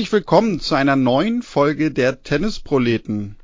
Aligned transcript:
Herzlich 0.00 0.12
willkommen 0.14 0.60
zu 0.60 0.76
einer 0.76 0.96
neuen 0.96 1.42
Folge 1.42 1.90
der 1.90 2.22
Tennisproleten. 2.22 3.36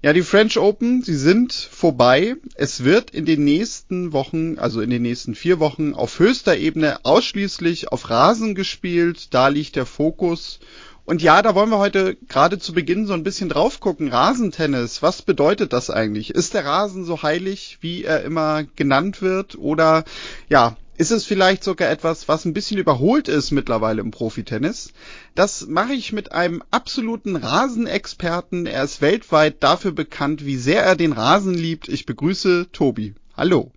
Ja, 0.00 0.14
die 0.14 0.22
French 0.22 0.58
Open, 0.58 1.02
sie 1.02 1.14
sind 1.14 1.52
vorbei. 1.52 2.36
Es 2.54 2.82
wird 2.82 3.10
in 3.10 3.26
den 3.26 3.44
nächsten 3.44 4.14
Wochen, 4.14 4.58
also 4.58 4.80
in 4.80 4.88
den 4.88 5.02
nächsten 5.02 5.34
vier 5.34 5.60
Wochen, 5.60 5.92
auf 5.92 6.18
höchster 6.18 6.56
Ebene 6.56 7.04
ausschließlich 7.04 7.92
auf 7.92 8.08
Rasen 8.08 8.54
gespielt. 8.54 9.34
Da 9.34 9.48
liegt 9.48 9.76
der 9.76 9.84
Fokus. 9.84 10.60
Und 11.04 11.20
ja, 11.20 11.42
da 11.42 11.54
wollen 11.54 11.68
wir 11.68 11.76
heute 11.76 12.16
gerade 12.26 12.58
zu 12.58 12.72
Beginn 12.72 13.06
so 13.06 13.12
ein 13.12 13.22
bisschen 13.22 13.50
drauf 13.50 13.78
gucken. 13.78 14.08
Rasentennis, 14.08 15.02
was 15.02 15.20
bedeutet 15.20 15.74
das 15.74 15.90
eigentlich? 15.90 16.30
Ist 16.30 16.54
der 16.54 16.64
Rasen 16.64 17.04
so 17.04 17.22
heilig, 17.22 17.76
wie 17.82 18.02
er 18.02 18.22
immer 18.22 18.64
genannt 18.76 19.20
wird? 19.20 19.58
Oder 19.58 20.04
ja, 20.48 20.78
ist 20.96 21.10
es 21.10 21.24
vielleicht 21.24 21.64
sogar 21.64 21.90
etwas, 21.90 22.28
was 22.28 22.44
ein 22.44 22.52
bisschen 22.52 22.78
überholt 22.78 23.28
ist 23.28 23.50
mittlerweile 23.50 24.00
im 24.00 24.10
Profitennis? 24.10 24.92
Das 25.34 25.66
mache 25.66 25.94
ich 25.94 26.12
mit 26.12 26.32
einem 26.32 26.62
absoluten 26.70 27.36
Rasenexperten. 27.36 28.66
Er 28.66 28.84
ist 28.84 29.00
weltweit 29.00 29.62
dafür 29.62 29.92
bekannt, 29.92 30.44
wie 30.44 30.56
sehr 30.56 30.82
er 30.82 30.96
den 30.96 31.12
Rasen 31.12 31.54
liebt. 31.54 31.88
Ich 31.88 32.06
begrüße 32.06 32.68
Tobi. 32.72 33.14
Hallo. 33.36 33.72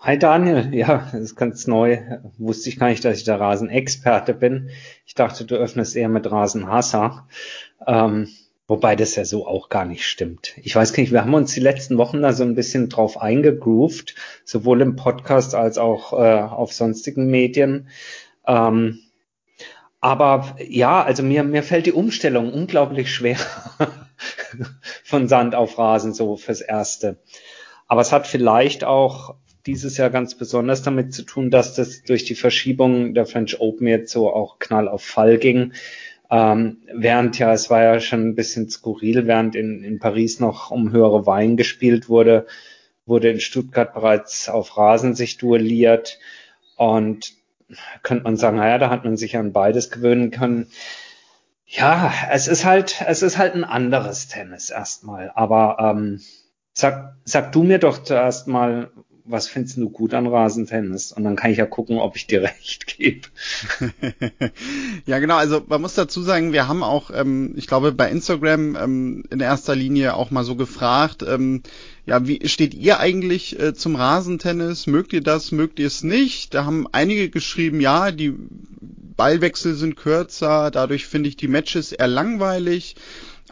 Hi 0.00 0.18
Daniel, 0.18 0.74
ja, 0.74 1.08
das 1.12 1.20
ist 1.20 1.36
ganz 1.36 1.68
neu. 1.68 2.00
Wusste 2.36 2.68
ich 2.68 2.78
gar 2.80 2.88
nicht, 2.88 3.04
dass 3.04 3.18
ich 3.18 3.24
der 3.24 3.38
Rasenexperte 3.38 4.34
bin. 4.34 4.70
Ich 5.06 5.14
dachte, 5.14 5.44
du 5.44 5.54
öffnest 5.54 5.94
eher 5.94 6.08
mit 6.08 6.28
Rasenhasser. 6.28 7.28
Ähm, 7.86 8.28
Wobei 8.72 8.96
das 8.96 9.16
ja 9.16 9.26
so 9.26 9.46
auch 9.46 9.68
gar 9.68 9.84
nicht 9.84 10.06
stimmt. 10.06 10.54
Ich 10.62 10.74
weiß 10.74 10.96
nicht, 10.96 11.12
wir 11.12 11.20
haben 11.20 11.34
uns 11.34 11.52
die 11.52 11.60
letzten 11.60 11.98
Wochen 11.98 12.22
da 12.22 12.32
so 12.32 12.42
ein 12.42 12.54
bisschen 12.54 12.88
drauf 12.88 13.20
eingegroovt, 13.20 14.14
sowohl 14.46 14.80
im 14.80 14.96
Podcast 14.96 15.54
als 15.54 15.76
auch 15.76 16.14
äh, 16.14 16.40
auf 16.40 16.72
sonstigen 16.72 17.26
Medien. 17.26 17.88
Ähm, 18.46 19.00
aber 20.00 20.56
ja, 20.58 21.02
also 21.02 21.22
mir, 21.22 21.44
mir 21.44 21.62
fällt 21.62 21.84
die 21.84 21.92
Umstellung 21.92 22.50
unglaublich 22.50 23.12
schwer 23.12 23.36
von 25.04 25.28
Sand 25.28 25.54
auf 25.54 25.76
Rasen 25.76 26.14
so 26.14 26.38
fürs 26.38 26.62
Erste. 26.62 27.18
Aber 27.88 28.00
es 28.00 28.10
hat 28.10 28.26
vielleicht 28.26 28.84
auch 28.84 29.34
dieses 29.66 29.98
Jahr 29.98 30.08
ganz 30.08 30.34
besonders 30.34 30.80
damit 30.80 31.12
zu 31.12 31.24
tun, 31.24 31.50
dass 31.50 31.74
das 31.74 32.04
durch 32.04 32.24
die 32.24 32.36
Verschiebung 32.36 33.12
der 33.12 33.26
French 33.26 33.60
Open 33.60 33.86
jetzt 33.86 34.12
so 34.12 34.32
auch 34.32 34.58
knall 34.58 34.88
auf 34.88 35.04
Fall 35.04 35.36
ging 35.36 35.74
ähm, 36.32 36.78
während 36.90 37.38
ja, 37.38 37.52
es 37.52 37.68
war 37.68 37.82
ja 37.82 38.00
schon 38.00 38.28
ein 38.28 38.34
bisschen 38.34 38.70
skurril, 38.70 39.26
während 39.26 39.54
in, 39.54 39.84
in 39.84 39.98
Paris 39.98 40.40
noch 40.40 40.70
um 40.70 40.90
höhere 40.90 41.26
Wein 41.26 41.58
gespielt 41.58 42.08
wurde, 42.08 42.46
wurde 43.04 43.28
in 43.28 43.38
Stuttgart 43.38 43.92
bereits 43.92 44.48
auf 44.48 44.78
Rasen 44.78 45.14
sich 45.14 45.36
duelliert. 45.36 46.18
Und 46.76 47.34
könnte 48.02 48.24
man 48.24 48.38
sagen, 48.38 48.56
naja, 48.56 48.78
da 48.78 48.88
hat 48.88 49.04
man 49.04 49.18
sich 49.18 49.36
an 49.36 49.52
beides 49.52 49.90
gewöhnen 49.90 50.30
können. 50.30 50.68
Ja, 51.66 52.10
es 52.30 52.48
ist 52.48 52.64
halt, 52.64 53.04
es 53.06 53.20
ist 53.20 53.36
halt 53.36 53.54
ein 53.54 53.64
anderes 53.64 54.28
Tennis 54.28 54.70
erstmal. 54.70 55.30
Aber 55.34 55.76
ähm, 55.80 56.22
sag, 56.72 57.16
sag 57.24 57.52
du 57.52 57.62
mir 57.62 57.78
doch 57.78 58.02
zuerst 58.02 58.48
mal, 58.48 58.90
was 59.32 59.48
findest 59.48 59.78
du 59.78 59.90
gut 59.90 60.14
an 60.14 60.26
Rasentennis? 60.26 61.10
Und 61.10 61.24
dann 61.24 61.34
kann 61.36 61.50
ich 61.50 61.58
ja 61.58 61.66
gucken, 61.66 61.98
ob 61.98 62.16
ich 62.16 62.26
dir 62.26 62.42
recht 62.44 62.86
gebe. 62.86 63.28
ja, 65.06 65.18
genau. 65.18 65.36
Also 65.36 65.62
man 65.66 65.80
muss 65.80 65.94
dazu 65.94 66.22
sagen, 66.22 66.52
wir 66.52 66.68
haben 66.68 66.82
auch, 66.82 67.10
ähm, 67.12 67.54
ich 67.56 67.66
glaube, 67.66 67.92
bei 67.92 68.10
Instagram 68.10 68.76
ähm, 68.76 69.24
in 69.30 69.40
erster 69.40 69.74
Linie 69.74 70.14
auch 70.14 70.30
mal 70.30 70.44
so 70.44 70.54
gefragt, 70.54 71.24
ähm, 71.26 71.62
ja, 72.06 72.26
wie 72.26 72.46
steht 72.48 72.74
ihr 72.74 73.00
eigentlich 73.00 73.58
äh, 73.58 73.74
zum 73.74 73.96
Rasentennis? 73.96 74.86
Mögt 74.86 75.12
ihr 75.12 75.22
das? 75.22 75.52
Mögt 75.52 75.78
ihr 75.78 75.86
es 75.86 76.02
nicht? 76.02 76.54
Da 76.54 76.64
haben 76.64 76.86
einige 76.92 77.30
geschrieben, 77.30 77.80
ja, 77.80 78.10
die 78.10 78.34
Ballwechsel 79.16 79.74
sind 79.74 79.96
kürzer, 79.96 80.70
dadurch 80.70 81.06
finde 81.06 81.28
ich 81.28 81.36
die 81.36 81.48
Matches 81.48 81.92
eher 81.92 82.08
langweilig. 82.08 82.96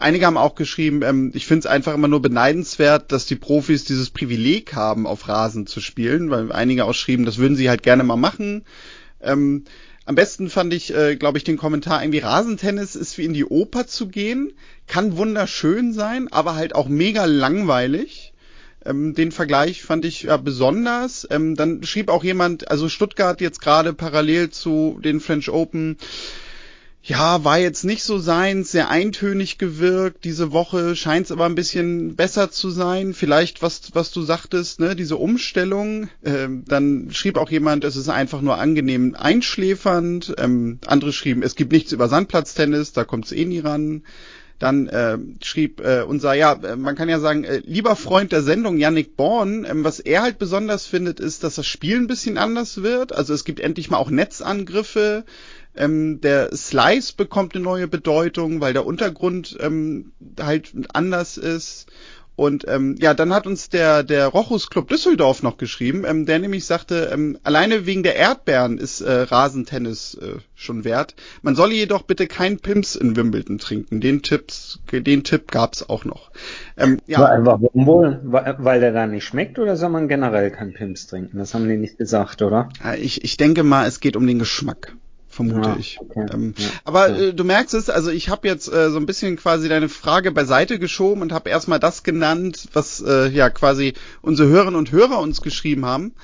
Einige 0.00 0.24
haben 0.24 0.38
auch 0.38 0.54
geschrieben, 0.54 1.02
ähm, 1.02 1.30
ich 1.34 1.46
finde 1.46 1.60
es 1.60 1.66
einfach 1.66 1.92
immer 1.92 2.08
nur 2.08 2.22
beneidenswert, 2.22 3.12
dass 3.12 3.26
die 3.26 3.36
Profis 3.36 3.84
dieses 3.84 4.10
Privileg 4.10 4.74
haben, 4.74 5.06
auf 5.06 5.28
Rasen 5.28 5.66
zu 5.66 5.80
spielen, 5.80 6.30
weil 6.30 6.50
einige 6.52 6.86
auch 6.86 6.94
schrieben, 6.94 7.26
das 7.26 7.36
würden 7.36 7.54
sie 7.54 7.68
halt 7.68 7.82
gerne 7.82 8.02
mal 8.02 8.16
machen. 8.16 8.64
Ähm, 9.20 9.64
am 10.06 10.14
besten 10.14 10.48
fand 10.48 10.72
ich, 10.72 10.94
äh, 10.94 11.16
glaube 11.16 11.36
ich, 11.36 11.44
den 11.44 11.58
Kommentar 11.58 12.02
irgendwie 12.02 12.20
Rasentennis 12.20 12.96
ist 12.96 13.18
wie 13.18 13.26
in 13.26 13.34
die 13.34 13.44
Oper 13.44 13.86
zu 13.86 14.08
gehen, 14.08 14.52
kann 14.86 15.18
wunderschön 15.18 15.92
sein, 15.92 16.28
aber 16.32 16.54
halt 16.54 16.74
auch 16.74 16.88
mega 16.88 17.26
langweilig. 17.26 18.32
Ähm, 18.84 19.14
den 19.14 19.32
Vergleich 19.32 19.82
fand 19.82 20.06
ich 20.06 20.22
ja 20.22 20.38
besonders. 20.38 21.28
Ähm, 21.30 21.54
dann 21.54 21.82
schrieb 21.84 22.08
auch 22.08 22.24
jemand, 22.24 22.70
also 22.70 22.88
Stuttgart 22.88 23.40
jetzt 23.42 23.60
gerade 23.60 23.92
parallel 23.92 24.48
zu 24.48 24.98
den 25.04 25.20
French 25.20 25.50
Open, 25.50 25.98
ja, 27.02 27.44
war 27.44 27.58
jetzt 27.58 27.84
nicht 27.84 28.02
so 28.02 28.18
seins, 28.18 28.72
sehr 28.72 28.90
eintönig 28.90 29.56
gewirkt. 29.56 30.24
Diese 30.24 30.52
Woche 30.52 30.94
scheint 30.94 31.26
es 31.26 31.32
aber 31.32 31.46
ein 31.46 31.54
bisschen 31.54 32.14
besser 32.14 32.50
zu 32.50 32.68
sein. 32.70 33.14
Vielleicht, 33.14 33.62
was, 33.62 33.94
was 33.94 34.10
du 34.10 34.20
sagtest, 34.20 34.80
ne, 34.80 34.94
diese 34.94 35.16
Umstellung. 35.16 36.10
Ähm, 36.24 36.64
dann 36.66 37.08
schrieb 37.10 37.38
auch 37.38 37.50
jemand, 37.50 37.84
es 37.84 37.96
ist 37.96 38.10
einfach 38.10 38.42
nur 38.42 38.58
angenehm 38.58 39.14
einschläfernd. 39.18 40.34
Ähm, 40.36 40.78
andere 40.86 41.14
schrieben, 41.14 41.42
es 41.42 41.54
gibt 41.54 41.72
nichts 41.72 41.92
über 41.92 42.08
Sandplatztennis, 42.08 42.92
da 42.92 43.04
kommt 43.04 43.24
es 43.24 43.32
eh 43.32 43.46
nie 43.46 43.60
ran. 43.60 44.02
Dann 44.58 44.88
äh, 44.88 45.16
schrieb 45.42 45.80
äh, 45.80 46.02
unser, 46.02 46.34
ja, 46.34 46.52
äh, 46.52 46.76
man 46.76 46.94
kann 46.94 47.08
ja 47.08 47.18
sagen, 47.18 47.44
äh, 47.44 47.62
lieber 47.64 47.96
Freund 47.96 48.30
der 48.30 48.42
Sendung, 48.42 48.76
Yannick 48.76 49.16
Born, 49.16 49.64
ähm, 49.64 49.84
was 49.84 50.00
er 50.00 50.20
halt 50.20 50.38
besonders 50.38 50.84
findet, 50.84 51.18
ist, 51.18 51.44
dass 51.44 51.54
das 51.54 51.66
Spiel 51.66 51.96
ein 51.96 52.08
bisschen 52.08 52.36
anders 52.36 52.82
wird. 52.82 53.14
Also 53.14 53.32
es 53.32 53.44
gibt 53.44 53.58
endlich 53.58 53.88
mal 53.88 53.96
auch 53.96 54.10
Netzangriffe. 54.10 55.24
Ähm, 55.80 56.20
der 56.20 56.54
Slice 56.54 57.14
bekommt 57.16 57.54
eine 57.54 57.64
neue 57.64 57.88
Bedeutung, 57.88 58.60
weil 58.60 58.72
der 58.72 58.86
Untergrund 58.86 59.56
ähm, 59.60 60.12
halt 60.38 60.72
anders 60.92 61.36
ist. 61.36 61.86
Und 62.40 62.64
ähm, 62.68 62.96
ja, 62.98 63.12
dann 63.12 63.34
hat 63.34 63.46
uns 63.46 63.68
der, 63.68 64.02
der 64.02 64.26
Rochus 64.28 64.70
Club 64.70 64.88
Düsseldorf 64.88 65.42
noch 65.42 65.58
geschrieben, 65.58 66.04
ähm, 66.06 66.24
der 66.24 66.38
nämlich 66.38 66.64
sagte, 66.64 67.10
ähm, 67.12 67.38
alleine 67.42 67.84
wegen 67.84 68.02
der 68.02 68.16
Erdbeeren 68.16 68.78
ist 68.78 69.02
äh, 69.02 69.12
Rasentennis 69.12 70.14
äh, 70.14 70.38
schon 70.54 70.84
wert. 70.84 71.14
Man 71.42 71.54
solle 71.54 71.74
jedoch 71.74 72.00
bitte 72.00 72.26
kein 72.26 72.58
Pimps 72.58 72.96
in 72.96 73.14
Wimbledon 73.14 73.58
trinken. 73.58 74.00
Den, 74.00 74.22
Tipps, 74.22 74.80
den 74.90 75.22
Tipp 75.22 75.50
gab's 75.50 75.86
auch 75.86 76.06
noch. 76.06 76.30
Ähm, 76.78 76.96
ja. 77.06 77.20
Warum 77.44 77.86
wohl? 77.86 78.20
Weil 78.22 78.80
der 78.80 78.92
da 78.92 79.06
nicht 79.06 79.24
schmeckt 79.24 79.58
oder 79.58 79.76
soll 79.76 79.90
man 79.90 80.08
generell 80.08 80.50
kein 80.50 80.72
Pimps 80.72 81.08
trinken? 81.08 81.36
Das 81.36 81.52
haben 81.52 81.68
die 81.68 81.76
nicht 81.76 81.98
gesagt, 81.98 82.40
oder? 82.40 82.70
Ich, 82.98 83.22
ich 83.22 83.36
denke 83.36 83.64
mal, 83.64 83.86
es 83.86 84.00
geht 84.00 84.16
um 84.16 84.26
den 84.26 84.38
Geschmack 84.38 84.96
vermute 85.30 85.68
ja, 85.70 85.76
ich. 85.78 85.98
Okay. 86.00 86.26
Ähm, 86.32 86.54
ja, 86.58 86.68
aber. 86.84 87.08
Äh, 87.08 87.32
du 87.32 87.44
merkst 87.44 87.74
es, 87.74 87.88
also 87.88 88.10
ich 88.10 88.28
habe 88.28 88.48
jetzt 88.48 88.70
äh, 88.70 88.90
so 88.90 88.98
ein 88.98 89.06
bisschen 89.06 89.36
quasi 89.36 89.68
deine 89.68 89.88
Frage 89.88 90.32
beiseite 90.32 90.78
geschoben 90.78 91.22
und 91.22 91.32
habe 91.32 91.48
erstmal 91.48 91.78
das 91.78 92.02
genannt, 92.02 92.68
was 92.72 93.02
äh, 93.06 93.28
ja 93.28 93.48
quasi 93.48 93.94
unsere 94.20 94.48
Hörerinnen 94.48 94.78
und 94.78 94.92
Hörer 94.92 95.20
uns 95.20 95.40
geschrieben 95.40 95.86
haben. 95.86 96.14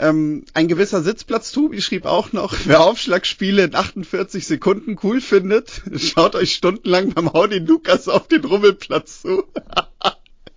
Ähm, 0.00 0.44
ein 0.54 0.68
gewisser 0.68 1.02
Sitzplatz 1.02 1.50
Tubi 1.50 1.82
schrieb 1.82 2.06
auch 2.06 2.32
noch, 2.32 2.54
wer 2.66 2.80
Aufschlagspiele 2.82 3.64
in 3.64 3.74
48 3.74 4.46
Sekunden 4.46 4.96
cool 5.02 5.20
findet, 5.20 5.82
schaut 5.96 6.36
euch 6.36 6.54
stundenlang 6.54 7.12
beim 7.12 7.28
Audi 7.28 7.58
Lukas 7.58 8.06
auf 8.08 8.28
den 8.28 8.44
Rummelplatz 8.44 9.22
zu. 9.22 9.44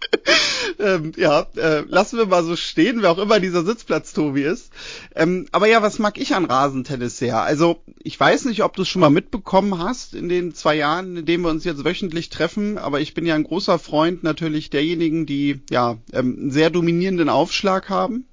ähm, 0.80 1.12
ja, 1.16 1.48
äh, 1.56 1.82
lassen 1.88 2.18
wir 2.18 2.26
mal 2.26 2.44
so 2.44 2.56
stehen, 2.56 3.02
wer 3.02 3.12
auch 3.12 3.18
immer 3.18 3.40
dieser 3.40 3.64
Sitzplatz 3.64 4.14
Tobi 4.14 4.44
ist. 4.44 4.72
Ähm, 5.16 5.48
aber 5.52 5.68
ja, 5.68 5.82
was 5.82 6.00
mag 6.00 6.18
ich 6.18 6.36
an 6.36 6.46
Rasentennis 6.46 7.18
sehr? 7.18 7.42
Also, 7.42 7.82
ich 8.04 8.20
weiß 8.20 8.46
nicht, 8.46 8.64
ob 8.64 8.76
du 8.76 8.82
es 8.82 8.90
schon 8.90 9.02
mal 9.02 9.10
mitbekommen 9.10 9.80
hast 9.80 10.14
in 10.14 10.30
den 10.30 10.54
zwei 10.54 10.76
Jahren, 10.76 11.18
in 11.18 11.26
denen 11.26 11.44
wir 11.44 11.50
uns 11.50 11.64
jetzt 11.64 11.84
wöchentlich 11.84 12.30
treffen, 12.30 12.78
aber 12.78 13.00
ich 13.00 13.14
bin 13.14 13.26
ja 13.26 13.36
ein 13.36 13.44
großer 13.44 13.80
Freund 13.80 14.24
natürlich 14.24 14.70
derjenigen, 14.70 15.26
die 15.26 15.62
ja 15.70 15.98
ähm, 16.14 16.38
einen 16.40 16.52
sehr 16.52 16.70
dominierenden 16.70 17.30
Aufschlag 17.30 17.90
haben. 17.90 18.26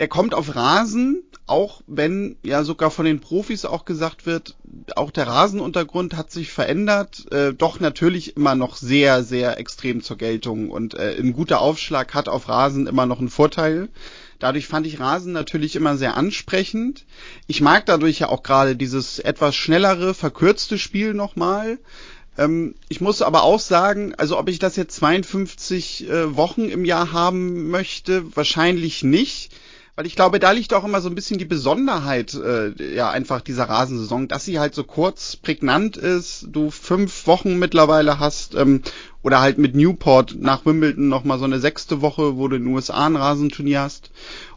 Der 0.00 0.08
kommt 0.08 0.34
auf 0.34 0.56
Rasen, 0.56 1.22
auch 1.46 1.82
wenn 1.86 2.36
ja 2.42 2.64
sogar 2.64 2.90
von 2.90 3.04
den 3.04 3.20
Profis 3.20 3.66
auch 3.66 3.84
gesagt 3.84 4.24
wird, 4.24 4.56
auch 4.96 5.10
der 5.10 5.26
Rasenuntergrund 5.26 6.16
hat 6.16 6.30
sich 6.30 6.50
verändert, 6.50 7.30
äh, 7.32 7.52
doch 7.52 7.80
natürlich 7.80 8.34
immer 8.34 8.54
noch 8.54 8.76
sehr, 8.76 9.22
sehr 9.24 9.58
extrem 9.58 10.02
zur 10.02 10.16
Geltung 10.16 10.70
und 10.70 10.94
äh, 10.94 11.16
ein 11.18 11.34
guter 11.34 11.60
Aufschlag 11.60 12.14
hat 12.14 12.30
auf 12.30 12.48
Rasen 12.48 12.86
immer 12.86 13.04
noch 13.04 13.18
einen 13.18 13.28
Vorteil. 13.28 13.90
Dadurch 14.38 14.68
fand 14.68 14.86
ich 14.86 15.00
Rasen 15.00 15.32
natürlich 15.32 15.76
immer 15.76 15.98
sehr 15.98 16.16
ansprechend. 16.16 17.04
Ich 17.46 17.60
mag 17.60 17.84
dadurch 17.84 18.20
ja 18.20 18.30
auch 18.30 18.42
gerade 18.42 18.76
dieses 18.76 19.18
etwas 19.18 19.54
schnellere, 19.54 20.14
verkürzte 20.14 20.78
Spiel 20.78 21.12
nochmal. 21.12 21.78
Ähm, 22.38 22.74
ich 22.88 23.02
muss 23.02 23.20
aber 23.20 23.42
auch 23.42 23.60
sagen, 23.60 24.14
also 24.14 24.38
ob 24.38 24.48
ich 24.48 24.58
das 24.60 24.76
jetzt 24.76 24.96
52 24.96 26.08
äh, 26.08 26.36
Wochen 26.36 26.70
im 26.70 26.86
Jahr 26.86 27.12
haben 27.12 27.68
möchte, 27.68 28.34
wahrscheinlich 28.34 29.02
nicht 29.02 29.52
weil 29.96 30.06
ich 30.06 30.16
glaube, 30.16 30.38
da 30.38 30.52
liegt 30.52 30.72
auch 30.72 30.84
immer 30.84 31.00
so 31.00 31.08
ein 31.08 31.14
bisschen 31.14 31.38
die 31.38 31.44
Besonderheit, 31.44 32.34
äh, 32.34 32.94
ja, 32.94 33.10
einfach 33.10 33.40
dieser 33.40 33.64
Rasensaison, 33.64 34.28
dass 34.28 34.44
sie 34.44 34.58
halt 34.58 34.74
so 34.74 34.84
kurz 34.84 35.36
prägnant 35.36 35.96
ist, 35.96 36.46
du 36.48 36.70
fünf 36.70 37.26
Wochen 37.26 37.58
mittlerweile 37.58 38.18
hast, 38.18 38.54
ähm, 38.54 38.82
oder 39.22 39.40
halt 39.40 39.58
mit 39.58 39.74
Newport 39.74 40.36
nach 40.38 40.64
Wimbledon 40.64 41.08
nochmal 41.08 41.38
so 41.38 41.44
eine 41.44 41.60
sechste 41.60 42.00
Woche, 42.00 42.36
wo 42.36 42.48
du 42.48 42.56
in 42.56 42.64
den 42.64 42.74
USA 42.74 43.06
ein 43.06 43.16
Rasenturnier 43.16 43.80
hast. 43.80 44.10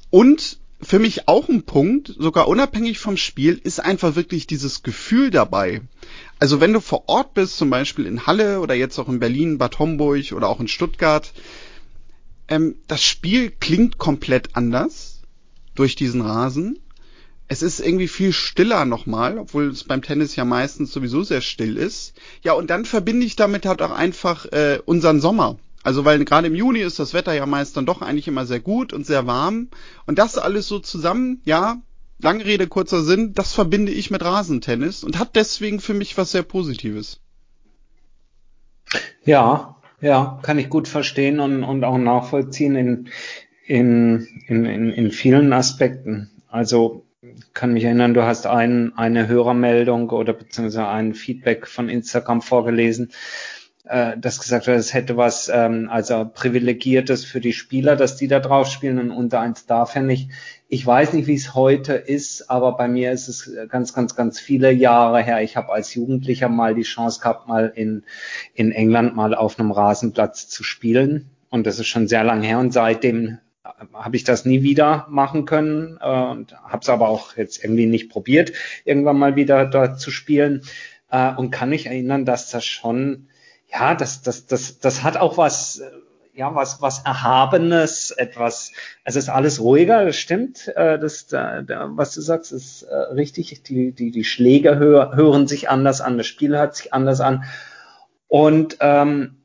Und 0.10 0.60
für 0.82 1.00
mich 1.00 1.28
auch 1.28 1.50
ein 1.50 1.64
Punkt, 1.64 2.14
sogar 2.18 2.48
unabhängig 2.48 3.00
vom 3.00 3.18
Spiel, 3.18 3.60
ist 3.64 3.80
einfach 3.80 4.16
wirklich 4.16 4.48
dieses 4.48 4.84
Gefühl 4.84 5.32
dabei. 5.32 5.82
Also 6.40 6.60
wenn 6.60 6.74
du 6.74 6.82
vor 6.82 7.04
Ort 7.08 7.34
bist, 7.34 7.58
zum 7.58 7.70
Beispiel 7.70 8.06
in 8.06 8.28
Halle 8.28 8.60
oder 8.60 8.76
jetzt 8.76 9.00
auch 9.00 9.08
in 9.08 9.20
Berlin, 9.20 9.58
Bad 9.58 9.80
Homburg 9.80 10.34
oder 10.34 10.50
auch 10.50 10.60
in 10.60 10.68
Stuttgart, 10.68 11.34
ähm, 12.50 12.76
das 12.88 13.04
Spiel 13.04 13.52
klingt 13.52 13.98
komplett 13.98 14.56
anders 14.56 15.13
durch 15.76 15.96
diesen 15.96 16.22
Rasen. 16.22 16.80
Es 17.48 17.62
ist 17.62 17.80
irgendwie 17.80 18.08
viel 18.08 18.32
stiller 18.32 18.86
nochmal, 18.86 19.38
obwohl 19.38 19.68
es 19.68 19.84
beim 19.84 20.02
Tennis 20.02 20.36
ja 20.36 20.46
meistens 20.46 20.92
sowieso 20.92 21.24
sehr 21.24 21.42
still 21.42 21.78
ist. 21.78 22.14
Ja, 22.42 22.54
und 22.54 22.70
dann 22.70 22.86
verbinde 22.86 23.26
ich 23.26 23.36
damit 23.36 23.66
halt 23.66 23.82
auch 23.82 23.92
einfach 23.92 24.46
äh, 24.48 24.80
unseren 24.86 25.20
Sommer. 25.20 25.58
Also 25.84 26.06
weil 26.06 26.24
gerade 26.24 26.48
im 26.48 26.56
Juni 26.56 26.80
ist 26.80 27.00
das 27.00 27.14
Wetter 27.14 27.34
ja 27.34 27.46
meist 27.46 27.76
dann 27.76 27.86
doch 27.86 28.02
eigentlich 28.02 28.28
immer 28.28 28.46
sehr 28.46 28.62
gut 28.62 28.94
und 28.94 29.06
sehr 29.06 29.28
warm. 29.28 29.68
Und 30.06 30.18
das 30.18 30.38
alles 30.38 30.68
so 30.68 30.80
zusammen, 30.80 31.42
ja, 31.44 31.82
lange 32.20 32.46
Rede, 32.46 32.68
kurzer 32.68 33.04
Sinn, 33.04 33.34
das 33.34 33.54
verbinde 33.54 33.92
ich 33.92 34.10
mit 34.10 34.24
Rasentennis 34.24 35.04
und 35.04 35.20
hat 35.20 35.36
deswegen 35.36 35.82
für 35.82 35.94
mich 35.94 36.18
was 36.18 36.32
sehr 36.32 36.44
Positives. 36.44 37.20
Ja, 39.26 39.76
ja, 40.02 40.40
kann 40.42 40.60
ich 40.60 40.70
gut 40.70 40.88
verstehen 40.88 41.40
und, 41.40 41.64
und 41.64 41.84
auch 41.84 41.98
nachvollziehen 41.98 42.76
in, 42.76 43.10
in, 43.66 44.28
in, 44.48 44.66
in, 44.66 44.92
in 44.92 45.12
vielen 45.12 45.54
Aspekten. 45.54 46.30
Also 46.50 47.06
kann 47.54 47.74
mich 47.74 47.86
erinnern, 47.86 48.14
du 48.14 48.24
hast 48.24 48.46
ein, 48.48 48.94
eine 48.98 49.28
Hörermeldung 49.28 50.10
oder 50.10 50.34
beziehungsweise 50.34 50.88
ein 50.88 51.14
Feedback 51.14 51.68
von 51.68 51.90
Instagram 51.90 52.42
vorgelesen 52.42 53.12
äh, 53.86 54.18
das 54.18 54.40
gesagt 54.40 54.68
hat, 54.68 54.76
es 54.76 54.94
hätte 54.94 55.18
was 55.18 55.50
ähm, 55.54 55.90
also 55.92 56.30
privilegiertes 56.34 57.26
für 57.26 57.42
die 57.42 57.54
Spieler, 57.54 57.96
dass 57.96 58.16
die 58.16 58.28
da 58.28 58.40
drauf 58.40 58.68
spielen 58.68 59.00
und 59.00 59.12
unter 59.12 59.42
eins 59.42 59.66
darf 59.66 59.96
er 59.96 60.04
nicht. 60.04 60.30
Ich 60.70 60.86
weiß 60.86 61.14
nicht, 61.14 61.28
wie 61.28 61.36
es 61.36 61.54
heute 61.54 61.94
ist, 61.94 62.50
aber 62.50 62.78
bei 62.78 62.88
mir 62.88 63.12
ist 63.12 63.28
es 63.28 63.52
ganz, 63.70 63.94
ganz, 63.94 64.16
ganz 64.16 64.40
viele 64.40 64.72
Jahre 64.72 65.22
her. 65.22 65.42
Ich 65.42 65.58
habe 65.58 65.72
als 65.74 65.94
Jugendlicher 65.94 66.50
mal 66.50 66.74
die 66.76 66.84
Chance 66.84 67.20
gehabt, 67.20 67.48
mal 67.48 67.72
in, 67.76 68.04
in 68.54 68.72
England 68.72 69.16
mal 69.16 69.36
auf 69.36 69.60
einem 69.60 69.72
Rasenplatz 69.72 70.48
zu 70.48 70.64
spielen. 70.64 71.30
Und 71.50 71.68
das 71.68 71.78
ist 71.78 71.88
schon 71.88 72.08
sehr 72.08 72.24
lang 72.24 72.42
her. 72.42 72.58
Und 72.58 72.74
seitdem 72.74 73.38
habe 73.94 74.16
ich 74.16 74.24
das 74.24 74.46
nie 74.46 74.62
wieder 74.62 75.08
machen 75.10 75.46
können 75.46 75.98
äh, 76.02 76.08
und 76.08 76.54
habe 76.64 76.80
es 76.82 76.90
aber 76.90 77.08
auch 77.08 77.38
jetzt 77.38 77.64
irgendwie 77.64 77.86
nicht 77.86 78.10
probiert, 78.10 78.52
irgendwann 78.84 79.18
mal 79.18 79.36
wieder 79.36 79.66
dort 79.66 80.00
zu 80.00 80.12
spielen. 80.12 80.64
Äh, 81.10 81.34
und 81.36 81.52
kann 81.52 81.70
mich 81.70 81.86
erinnern, 81.86 82.26
dass 82.26 82.50
das 82.50 82.66
schon 82.66 83.28
ja, 83.74 83.96
das, 83.96 84.22
das, 84.22 84.46
das, 84.46 84.80
das 84.80 85.04
hat 85.04 85.18
auch 85.18 85.38
was, 85.38 85.80
äh, 85.80 85.90
ja, 86.36 86.54
was, 86.56 86.82
was 86.82 87.06
Erhabenes, 87.06 88.12
etwas, 88.12 88.72
es 89.04 89.16
ist 89.16 89.30
alles 89.30 89.60
ruhiger, 89.60 90.06
das 90.06 90.18
stimmt, 90.18 90.68
äh, 90.76 91.00
das, 91.00 91.28
da, 91.28 91.62
da, 91.62 91.90
was 91.92 92.14
du 92.14 92.22
sagst, 92.22 92.52
ist 92.52 92.84
äh, 92.84 92.96
richtig, 92.96 93.64
die, 93.64 93.92
die, 93.92 94.12
die 94.12 94.24
Schläge 94.24 94.78
hör, 94.78 95.16
hören 95.16 95.48
sich 95.48 95.70
anders 95.70 96.02
an, 96.02 96.18
das 96.18 96.28
Spiel 96.28 96.56
hört 96.56 96.76
sich 96.76 96.94
anders 96.94 97.20
an 97.20 97.44
und, 98.28 98.78
ähm, 98.80 99.38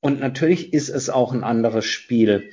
und 0.00 0.20
natürlich 0.20 0.72
ist 0.72 0.90
es 0.90 1.10
auch 1.10 1.32
ein 1.32 1.42
anderes 1.42 1.84
Spiel. 1.84 2.50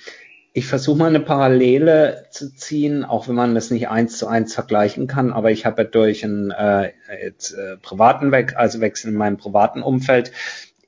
Ich 0.57 0.67
versuche 0.67 0.97
mal 0.97 1.07
eine 1.07 1.19
Parallele 1.19 2.27
zu 2.31 2.55
ziehen, 2.55 3.03
auch 3.03 3.27
wenn 3.27 3.35
man 3.35 3.55
das 3.55 3.71
nicht 3.71 3.89
eins 3.89 4.17
zu 4.17 4.25
eins 4.25 4.53
vergleichen 4.53 5.05
kann, 5.05 5.33
aber 5.33 5.51
ich 5.51 5.65
habe 5.65 5.83
durch 5.83 6.23
einen 6.23 6.49
äh, 6.51 6.93
jetzt, 7.21 7.51
äh, 7.51 7.75
privaten 7.75 8.31
Weg, 8.31 8.55
also 8.55 8.79
Wechsel 8.79 9.11
in 9.11 9.17
meinem 9.17 9.35
privaten 9.35 9.83
Umfeld, 9.83 10.31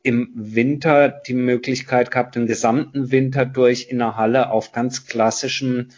im 0.03 0.31
Winter 0.35 1.09
die 1.09 1.33
Möglichkeit 1.33 2.11
gehabt, 2.11 2.37
den 2.37 2.47
gesamten 2.47 3.11
Winter 3.11 3.45
durch 3.45 3.89
in 3.89 3.97
der 3.97 4.15
Halle 4.15 4.51
auf 4.51 4.71
ganz 4.71 5.05
klassischem 5.05 5.89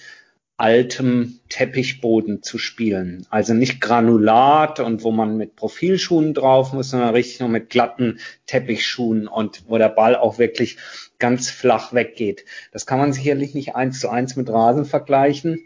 altem 0.59 1.39
Teppichboden 1.47 2.43
zu 2.43 2.57
spielen. 2.57 3.25
Also 3.29 3.53
nicht 3.53 3.79
Granulat 3.79 4.81
und 4.81 5.03
wo 5.03 5.11
man 5.11 5.37
mit 5.37 5.55
Profilschuhen 5.55 6.33
drauf 6.33 6.73
muss, 6.73 6.89
sondern 6.89 7.15
richtig 7.15 7.39
nur 7.39 7.47
mit 7.47 7.69
glatten 7.69 8.19
Teppichschuhen 8.45 9.29
und 9.29 9.63
wo 9.69 9.77
der 9.77 9.87
Ball 9.87 10.17
auch 10.17 10.37
wirklich 10.37 10.77
ganz 11.17 11.49
flach 11.49 11.93
weggeht. 11.93 12.43
Das 12.73 12.85
kann 12.85 12.99
man 12.99 13.13
sicherlich 13.13 13.53
nicht 13.53 13.75
eins 13.75 14.01
zu 14.01 14.09
eins 14.09 14.35
mit 14.35 14.49
Rasen 14.49 14.83
vergleichen. 14.83 15.63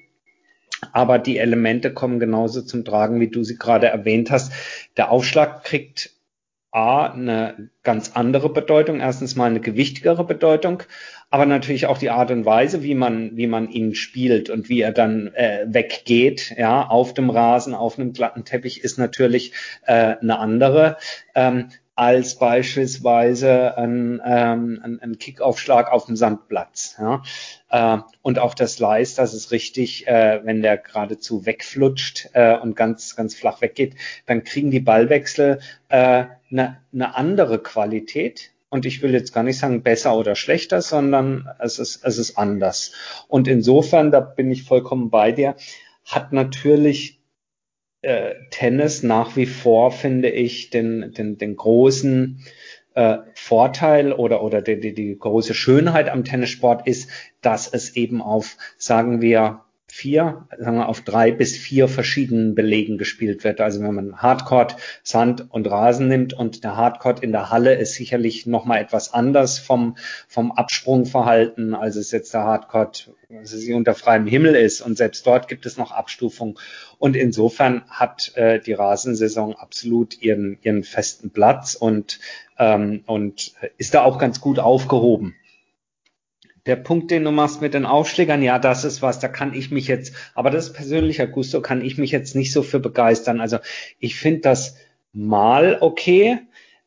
Aber 0.91 1.17
die 1.17 1.39
Elemente 1.39 1.91
kommen 1.91 2.19
genauso 2.19 2.61
zum 2.61 2.85
Tragen, 2.85 3.19
wie 3.19 3.29
du 3.29 3.43
sie 3.43 3.57
gerade 3.57 3.87
erwähnt 3.87 4.29
hast. 4.29 4.51
Der 4.95 5.09
Aufschlag 5.09 5.63
kriegt 5.63 6.11
A, 6.69 7.05
eine 7.05 7.69
ganz 7.83 8.13
andere 8.15 8.51
Bedeutung, 8.51 8.99
erstens 8.99 9.35
mal 9.35 9.45
eine 9.45 9.59
gewichtigere 9.59 10.23
Bedeutung, 10.23 10.81
aber 11.33 11.47
natürlich 11.47 11.87
auch 11.87 11.97
die 11.97 12.11
Art 12.11 12.29
und 12.29 12.45
Weise, 12.45 12.83
wie 12.83 12.93
man, 12.93 13.35
wie 13.35 13.47
man 13.47 13.67
ihn 13.67 13.95
spielt 13.95 14.51
und 14.51 14.69
wie 14.69 14.81
er 14.81 14.91
dann 14.91 15.33
äh, 15.33 15.65
weggeht, 15.67 16.53
ja, 16.59 16.85
auf 16.85 17.15
dem 17.15 17.31
Rasen, 17.31 17.73
auf 17.73 17.97
einem 17.97 18.13
glatten 18.13 18.45
Teppich, 18.45 18.83
ist 18.83 18.99
natürlich 18.99 19.51
äh, 19.87 20.15
eine 20.21 20.37
andere. 20.37 20.97
Ähm, 21.33 21.69
als 21.95 22.35
beispielsweise 22.37 23.75
ein, 23.79 24.21
ähm, 24.23 24.99
ein, 25.01 25.17
Kickaufschlag 25.17 25.91
auf 25.91 26.05
dem 26.05 26.15
Sandplatz. 26.15 26.97
Ja? 26.99 27.23
Äh, 27.71 28.01
und 28.21 28.37
auch 28.37 28.53
das 28.53 28.75
Slice, 28.75 29.15
das 29.15 29.33
ist 29.33 29.49
richtig, 29.49 30.07
äh, 30.07 30.39
wenn 30.43 30.61
der 30.61 30.77
geradezu 30.77 31.47
wegflutscht 31.47 32.29
äh, 32.33 32.55
und 32.57 32.75
ganz, 32.75 33.15
ganz 33.15 33.33
flach 33.33 33.61
weggeht, 33.61 33.95
dann 34.27 34.43
kriegen 34.43 34.69
die 34.69 34.81
Ballwechsel 34.81 35.61
äh, 35.89 36.25
eine, 36.51 36.77
eine 36.93 37.15
andere 37.15 37.57
Qualität. 37.57 38.52
Und 38.73 38.87
ich 38.87 39.03
will 39.03 39.13
jetzt 39.13 39.33
gar 39.33 39.43
nicht 39.43 39.59
sagen 39.59 39.83
besser 39.83 40.17
oder 40.17 40.33
schlechter, 40.33 40.81
sondern 40.81 41.47
es 41.59 41.77
ist, 41.77 42.03
es 42.03 42.17
ist 42.17 42.39
anders. 42.39 42.91
Und 43.27 43.47
insofern, 43.47 44.09
da 44.09 44.19
bin 44.19 44.49
ich 44.49 44.63
vollkommen 44.63 45.11
bei 45.11 45.31
dir, 45.31 45.55
hat 46.05 46.33
natürlich 46.33 47.21
äh, 48.01 48.33
Tennis 48.49 49.03
nach 49.03 49.35
wie 49.35 49.45
vor, 49.45 49.91
finde 49.91 50.31
ich, 50.31 50.71
den, 50.71 51.13
den, 51.13 51.37
den 51.37 51.55
großen 51.55 52.43
äh, 52.95 53.19
Vorteil 53.35 54.11
oder, 54.11 54.41
oder 54.41 54.63
die, 54.63 54.79
die, 54.79 54.95
die 54.95 55.19
große 55.19 55.53
Schönheit 55.53 56.09
am 56.09 56.23
Tennissport 56.23 56.87
ist, 56.87 57.11
dass 57.41 57.67
es 57.71 57.95
eben 57.95 58.23
auf, 58.23 58.57
sagen 58.79 59.21
wir, 59.21 59.62
vier, 59.93 60.47
sagen 60.57 60.77
wir 60.77 60.89
auf 60.89 61.01
drei 61.01 61.31
bis 61.31 61.55
vier 61.55 61.87
verschiedenen 61.87 62.55
Belegen 62.55 62.97
gespielt 62.97 63.43
wird. 63.43 63.61
Also 63.61 63.79
wenn 63.79 63.93
man 63.93 64.17
Hardcourt, 64.23 64.75
Sand 65.03 65.45
und 65.51 65.69
Rasen 65.69 66.07
nimmt 66.07 66.33
und 66.33 66.63
der 66.63 66.75
Hardcourt 66.75 67.19
in 67.19 67.31
der 67.31 67.51
Halle 67.51 67.75
ist 67.75 67.93
sicherlich 67.93 68.47
nochmal 68.47 68.81
etwas 68.81 69.13
anders 69.13 69.59
vom, 69.59 69.95
vom 70.27 70.51
Absprungverhalten, 70.51 71.75
als 71.75 71.95
es 71.95 72.09
jetzt 72.11 72.33
der 72.33 72.43
Hardcourt, 72.43 73.11
was 73.29 73.53
es 73.53 73.69
unter 73.69 73.93
freiem 73.93 74.25
Himmel 74.25 74.55
ist. 74.55 74.81
Und 74.81 74.97
selbst 74.97 75.27
dort 75.27 75.47
gibt 75.47 75.67
es 75.67 75.77
noch 75.77 75.91
Abstufung. 75.91 76.57
Und 76.97 77.15
insofern 77.15 77.83
hat 77.87 78.35
äh, 78.35 78.59
die 78.59 78.73
Rasensaison 78.73 79.55
absolut 79.55 80.19
ihren, 80.19 80.57
ihren 80.63 80.83
festen 80.83 81.29
Platz 81.29 81.75
und, 81.75 82.19
ähm, 82.57 83.03
und 83.05 83.53
ist 83.77 83.93
da 83.93 84.01
auch 84.01 84.17
ganz 84.17 84.41
gut 84.41 84.57
aufgehoben 84.57 85.35
der 86.65 86.77
Punkt, 86.77 87.11
den 87.11 87.23
du 87.23 87.31
machst 87.31 87.61
mit 87.61 87.73
den 87.73 87.85
Aufschlägern, 87.85 88.41
ja, 88.41 88.57
das 88.57 88.85
ist 88.85 89.01
was, 89.01 89.19
da 89.19 89.27
kann 89.27 89.53
ich 89.53 89.71
mich 89.71 89.87
jetzt, 89.87 90.15
aber 90.33 90.49
das 90.49 90.67
ist 90.67 90.73
persönlicher 90.73 91.27
Gusto, 91.27 91.61
kann 91.61 91.83
ich 91.83 91.97
mich 91.97 92.11
jetzt 92.11 92.35
nicht 92.35 92.53
so 92.53 92.63
für 92.63 92.79
begeistern. 92.79 93.41
Also 93.41 93.57
ich 93.99 94.15
finde 94.15 94.41
das 94.41 94.77
mal 95.11 95.77
okay, 95.81 96.39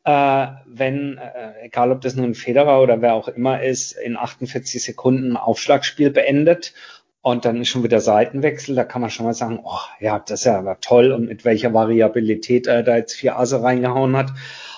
äh, 0.04 0.46
wenn, 0.66 1.18
äh, 1.18 1.66
egal 1.66 1.92
ob 1.92 2.00
das 2.00 2.14
nun 2.14 2.34
Federer 2.34 2.80
oder 2.80 3.02
wer 3.02 3.14
auch 3.14 3.28
immer 3.28 3.62
ist, 3.62 3.92
in 3.92 4.16
48 4.16 4.82
Sekunden 4.82 5.32
ein 5.32 5.36
Aufschlagspiel 5.36 6.10
beendet 6.10 6.72
und 7.20 7.44
dann 7.44 7.60
ist 7.60 7.68
schon 7.68 7.82
wieder 7.82 8.00
Seitenwechsel, 8.00 8.76
da 8.76 8.84
kann 8.84 9.02
man 9.02 9.10
schon 9.10 9.26
mal 9.26 9.34
sagen, 9.34 9.60
oh 9.62 9.80
ja, 10.00 10.20
das 10.20 10.40
ist 10.40 10.44
ja 10.46 10.76
toll 10.76 11.12
und 11.12 11.26
mit 11.26 11.44
welcher 11.44 11.74
Variabilität 11.74 12.66
er 12.66 12.82
da 12.82 12.96
jetzt 12.96 13.14
vier 13.14 13.36
Asse 13.38 13.62
reingehauen 13.62 14.16
hat. 14.16 14.30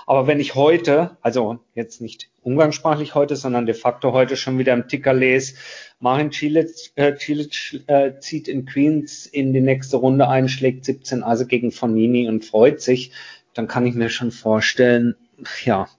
Aber 0.08 0.26
wenn 0.26 0.40
ich 0.40 0.54
heute, 0.54 1.18
also 1.20 1.58
jetzt 1.74 2.00
nicht 2.00 2.30
umgangssprachlich 2.40 3.14
heute, 3.14 3.36
sondern 3.36 3.66
de 3.66 3.74
facto 3.74 4.14
heute 4.14 4.38
schon 4.38 4.58
wieder 4.58 4.72
im 4.72 4.88
Ticker 4.88 5.12
lese, 5.12 5.56
Marin 6.00 6.32
Cilic, 6.32 6.70
äh, 6.94 7.14
Cilic 7.14 7.82
äh, 7.88 8.18
zieht 8.18 8.48
in 8.48 8.64
Queens 8.64 9.26
in 9.26 9.52
die 9.52 9.60
nächste 9.60 9.98
Runde 9.98 10.26
ein, 10.26 10.48
schlägt 10.48 10.86
17 10.86 11.22
Asse 11.22 11.46
gegen 11.46 11.72
Fonini 11.72 12.26
und 12.26 12.42
freut 12.42 12.80
sich, 12.80 13.12
dann 13.52 13.68
kann 13.68 13.84
ich 13.84 13.94
mir 13.94 14.08
schon 14.08 14.30
vorstellen, 14.30 15.14
ja, 15.66 15.90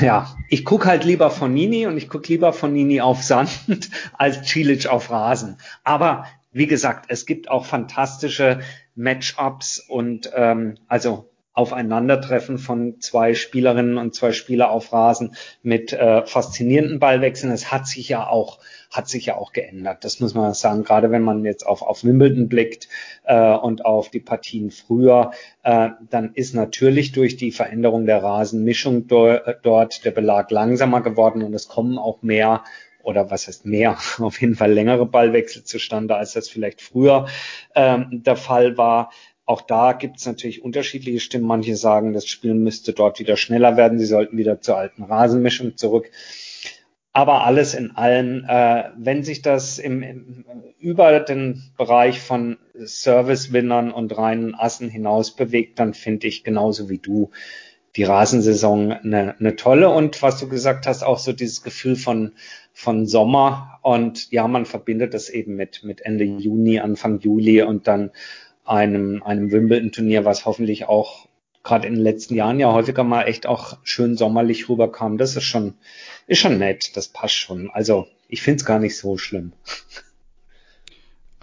ja, 0.00 0.34
ich 0.48 0.64
guck 0.64 0.86
halt 0.86 1.04
lieber 1.04 1.30
von 1.30 1.52
Nini 1.52 1.86
und 1.86 1.98
ich 1.98 2.08
guck 2.08 2.26
lieber 2.28 2.54
von 2.54 2.72
Nini 2.72 3.02
auf 3.02 3.22
Sand 3.22 3.50
als 4.14 4.48
Cilic 4.48 4.86
auf 4.86 5.10
Rasen. 5.10 5.58
Aber 5.84 6.24
wie 6.50 6.66
gesagt, 6.66 7.04
es 7.08 7.26
gibt 7.26 7.50
auch 7.50 7.66
fantastische 7.66 8.60
Matchups 8.94 9.80
und 9.86 10.30
ähm, 10.34 10.76
also 10.88 11.28
Aufeinandertreffen 11.56 12.58
von 12.58 13.00
zwei 13.00 13.32
Spielerinnen 13.32 13.96
und 13.96 14.14
zwei 14.14 14.32
Spieler 14.32 14.70
auf 14.70 14.92
Rasen 14.92 15.34
mit 15.62 15.92
äh, 15.92 16.24
faszinierenden 16.26 16.98
Ballwechseln. 16.98 17.50
Es 17.50 17.72
hat 17.72 17.86
sich 17.86 18.10
ja 18.10 18.28
auch 18.28 18.58
hat 18.90 19.08
sich 19.08 19.26
ja 19.26 19.36
auch 19.36 19.52
geändert. 19.52 20.04
Das 20.04 20.20
muss 20.20 20.34
man 20.34 20.52
sagen. 20.54 20.84
Gerade 20.84 21.10
wenn 21.10 21.22
man 21.22 21.44
jetzt 21.44 21.66
auf 21.66 21.80
auf 21.80 22.04
Wimbledon 22.04 22.48
blickt 22.48 22.88
äh, 23.24 23.54
und 23.54 23.84
auf 23.86 24.10
die 24.10 24.20
Partien 24.20 24.70
früher, 24.70 25.30
äh, 25.62 25.88
dann 26.10 26.32
ist 26.34 26.54
natürlich 26.54 27.12
durch 27.12 27.36
die 27.36 27.52
Veränderung 27.52 28.04
der 28.04 28.22
Rasenmischung 28.22 29.06
do, 29.06 29.28
äh, 29.28 29.54
dort 29.62 30.04
der 30.04 30.10
Belag 30.10 30.50
langsamer 30.50 31.00
geworden 31.00 31.42
und 31.42 31.54
es 31.54 31.68
kommen 31.68 31.96
auch 31.96 32.20
mehr 32.22 32.64
oder 33.02 33.30
was 33.30 33.46
heißt 33.46 33.64
mehr, 33.64 33.96
auf 34.18 34.40
jeden 34.40 34.56
Fall 34.56 34.72
längere 34.72 35.06
Ballwechsel 35.06 35.64
zustande, 35.64 36.16
als 36.16 36.34
das 36.34 36.50
vielleicht 36.50 36.82
früher 36.82 37.28
ähm, 37.74 38.22
der 38.24 38.36
Fall 38.36 38.76
war. 38.76 39.10
Auch 39.46 39.62
da 39.62 39.92
gibt 39.92 40.18
es 40.18 40.26
natürlich 40.26 40.62
unterschiedliche 40.62 41.20
Stimmen. 41.20 41.46
Manche 41.46 41.76
sagen, 41.76 42.12
das 42.12 42.26
Spiel 42.26 42.54
müsste 42.54 42.92
dort 42.92 43.20
wieder 43.20 43.36
schneller 43.36 43.76
werden. 43.76 44.00
Sie 44.00 44.06
sollten 44.06 44.36
wieder 44.36 44.60
zur 44.60 44.76
alten 44.76 45.04
Rasenmischung 45.04 45.76
zurück. 45.76 46.10
Aber 47.12 47.44
alles 47.44 47.72
in 47.72 47.92
allem, 47.92 48.44
äh, 48.46 48.90
wenn 48.98 49.22
sich 49.22 49.40
das 49.40 49.78
im, 49.78 50.02
im, 50.02 50.44
über 50.78 51.20
den 51.20 51.62
Bereich 51.78 52.20
von 52.20 52.58
Service-Winnern 52.84 53.90
und 53.92 54.18
reinen 54.18 54.54
Assen 54.54 54.90
hinaus 54.90 55.34
bewegt, 55.34 55.78
dann 55.78 55.94
finde 55.94 56.26
ich 56.26 56.44
genauso 56.44 56.90
wie 56.90 56.98
du 56.98 57.30
die 57.96 58.04
Rasensaison 58.04 58.92
eine, 58.92 59.38
eine 59.38 59.56
tolle. 59.56 59.88
Und 59.88 60.20
was 60.22 60.38
du 60.38 60.48
gesagt 60.48 60.86
hast, 60.86 61.04
auch 61.04 61.18
so 61.18 61.32
dieses 61.32 61.62
Gefühl 61.62 61.96
von, 61.96 62.32
von 62.72 63.06
Sommer. 63.06 63.78
Und 63.82 64.30
ja, 64.32 64.46
man 64.46 64.66
verbindet 64.66 65.14
das 65.14 65.30
eben 65.30 65.54
mit, 65.54 65.84
mit 65.84 66.02
Ende 66.02 66.24
Juni, 66.24 66.80
Anfang 66.80 67.20
Juli 67.20 67.62
und 67.62 67.86
dann 67.86 68.10
einem, 68.66 69.22
einem 69.22 69.50
Wimbledon-Turnier, 69.52 70.24
was 70.24 70.44
hoffentlich 70.44 70.86
auch 70.86 71.28
gerade 71.62 71.88
in 71.88 71.94
den 71.94 72.02
letzten 72.02 72.34
Jahren 72.34 72.60
ja 72.60 72.72
häufiger 72.72 73.02
mal 73.02 73.24
echt 73.24 73.46
auch 73.46 73.78
schön 73.82 74.16
sommerlich 74.16 74.68
rüberkam. 74.68 75.18
Das 75.18 75.36
ist 75.36 75.44
schon, 75.44 75.74
ist 76.26 76.38
schon 76.38 76.58
nett, 76.58 76.96
das 76.96 77.08
passt 77.08 77.34
schon. 77.34 77.70
Also 77.70 78.06
ich 78.28 78.42
finde 78.42 78.58
es 78.58 78.64
gar 78.64 78.78
nicht 78.78 78.96
so 78.96 79.18
schlimm. 79.18 79.52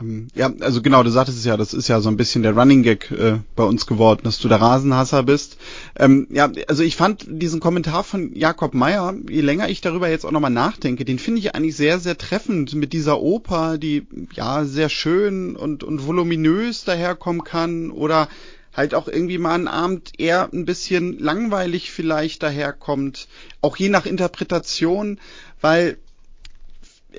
Ähm, 0.01 0.27
ja, 0.33 0.51
also 0.59 0.81
genau, 0.81 1.03
du 1.03 1.09
sagtest 1.09 1.37
es 1.37 1.45
ja, 1.45 1.57
das 1.57 1.73
ist 1.73 1.87
ja 1.87 2.01
so 2.01 2.09
ein 2.09 2.17
bisschen 2.17 2.43
der 2.43 2.55
Running 2.55 2.83
Gag 2.83 3.11
äh, 3.11 3.39
bei 3.55 3.63
uns 3.63 3.85
geworden, 3.85 4.21
dass 4.23 4.39
du 4.39 4.47
der 4.47 4.61
Rasenhasser 4.61 5.23
bist. 5.23 5.57
Ähm, 5.97 6.27
ja, 6.31 6.51
also 6.67 6.83
ich 6.83 6.95
fand 6.95 7.25
diesen 7.27 7.59
Kommentar 7.59 8.03
von 8.03 8.35
Jakob 8.35 8.73
Meyer, 8.73 9.13
je 9.29 9.41
länger 9.41 9.69
ich 9.69 9.81
darüber 9.81 10.09
jetzt 10.09 10.25
auch 10.25 10.31
nochmal 10.31 10.51
nachdenke, 10.51 11.05
den 11.05 11.19
finde 11.19 11.39
ich 11.39 11.55
eigentlich 11.55 11.75
sehr, 11.75 11.99
sehr 11.99 12.17
treffend 12.17 12.73
mit 12.73 12.93
dieser 12.93 13.19
Oper, 13.19 13.77
die 13.77 14.07
ja 14.33 14.65
sehr 14.65 14.89
schön 14.89 15.55
und, 15.55 15.83
und 15.83 16.07
voluminös 16.07 16.83
daherkommen 16.83 17.43
kann 17.43 17.91
oder 17.91 18.29
halt 18.75 18.95
auch 18.95 19.07
irgendwie 19.07 19.37
mal 19.37 19.53
einen 19.53 19.67
Abend 19.67 20.19
eher 20.19 20.49
ein 20.51 20.65
bisschen 20.65 21.19
langweilig 21.19 21.91
vielleicht 21.91 22.41
daherkommt, 22.41 23.27
auch 23.61 23.77
je 23.77 23.89
nach 23.89 24.07
Interpretation, 24.07 25.19
weil 25.61 25.97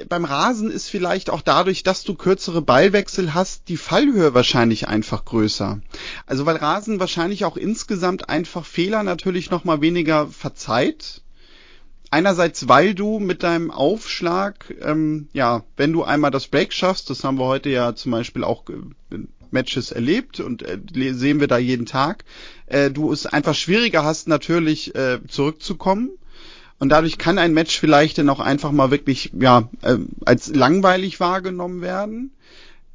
beim 0.09 0.25
Rasen 0.25 0.71
ist 0.71 0.89
vielleicht 0.89 1.31
auch 1.31 1.43
dadurch, 1.43 1.83
dass 1.83 2.05
du 2.05 2.15
kürzere 2.15 2.63
Ballwechsel 2.63 3.35
hast, 3.35 3.69
die 3.69 3.77
Fallhöhe 3.77 4.35
wahrscheinlich 4.35 4.89
einfach 4.89 5.25
größer. 5.25 5.81
Also 6.27 6.47
weil 6.47 6.57
Rasen 6.57 7.01
wahrscheinlich 7.01 7.45
auch 7.45 7.57
insgesamt 7.57 8.29
einfach 8.29 8.65
Fehler 8.65 9.03
natürlich 9.03 9.51
noch 9.51 9.65
mal 9.65 9.81
weniger 9.81 10.27
verzeiht. 10.27 11.23
Einerseits, 12.11 12.69
weil 12.69 12.95
du 12.95 13.19
mit 13.19 13.43
deinem 13.43 13.71
Aufschlag, 13.71 14.75
ähm, 14.83 15.29
ja, 15.33 15.65
wenn 15.77 15.93
du 15.93 16.05
einmal 16.05 16.31
das 16.31 16.47
Break 16.47 16.73
schaffst, 16.73 17.11
das 17.11 17.25
haben 17.25 17.39
wir 17.39 17.47
heute 17.47 17.71
ja 17.71 17.95
zum 17.95 18.13
Beispiel 18.13 18.45
auch 18.45 18.65
äh, 18.69 19.19
Matches 19.51 19.91
erlebt 19.91 20.41
und 20.41 20.63
äh, 20.63 20.79
sehen 21.13 21.41
wir 21.41 21.49
da 21.49 21.59
jeden 21.59 21.87
Tag, 21.87 22.25
äh, 22.67 22.91
du 22.91 23.13
es 23.13 23.27
einfach 23.27 23.55
schwieriger 23.55 24.05
hast, 24.05 24.29
natürlich 24.29 24.95
äh, 24.95 25.21
zurückzukommen 25.27 26.11
und 26.79 26.89
dadurch 26.89 27.19
kann 27.19 27.39
ein 27.39 27.55
Match 27.55 27.79
vielleicht 27.79 28.19
dann 28.19 28.29
auch 28.29 28.41
einfach 28.41 28.73
mal 28.73 28.91
wirklich, 28.91 29.33
ja, 29.39 29.69
äh, 29.83 29.97
als 30.25 30.49
langweilig 30.55 31.21
wahrgenommen 31.21 31.81
werden. 31.81 32.33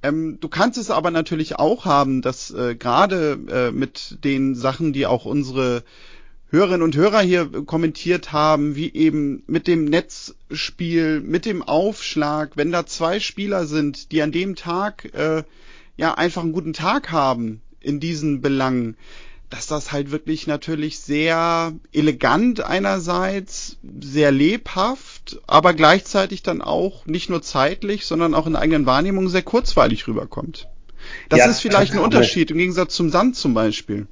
Ähm, 0.01 0.39
du 0.39 0.47
kannst 0.47 0.77
es 0.77 0.91
aber 0.91 1.11
natürlich 1.11 1.57
auch 1.57 1.85
haben, 1.85 2.21
dass 2.21 2.51
äh, 2.51 2.75
gerade 2.75 3.39
äh, 3.49 3.71
mit 3.71 4.23
den 4.23 4.55
Sachen, 4.55 4.93
die 4.93 5.05
auch 5.05 5.25
unsere 5.25 5.83
Hörerinnen 6.51 6.81
und 6.81 6.95
Hörer 6.95 7.21
hier 7.21 7.45
kommentiert 7.65 8.31
haben, 8.31 8.75
wie 8.75 8.91
eben 8.93 9.43
mit 9.45 9.67
dem 9.67 9.85
Netzspiel, 9.85 11.21
mit 11.21 11.45
dem 11.45 11.61
Aufschlag, 11.61 12.57
wenn 12.57 12.71
da 12.71 12.85
zwei 12.85 13.19
Spieler 13.19 13.67
sind, 13.67 14.11
die 14.11 14.21
an 14.21 14.31
dem 14.31 14.55
Tag 14.55 15.13
äh, 15.13 15.43
ja 15.97 16.13
einfach 16.15 16.41
einen 16.41 16.53
guten 16.53 16.73
Tag 16.73 17.11
haben 17.11 17.61
in 17.81 17.99
diesen 17.99 18.41
Belangen, 18.41 18.97
dass 19.49 19.65
das 19.65 19.91
halt 19.91 20.11
wirklich 20.11 20.45
natürlich 20.45 20.99
sehr 20.99 21.73
elegant 21.91 22.63
einerseits, 22.63 23.77
sehr 23.99 24.31
lebhaft, 24.31 25.39
aber 25.47 25.73
gleichzeitig 25.73 26.43
dann 26.43 26.61
auch 26.61 27.05
nicht 27.05 27.29
nur 27.29 27.41
zeitlich, 27.41 28.05
sondern 28.05 28.35
auch 28.35 28.45
in 28.45 28.53
der 28.53 28.61
eigenen 28.61 28.85
Wahrnehmung 28.85 29.27
sehr 29.27 29.41
kurzweilig 29.41 30.07
rüberkommt. 30.07 30.67
Das 31.29 31.39
ja, 31.39 31.45
ist 31.45 31.61
vielleicht 31.61 31.93
ein 31.93 31.99
Unterschied 31.99 32.51
im 32.51 32.57
Gegensatz 32.57 32.93
zum 32.93 33.09
Sand 33.09 33.35
zum 33.35 33.53
Beispiel. 33.53 34.07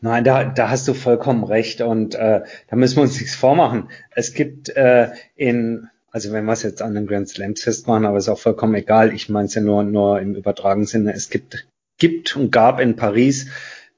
Nein, 0.00 0.24
da, 0.24 0.44
da 0.44 0.70
hast 0.70 0.86
du 0.88 0.94
vollkommen 0.94 1.44
recht 1.44 1.80
und 1.80 2.14
äh, 2.14 2.42
da 2.68 2.76
müssen 2.76 2.96
wir 2.96 3.02
uns 3.02 3.18
nichts 3.20 3.34
vormachen. 3.34 3.88
Es 4.14 4.32
gibt 4.32 4.68
äh, 4.70 5.10
in, 5.36 5.88
also 6.10 6.32
wenn 6.32 6.44
wir 6.44 6.52
es 6.52 6.62
jetzt 6.62 6.82
an 6.82 6.94
den 6.94 7.06
Grand 7.06 7.28
Slams 7.28 7.62
festmachen, 7.62 8.04
aber 8.04 8.18
ist 8.18 8.28
auch 8.28 8.38
vollkommen 8.38 8.74
egal. 8.74 9.12
Ich 9.12 9.28
meine 9.28 9.46
es 9.46 9.54
ja 9.54 9.60
nur, 9.60 9.82
nur 9.82 10.20
im 10.20 10.34
übertragenen 10.34 10.86
Sinne. 10.86 11.14
Es 11.14 11.30
gibt, 11.30 11.66
gibt 11.98 12.36
und 12.36 12.50
gab 12.52 12.80
in 12.80 12.96
Paris 12.96 13.48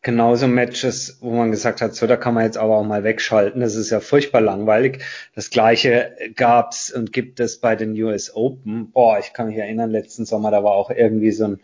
genauso 0.02 0.48
Matches, 0.48 1.18
wo 1.20 1.32
man 1.32 1.50
gesagt 1.50 1.82
hat, 1.82 1.94
so, 1.94 2.06
da 2.06 2.16
kann 2.16 2.34
man 2.34 2.44
jetzt 2.44 2.56
aber 2.56 2.76
auch 2.76 2.84
mal 2.84 3.04
wegschalten. 3.04 3.60
Das 3.60 3.74
ist 3.74 3.90
ja 3.90 4.00
furchtbar 4.00 4.40
langweilig. 4.40 5.02
Das 5.34 5.50
gleiche 5.50 6.14
gab's 6.36 6.90
und 6.90 7.12
gibt 7.12 7.40
es 7.40 7.58
bei 7.58 7.76
den 7.76 8.00
US 8.02 8.34
Open. 8.34 8.90
Boah, 8.92 9.18
ich 9.18 9.32
kann 9.32 9.48
mich 9.48 9.58
erinnern, 9.58 9.90
letzten 9.90 10.24
Sommer, 10.24 10.50
da 10.50 10.64
war 10.64 10.72
auch 10.72 10.90
irgendwie 10.90 11.32
so 11.32 11.44
ein, 11.44 11.60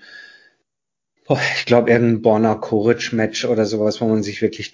boah, 1.26 1.40
ich 1.56 1.66
glaube, 1.66 1.90
irgendein 1.90 2.22
Borna 2.22 2.54
Koric 2.54 3.12
Match 3.12 3.44
oder 3.44 3.64
sowas, 3.64 4.00
wo 4.00 4.06
man 4.06 4.22
sich 4.22 4.42
wirklich 4.42 4.72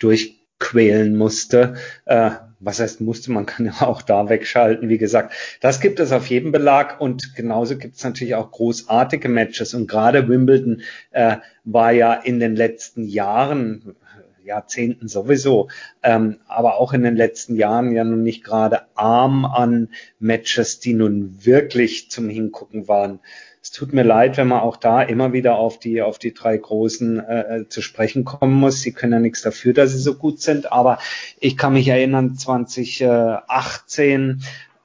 durchquälen 0.62 1.16
musste. 1.16 1.74
Äh, 2.04 2.30
was 2.64 2.78
heißt 2.78 3.00
musste, 3.00 3.32
man 3.32 3.46
kann 3.46 3.66
ja 3.66 3.82
auch 3.82 4.02
da 4.02 4.28
wegschalten, 4.28 4.88
wie 4.88 4.98
gesagt. 4.98 5.34
Das 5.60 5.80
gibt 5.80 5.98
es 5.98 6.12
auf 6.12 6.28
jedem 6.28 6.52
Belag 6.52 7.00
und 7.00 7.34
genauso 7.34 7.76
gibt 7.76 7.96
es 7.96 8.04
natürlich 8.04 8.36
auch 8.36 8.52
großartige 8.52 9.28
Matches 9.28 9.74
und 9.74 9.88
gerade 9.88 10.28
Wimbledon 10.28 10.82
äh, 11.10 11.38
war 11.64 11.92
ja 11.92 12.14
in 12.14 12.38
den 12.38 12.54
letzten 12.54 13.04
Jahren, 13.04 13.96
Jahrzehnten 14.44 15.08
sowieso, 15.08 15.68
ähm, 16.02 16.38
aber 16.46 16.76
auch 16.78 16.92
in 16.92 17.02
den 17.02 17.16
letzten 17.16 17.56
Jahren 17.56 17.92
ja 17.92 18.02
nun 18.02 18.22
nicht 18.22 18.44
gerade 18.44 18.82
arm 18.94 19.44
an 19.44 19.88
Matches, 20.18 20.80
die 20.80 20.94
nun 20.94 21.44
wirklich 21.44 22.10
zum 22.10 22.28
Hingucken 22.28 22.88
waren. 22.88 23.20
Es 23.62 23.70
tut 23.70 23.92
mir 23.92 24.02
leid, 24.02 24.38
wenn 24.38 24.48
man 24.48 24.60
auch 24.60 24.76
da 24.76 25.02
immer 25.02 25.32
wieder 25.32 25.54
auf 25.54 25.78
die, 25.78 26.02
auf 26.02 26.18
die 26.18 26.34
drei 26.34 26.56
Großen 26.56 27.20
äh, 27.20 27.40
äh, 27.40 27.68
zu 27.68 27.80
sprechen 27.80 28.24
kommen 28.24 28.54
muss. 28.54 28.82
Sie 28.82 28.92
können 28.92 29.12
ja 29.12 29.20
nichts 29.20 29.42
dafür, 29.42 29.72
dass 29.72 29.92
sie 29.92 29.98
so 29.98 30.16
gut 30.16 30.40
sind, 30.40 30.72
aber 30.72 30.98
ich 31.38 31.56
kann 31.56 31.74
mich 31.74 31.86
erinnern, 31.86 32.34
2018 32.34 34.42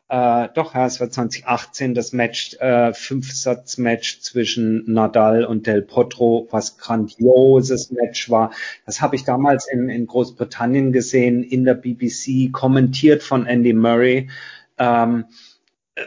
äh, 0.09 0.47
doch, 0.53 0.73
ja, 0.73 0.85
es 0.85 1.01
war 1.01 1.09
2018 1.09 1.93
das 1.93 2.13
Match, 2.13 2.55
äh, 2.59 2.93
Fünfsatz-Match 2.93 4.21
zwischen 4.21 4.89
Nadal 4.89 5.43
und 5.43 5.67
Del 5.67 5.81
Potro, 5.81 6.47
was 6.49 6.77
grandioses 6.77 7.91
Match 7.91 8.29
war. 8.29 8.51
Das 8.85 9.01
habe 9.01 9.17
ich 9.17 9.25
damals 9.25 9.67
in, 9.69 9.89
in 9.89 10.07
Großbritannien 10.07 10.93
gesehen, 10.93 11.43
in 11.43 11.65
der 11.65 11.73
BBC, 11.73 12.53
kommentiert 12.53 13.21
von 13.21 13.47
Andy 13.47 13.73
Murray. 13.73 14.29
Ähm, 14.77 15.25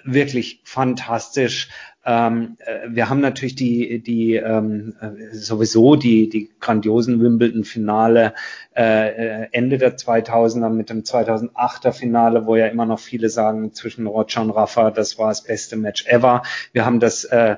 wirklich 0.04 0.60
fantastisch. 0.64 1.68
Ähm, 2.04 2.56
äh, 2.60 2.88
wir 2.88 3.10
haben 3.10 3.20
natürlich 3.20 3.54
die, 3.54 4.02
die 4.02 4.36
ähm, 4.36 4.94
äh, 5.00 5.34
sowieso 5.34 5.96
die, 5.96 6.28
die 6.30 6.50
grandiosen 6.58 7.20
Wimbledon-Finale 7.20 8.34
äh, 8.74 9.48
Ende 9.52 9.76
der 9.76 9.96
2000er 9.98 10.70
mit 10.70 10.88
dem 10.88 11.02
2008er 11.02 11.92
Finale, 11.92 12.46
wo 12.46 12.56
ja 12.56 12.68
immer 12.68 12.86
noch 12.86 13.00
viele 13.00 13.28
sagen 13.28 13.74
zwischen 13.74 14.06
Roger 14.06 14.40
und 14.40 14.50
Rafa, 14.50 14.90
das 14.90 15.18
war 15.18 15.28
das 15.28 15.42
beste 15.42 15.76
Match 15.76 16.06
ever. 16.06 16.42
Wir 16.72 16.86
haben 16.86 17.00
das 17.00 17.24
äh, 17.24 17.56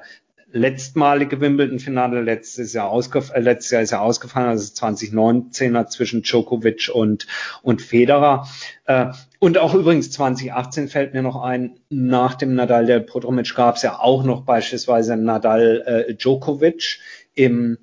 letztmalige 0.52 1.40
Wimbledon-Finale 1.40 2.22
letztes 2.22 2.72
Jahr, 2.72 2.88
ausgef 2.90 3.30
äh, 3.32 3.40
letztes 3.40 3.70
Jahr 3.70 3.82
ist 3.82 3.90
ja 3.90 4.00
ausgefallen, 4.00 4.48
also 4.48 4.72
2019er 4.72 5.88
zwischen 5.88 6.22
Djokovic 6.22 6.90
und, 6.92 7.26
und 7.62 7.82
Federer. 7.82 8.46
Äh, 8.84 9.06
und 9.38 9.58
auch 9.58 9.74
übrigens 9.74 10.10
2018 10.12 10.88
fällt 10.88 11.14
mir 11.14 11.22
noch 11.22 11.42
ein, 11.42 11.80
nach 11.90 12.34
dem 12.34 12.54
Nadal 12.54 12.86
der 12.86 13.00
Potromic 13.00 13.54
gab 13.54 13.76
es 13.76 13.82
ja 13.82 13.98
auch 13.98 14.24
noch 14.24 14.42
beispielsweise 14.42 15.16
Nadal 15.16 16.06
äh, 16.08 16.14
Djokovic 16.14 16.98
im, 17.34 17.78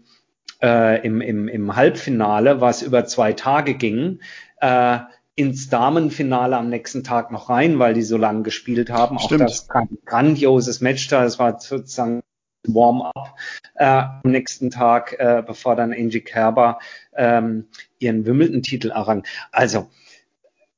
äh, 0.62 1.06
im, 1.06 1.22
im, 1.22 1.48
im 1.48 1.76
Halbfinale, 1.76 2.62
was 2.62 2.82
über 2.82 3.06
zwei 3.06 3.34
Tage 3.34 3.74
ging. 3.74 4.20
Äh, 4.62 5.00
ins 5.36 5.70
Damenfinale 5.70 6.58
am 6.58 6.68
nächsten 6.68 7.06
Tag 7.06 7.32
noch 7.32 7.50
rein, 7.50 7.80
weil 7.80 7.94
die 7.94 8.02
so 8.02 8.18
lange 8.18 8.44
gespielt 8.44 8.90
haben. 8.90 9.20
Stimmt. 9.20 9.44
Auch 9.44 9.48
das 9.48 9.70
grandioses 10.06 10.82
Match 10.82 11.08
da. 11.08 11.24
Das 11.24 11.40
war 11.40 11.62
sozusagen 11.62 12.22
Warm-up 12.68 13.36
äh, 13.76 13.86
am 13.86 14.22
nächsten 14.24 14.70
Tag, 14.70 15.16
äh, 15.20 15.44
bevor 15.46 15.76
dann 15.76 15.94
Angie 15.94 16.22
Kerber 16.22 16.80
ähm, 17.16 17.68
ihren 18.00 18.26
Wimbledon-Titel 18.26 18.92
errang. 18.92 19.26
Also 19.52 19.90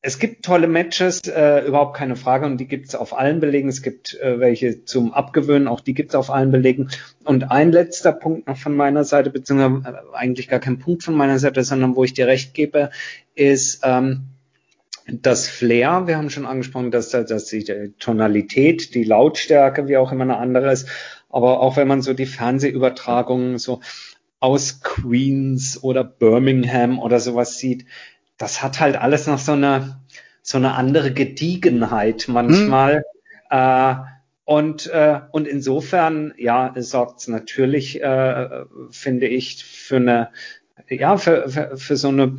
es 0.03 0.17
gibt 0.17 0.43
tolle 0.43 0.67
Matches, 0.67 1.21
äh, 1.27 1.59
überhaupt 1.59 1.95
keine 1.95 2.15
Frage, 2.15 2.47
und 2.47 2.57
die 2.57 2.67
gibt 2.67 2.87
es 2.87 2.95
auf 2.95 3.15
allen 3.15 3.39
Belegen. 3.39 3.69
Es 3.69 3.83
gibt 3.83 4.19
äh, 4.19 4.39
welche 4.39 4.83
zum 4.83 5.13
Abgewöhnen, 5.13 5.67
auch 5.67 5.79
die 5.79 5.93
gibt 5.93 6.09
es 6.09 6.15
auf 6.15 6.31
allen 6.31 6.49
Belegen. 6.49 6.89
Und 7.23 7.51
ein 7.51 7.71
letzter 7.71 8.11
Punkt 8.11 8.47
noch 8.47 8.57
von 8.57 8.75
meiner 8.75 9.03
Seite, 9.03 9.29
beziehungsweise 9.29 9.95
äh, 9.95 10.15
eigentlich 10.15 10.47
gar 10.47 10.59
kein 10.59 10.79
Punkt 10.79 11.03
von 11.03 11.13
meiner 11.13 11.37
Seite, 11.37 11.63
sondern 11.63 11.95
wo 11.95 12.03
ich 12.03 12.13
dir 12.13 12.25
recht 12.25 12.55
gebe, 12.55 12.89
ist, 13.35 13.81
ähm, 13.83 14.23
das 15.07 15.47
Flair, 15.47 16.07
wir 16.07 16.17
haben 16.17 16.29
schon 16.29 16.45
angesprochen, 16.45 16.91
dass, 16.91 17.09
dass 17.09 17.45
die 17.45 17.93
Tonalität, 17.99 18.93
die 18.93 19.03
Lautstärke, 19.03 19.87
wie 19.87 19.97
auch 19.97 20.11
immer 20.11 20.23
eine 20.23 20.37
andere 20.37 20.71
ist. 20.71 20.87
Aber 21.31 21.61
auch 21.61 21.77
wenn 21.77 21.87
man 21.87 22.01
so 22.01 22.13
die 22.13 22.25
Fernsehübertragungen 22.25 23.57
so 23.57 23.81
aus 24.39 24.81
Queens 24.81 25.81
oder 25.83 26.03
Birmingham 26.03 26.99
oder 26.99 27.19
sowas 27.19 27.57
sieht, 27.57 27.85
das 28.37 28.63
hat 28.63 28.79
halt 28.79 28.95
alles 28.95 29.27
noch 29.27 29.39
so 29.39 29.51
eine, 29.53 29.99
so 30.41 30.57
eine 30.57 30.73
andere 30.73 31.13
Gediegenheit 31.13 32.25
manchmal. 32.27 33.03
Hm. 33.49 33.57
Äh, 33.57 33.95
und, 34.45 34.87
äh, 34.87 35.19
und 35.31 35.47
insofern, 35.47 36.33
ja, 36.37 36.73
sorgt 36.75 37.21
es 37.21 37.27
natürlich, 37.27 38.01
äh, 38.01 38.65
finde 38.89 39.27
ich, 39.27 39.63
für 39.63 39.97
eine, 39.97 40.29
ja, 40.89 41.17
für, 41.17 41.47
für, 41.47 41.77
für 41.77 41.95
so 41.95 42.07
eine 42.09 42.37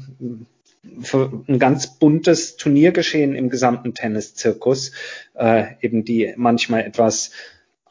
für 1.00 1.44
ein 1.46 1.58
ganz 1.61 1.99
buntes 1.99 2.56
Turniergeschehen 2.56 3.34
im 3.34 3.50
gesamten 3.50 3.94
Tenniszirkus, 3.94 4.92
äh, 5.34 5.75
eben 5.80 6.04
die 6.04 6.34
manchmal 6.37 6.82
etwas 6.82 7.30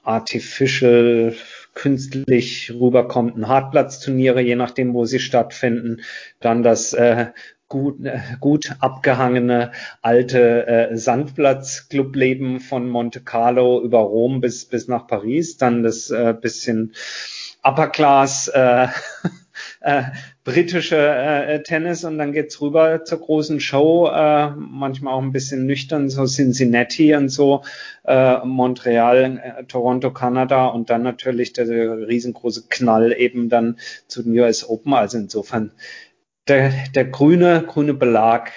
artificial, 0.03 1.36
künstlich 1.74 2.72
rüberkommenden 2.72 3.48
Hartplatzturniere, 3.48 4.41
je 4.41 4.55
nachdem, 4.55 4.93
wo 4.93 5.05
sie 5.05 5.20
stattfinden, 5.20 6.01
dann 6.39 6.63
das 6.63 6.93
äh, 6.93 7.27
gut, 7.72 8.05
äh, 8.05 8.20
gut 8.39 8.75
abgehangene 8.79 9.72
alte 10.01 10.67
äh, 10.67 10.98
Sandplatz-Clubleben 10.98 12.60
von 12.60 12.89
Monte 12.89 13.22
Carlo 13.22 13.81
über 13.81 14.00
Rom 14.00 14.41
bis, 14.41 14.65
bis 14.65 14.88
nach 14.88 15.08
Paris, 15.08 15.58
dann 15.58 15.81
das 15.81 16.12
äh, 16.12 16.36
bisschen 16.39 16.93
Upper 17.63 17.88
Class 17.88 18.50
äh, 18.50 18.88
äh, 19.81 20.03
britische 20.43 20.98
äh, 20.98 21.63
Tennis 21.63 22.03
und 22.03 22.17
dann 22.17 22.31
geht's 22.31 22.62
rüber 22.62 23.03
zur 23.03 23.20
großen 23.20 23.60
Show, 23.60 24.08
äh, 24.08 24.51
manchmal 24.55 25.13
auch 25.13 25.22
ein 25.22 25.31
bisschen 25.31 25.65
nüchtern, 25.65 26.10
so 26.10 26.25
Cincinnati 26.25 27.15
und 27.15 27.29
so, 27.29 27.63
äh, 28.05 28.38
Montreal, 28.46 29.41
äh, 29.43 29.63
Toronto, 29.65 30.12
Kanada 30.12 30.67
und 30.67 30.89
dann 30.89 31.03
natürlich 31.03 31.53
der, 31.53 31.65
der 31.65 32.08
riesengroße 32.08 32.65
Knall 32.70 33.13
eben 33.17 33.50
dann 33.50 33.77
zu 34.08 34.24
den 34.24 34.38
US 34.39 34.67
Open. 34.67 34.93
Also 34.93 35.17
insofern 35.17 35.72
der, 36.48 36.74
der 36.96 37.05
grüne, 37.05 37.63
grüne 37.67 37.93
Belag 37.93 38.51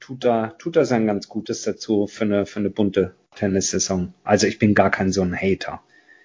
tut 0.00 0.24
da, 0.24 0.48
tut 0.58 0.76
da 0.76 0.84
sein 0.84 1.06
ganz 1.06 1.28
Gutes 1.28 1.62
dazu 1.62 2.06
für 2.06 2.24
eine, 2.24 2.46
für 2.46 2.60
eine 2.60 2.70
bunte 2.70 3.14
Tennissaison. 3.36 4.14
Also 4.24 4.46
ich 4.46 4.58
bin 4.58 4.74
gar 4.74 4.90
kein 4.90 5.12
so 5.12 5.22
ein 5.22 5.36
Hater. 5.36 5.80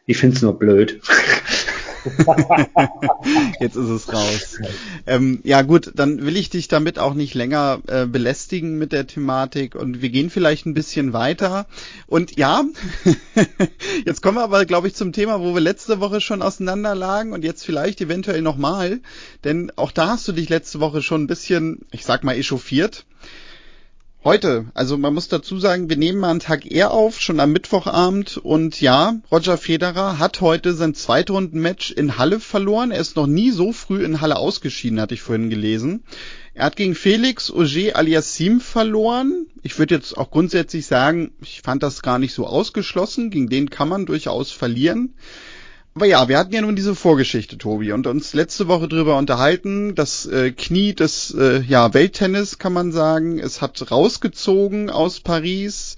Ich 0.06 0.18
find's 0.18 0.42
nur 0.42 0.58
blöd. 0.58 1.02
Jetzt 3.60 3.76
ist 3.76 3.90
es 3.90 4.12
raus. 4.12 4.58
Ähm, 5.08 5.40
ja 5.44 5.62
gut, 5.62 5.92
dann 5.96 6.26
will 6.26 6.38
ich 6.38 6.50
dich 6.50 6.68
damit 6.68 7.00
auch 7.00 7.14
nicht 7.14 7.34
länger 7.34 7.82
äh, 7.88 8.06
belästigen 8.06 8.78
mit 8.78 8.92
der 8.92 9.08
Thematik 9.08 9.76
und 9.76 10.02
wir 10.02 10.10
gehen 10.10 10.30
vielleicht 10.30 10.66
ein 10.66 10.74
bisschen 10.74 11.14
weiter. 11.14 11.66
Und 12.08 12.38
ja, 12.38 12.64
jetzt 14.06 14.22
kommen 14.22 14.38
wir 14.38 14.44
aber, 14.44 14.66
glaube 14.66 14.88
ich, 14.88 14.96
zum 14.96 15.14
Thema, 15.14 15.40
wo 15.40 15.54
wir 15.54 15.62
letzte 15.62 16.00
Woche 16.00 16.22
schon 16.22 16.42
auseinanderlagen 16.42 17.34
und 17.34 17.44
jetzt 17.44 17.66
vielleicht 17.66 18.02
eventuell 18.02 18.42
nochmal, 18.42 19.00
denn 19.44 19.72
auch 19.76 19.92
da 19.92 20.10
hast 20.10 20.28
du 20.28 20.32
dich 20.32 20.50
letzte 20.50 20.80
Woche 20.80 21.02
schon 21.02 21.24
ein 21.24 21.28
bisschen, 21.28 21.80
ich 21.92 22.06
sag 22.06 22.24
mal, 22.24 22.36
echauffiert. 22.36 23.06
Heute, 24.26 24.68
also 24.74 24.98
man 24.98 25.14
muss 25.14 25.28
dazu 25.28 25.60
sagen, 25.60 25.90
wir 25.90 25.98
nehmen 25.98 26.20
mal 26.20 26.30
einen 26.30 26.40
Tag 26.40 26.66
eher 26.72 26.92
auf, 26.92 27.20
schon 27.20 27.42
am 27.42 27.52
Mittwochabend. 27.52 28.38
Und 28.38 28.80
ja, 28.80 29.16
Roger 29.30 29.58
Federer 29.58 30.18
hat 30.18 30.40
heute 30.40 30.74
sein 30.74 30.94
Zweitrunden-Match 30.94 31.92
in 31.92 32.18
Halle 32.18 32.40
verloren. 32.40 32.92
Er 32.92 33.02
ist 33.02 33.18
noch 33.18 33.28
nie 33.28 33.52
so 33.52 33.74
früh 33.74 34.02
in 34.02 34.22
Halle 34.22 34.38
ausgeschieden, 34.38 35.02
hatte 35.02 35.14
ich 35.14 35.22
vorhin 35.22 35.50
gelesen. 35.50 36.06
Er 36.54 36.68
hat 36.68 36.78
gegen 36.78 36.96
Felix 36.96 37.52
Auger 37.52 37.98
Aliassim 37.98 38.62
verloren. 38.62 39.48
Ich 39.62 39.78
würde 39.78 39.96
jetzt 39.96 40.18
auch 40.18 40.32
grundsätzlich 40.32 40.86
sagen, 40.86 41.34
ich 41.42 41.62
fand 41.62 41.84
das 41.84 42.02
gar 42.02 42.18
nicht 42.18 42.34
so 42.34 42.48
ausgeschlossen. 42.48 43.30
Gegen 43.30 43.50
den 43.50 43.70
kann 43.70 43.90
man 43.90 44.06
durchaus 44.06 44.54
verlieren. 44.54 45.16
Aber 45.96 46.08
ja, 46.08 46.28
wir 46.28 46.40
hatten 46.40 46.54
ja 46.54 46.62
nun 46.62 46.76
diese 46.76 46.96
Vorgeschichte, 46.96 47.60
Tobi, 47.60 47.92
und 47.92 48.08
uns 48.08 48.34
letzte 48.34 48.68
Woche 48.68 48.88
drüber 48.88 49.16
unterhalten. 49.16 49.94
Das 49.94 50.26
äh, 50.26 50.52
Knie 50.52 50.96
des 50.96 51.36
äh, 51.38 51.62
ja, 51.62 51.94
Welttennis, 51.94 52.58
kann 52.58 52.74
man 52.74 52.92
sagen. 52.92 53.38
Es 53.38 53.62
hat 53.62 53.92
rausgezogen 53.92 54.90
aus 54.90 55.20
Paris. 55.20 55.96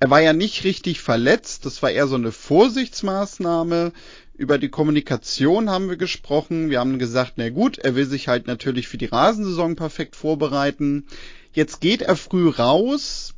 Er 0.00 0.08
war 0.08 0.22
ja 0.22 0.32
nicht 0.32 0.64
richtig 0.64 1.02
verletzt. 1.02 1.66
Das 1.66 1.82
war 1.82 1.90
eher 1.90 2.06
so 2.06 2.14
eine 2.14 2.32
Vorsichtsmaßnahme. 2.32 3.92
Über 4.36 4.56
die 4.56 4.70
Kommunikation 4.70 5.68
haben 5.68 5.90
wir 5.90 5.96
gesprochen. 5.96 6.70
Wir 6.70 6.80
haben 6.80 6.98
gesagt, 6.98 7.34
na 7.36 7.50
gut, 7.50 7.76
er 7.76 7.94
will 7.94 8.06
sich 8.06 8.28
halt 8.28 8.46
natürlich 8.46 8.88
für 8.88 8.98
die 8.98 9.06
Rasensaison 9.06 9.76
perfekt 9.76 10.16
vorbereiten. 10.16 11.04
Jetzt 11.52 11.82
geht 11.82 12.00
er 12.00 12.16
früh 12.16 12.48
raus 12.48 13.33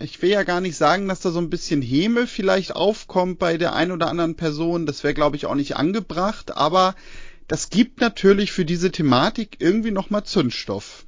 ich 0.00 0.22
will 0.22 0.30
ja 0.30 0.44
gar 0.44 0.60
nicht 0.60 0.76
sagen, 0.76 1.08
dass 1.08 1.20
da 1.20 1.30
so 1.30 1.40
ein 1.40 1.50
bisschen 1.50 1.82
Häme 1.82 2.26
vielleicht 2.26 2.74
aufkommt 2.76 3.38
bei 3.38 3.56
der 3.56 3.74
einen 3.74 3.92
oder 3.92 4.08
anderen 4.08 4.36
Person. 4.36 4.86
Das 4.86 5.02
wäre, 5.02 5.14
glaube 5.14 5.36
ich, 5.36 5.46
auch 5.46 5.54
nicht 5.54 5.76
angebracht. 5.76 6.56
Aber 6.56 6.94
das 7.48 7.70
gibt 7.70 8.00
natürlich 8.00 8.52
für 8.52 8.64
diese 8.64 8.92
Thematik 8.92 9.56
irgendwie 9.58 9.90
nochmal 9.90 10.24
Zündstoff. 10.24 11.04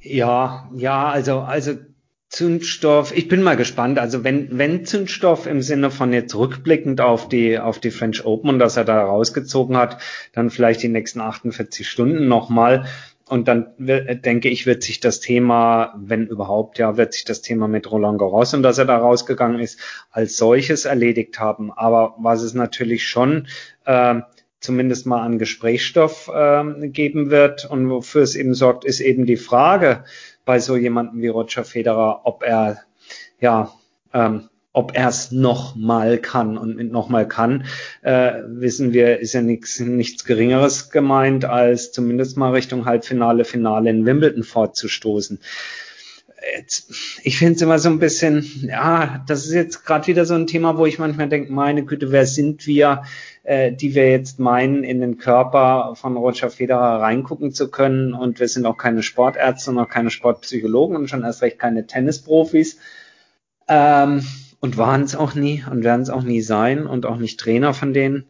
Ja, 0.00 0.70
ja, 0.74 1.08
also, 1.08 1.40
also 1.40 1.76
Zündstoff. 2.28 3.16
Ich 3.16 3.28
bin 3.28 3.42
mal 3.42 3.56
gespannt. 3.56 3.98
Also 3.98 4.22
wenn, 4.22 4.58
wenn 4.58 4.84
Zündstoff 4.84 5.46
im 5.46 5.62
Sinne 5.62 5.90
von 5.90 6.12
jetzt 6.12 6.34
rückblickend 6.34 7.00
auf 7.00 7.28
die, 7.28 7.58
auf 7.58 7.80
die 7.80 7.90
French 7.90 8.24
Open 8.26 8.50
und 8.50 8.58
dass 8.58 8.76
er 8.76 8.84
da 8.84 9.02
rausgezogen 9.02 9.76
hat, 9.78 10.00
dann 10.34 10.50
vielleicht 10.50 10.82
die 10.82 10.88
nächsten 10.88 11.20
48 11.20 11.88
Stunden 11.88 12.28
nochmal. 12.28 12.84
Und 13.28 13.46
dann 13.46 13.74
denke 13.78 14.48
ich, 14.48 14.64
wird 14.64 14.82
sich 14.82 15.00
das 15.00 15.20
Thema, 15.20 15.94
wenn 15.98 16.26
überhaupt, 16.26 16.78
ja, 16.78 16.96
wird 16.96 17.12
sich 17.12 17.24
das 17.24 17.42
Thema 17.42 17.68
mit 17.68 17.90
Roland 17.90 18.18
Garros 18.18 18.54
und 18.54 18.62
dass 18.62 18.78
er 18.78 18.86
da 18.86 18.96
rausgegangen 18.96 19.60
ist, 19.60 19.78
als 20.10 20.36
solches 20.36 20.86
erledigt 20.86 21.38
haben. 21.38 21.70
Aber 21.70 22.14
was 22.18 22.42
es 22.42 22.54
natürlich 22.54 23.06
schon 23.06 23.46
äh, 23.84 24.20
zumindest 24.60 25.06
mal 25.06 25.22
an 25.22 25.38
Gesprächsstoff 25.38 26.30
äh, 26.34 26.88
geben 26.88 27.30
wird 27.30 27.64
und 27.66 27.90
wofür 27.90 28.22
es 28.22 28.34
eben 28.34 28.54
sorgt, 28.54 28.84
ist 28.84 29.00
eben 29.00 29.26
die 29.26 29.36
Frage 29.36 30.04
bei 30.44 30.58
so 30.58 30.76
jemandem 30.76 31.20
wie 31.20 31.28
Roger 31.28 31.64
Federer, 31.64 32.22
ob 32.24 32.42
er 32.42 32.78
ja 33.40 33.72
ähm, 34.14 34.48
ob 34.72 34.94
er 34.94 35.08
es 35.08 35.32
nochmal 35.32 36.18
kann. 36.18 36.58
Und 36.58 36.76
mit 36.76 36.92
nochmal 36.92 37.26
kann, 37.26 37.64
äh, 38.02 38.34
wissen 38.46 38.92
wir, 38.92 39.18
ist 39.18 39.32
ja 39.32 39.42
nichts, 39.42 39.80
nichts 39.80 40.24
Geringeres 40.24 40.90
gemeint, 40.90 41.44
als 41.44 41.92
zumindest 41.92 42.36
mal 42.36 42.52
Richtung 42.52 42.84
Halbfinale, 42.84 43.44
Finale 43.44 43.90
in 43.90 44.06
Wimbledon 44.06 44.44
fortzustoßen. 44.44 45.40
Jetzt, 46.56 46.92
ich 47.24 47.36
finde 47.36 47.54
es 47.54 47.62
immer 47.62 47.80
so 47.80 47.88
ein 47.88 47.98
bisschen, 47.98 48.46
ja, 48.62 49.24
das 49.26 49.44
ist 49.46 49.54
jetzt 49.54 49.84
gerade 49.84 50.06
wieder 50.06 50.24
so 50.24 50.34
ein 50.34 50.46
Thema, 50.46 50.78
wo 50.78 50.86
ich 50.86 50.98
manchmal 50.98 51.28
denke, 51.28 51.52
meine 51.52 51.84
Güte, 51.84 52.12
wer 52.12 52.26
sind 52.26 52.64
wir, 52.66 53.02
äh, 53.42 53.72
die 53.72 53.96
wir 53.96 54.08
jetzt 54.10 54.38
meinen, 54.38 54.84
in 54.84 55.00
den 55.00 55.18
Körper 55.18 55.94
von 55.96 56.16
Roger 56.16 56.50
Federer 56.50 57.00
reingucken 57.00 57.52
zu 57.52 57.70
können. 57.70 58.14
Und 58.14 58.38
wir 58.38 58.46
sind 58.46 58.66
auch 58.66 58.76
keine 58.76 59.02
Sportärzte 59.02 59.70
und 59.70 59.78
auch 59.78 59.88
keine 59.88 60.10
Sportpsychologen 60.10 60.96
und 60.96 61.10
schon 61.10 61.24
erst 61.24 61.42
recht 61.42 61.58
keine 61.58 61.86
Tennisprofis. 61.86 62.78
Ähm, 63.66 64.24
und 64.60 64.76
waren 64.76 65.02
es 65.02 65.14
auch 65.14 65.34
nie 65.34 65.64
und 65.70 65.84
werden 65.84 66.02
es 66.02 66.10
auch 66.10 66.22
nie 66.22 66.40
sein 66.40 66.86
und 66.86 67.06
auch 67.06 67.16
nicht 67.16 67.38
Trainer 67.38 67.74
von 67.74 67.92
denen. 67.92 68.24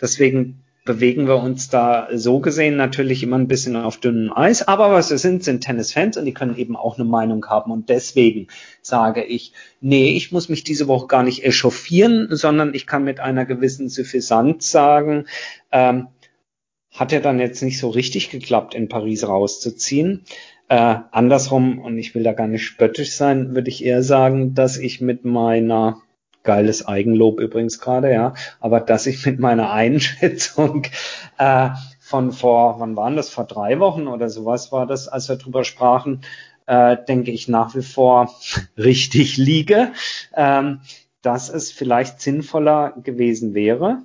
Deswegen 0.00 0.64
bewegen 0.84 1.26
wir 1.26 1.36
uns 1.36 1.70
da 1.70 2.08
so 2.12 2.40
gesehen 2.40 2.76
natürlich 2.76 3.22
immer 3.22 3.38
ein 3.38 3.48
bisschen 3.48 3.74
auf 3.76 3.98
dünnem 3.98 4.32
Eis. 4.32 4.68
Aber 4.68 4.92
was 4.92 5.10
wir 5.10 5.18
sind, 5.18 5.42
sind 5.42 5.62
Tennisfans 5.62 6.16
und 6.18 6.26
die 6.26 6.34
können 6.34 6.56
eben 6.56 6.76
auch 6.76 6.98
eine 6.98 7.08
Meinung 7.08 7.44
haben. 7.46 7.70
Und 7.70 7.88
deswegen 7.88 8.48
sage 8.82 9.24
ich, 9.24 9.52
nee, 9.80 10.14
ich 10.14 10.30
muss 10.30 10.50
mich 10.50 10.62
diese 10.62 10.86
Woche 10.86 11.06
gar 11.06 11.22
nicht 11.22 11.42
echauffieren, 11.42 12.28
sondern 12.30 12.74
ich 12.74 12.86
kann 12.86 13.04
mit 13.04 13.18
einer 13.18 13.46
gewissen 13.46 13.88
Suffisanz 13.88 14.70
sagen, 14.70 15.26
ähm, 15.72 16.08
hat 16.90 17.12
er 17.12 17.20
dann 17.20 17.40
jetzt 17.40 17.62
nicht 17.62 17.78
so 17.78 17.88
richtig 17.88 18.30
geklappt, 18.30 18.74
in 18.74 18.88
Paris 18.88 19.26
rauszuziehen. 19.26 20.24
Äh, 20.68 20.96
andersrum, 21.10 21.78
und 21.78 21.98
ich 21.98 22.14
will 22.14 22.22
da 22.22 22.32
gar 22.32 22.46
nicht 22.46 22.64
spöttisch 22.64 23.14
sein, 23.14 23.54
würde 23.54 23.68
ich 23.68 23.84
eher 23.84 24.02
sagen, 24.02 24.54
dass 24.54 24.78
ich 24.78 25.00
mit 25.00 25.24
meiner 25.24 26.00
geiles 26.42 26.86
Eigenlob 26.86 27.40
übrigens 27.40 27.80
gerade, 27.80 28.12
ja, 28.12 28.34
aber 28.60 28.80
dass 28.80 29.06
ich 29.06 29.24
mit 29.26 29.38
meiner 29.38 29.72
Einschätzung 29.72 30.86
äh, 31.38 31.70
von 32.00 32.32
vor, 32.32 32.80
wann 32.80 32.96
waren 32.96 33.16
das, 33.16 33.30
vor 33.30 33.44
drei 33.44 33.80
Wochen 33.80 34.06
oder 34.06 34.28
sowas 34.28 34.72
war 34.72 34.86
das, 34.86 35.08
als 35.08 35.28
wir 35.28 35.36
drüber 35.36 35.64
sprachen, 35.64 36.20
äh, 36.66 36.96
denke 37.08 37.30
ich 37.30 37.48
nach 37.48 37.74
wie 37.74 37.82
vor 37.82 38.32
richtig 38.78 39.36
liege, 39.36 39.92
ähm, 40.34 40.80
dass 41.22 41.48
es 41.48 41.72
vielleicht 41.72 42.20
sinnvoller 42.20 42.94
gewesen 43.02 43.54
wäre, 43.54 44.02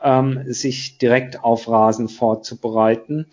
ähm, 0.00 0.42
sich 0.46 0.98
direkt 0.98 1.42
auf 1.42 1.68
Rasen 1.68 2.08
vorzubereiten 2.08 3.26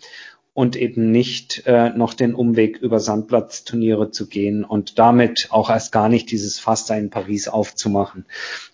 und 0.52 0.74
eben 0.74 1.12
nicht 1.12 1.62
äh, 1.66 1.90
noch 1.90 2.12
den 2.12 2.34
Umweg 2.34 2.78
über 2.78 2.98
Sandplatzturniere 2.98 4.10
zu 4.10 4.26
gehen 4.26 4.64
und 4.64 4.98
damit 4.98 5.46
auch 5.50 5.70
erst 5.70 5.92
gar 5.92 6.08
nicht 6.08 6.30
dieses 6.32 6.58
Fass 6.58 6.86
da 6.86 6.96
in 6.96 7.08
Paris 7.08 7.46
aufzumachen. 7.46 8.26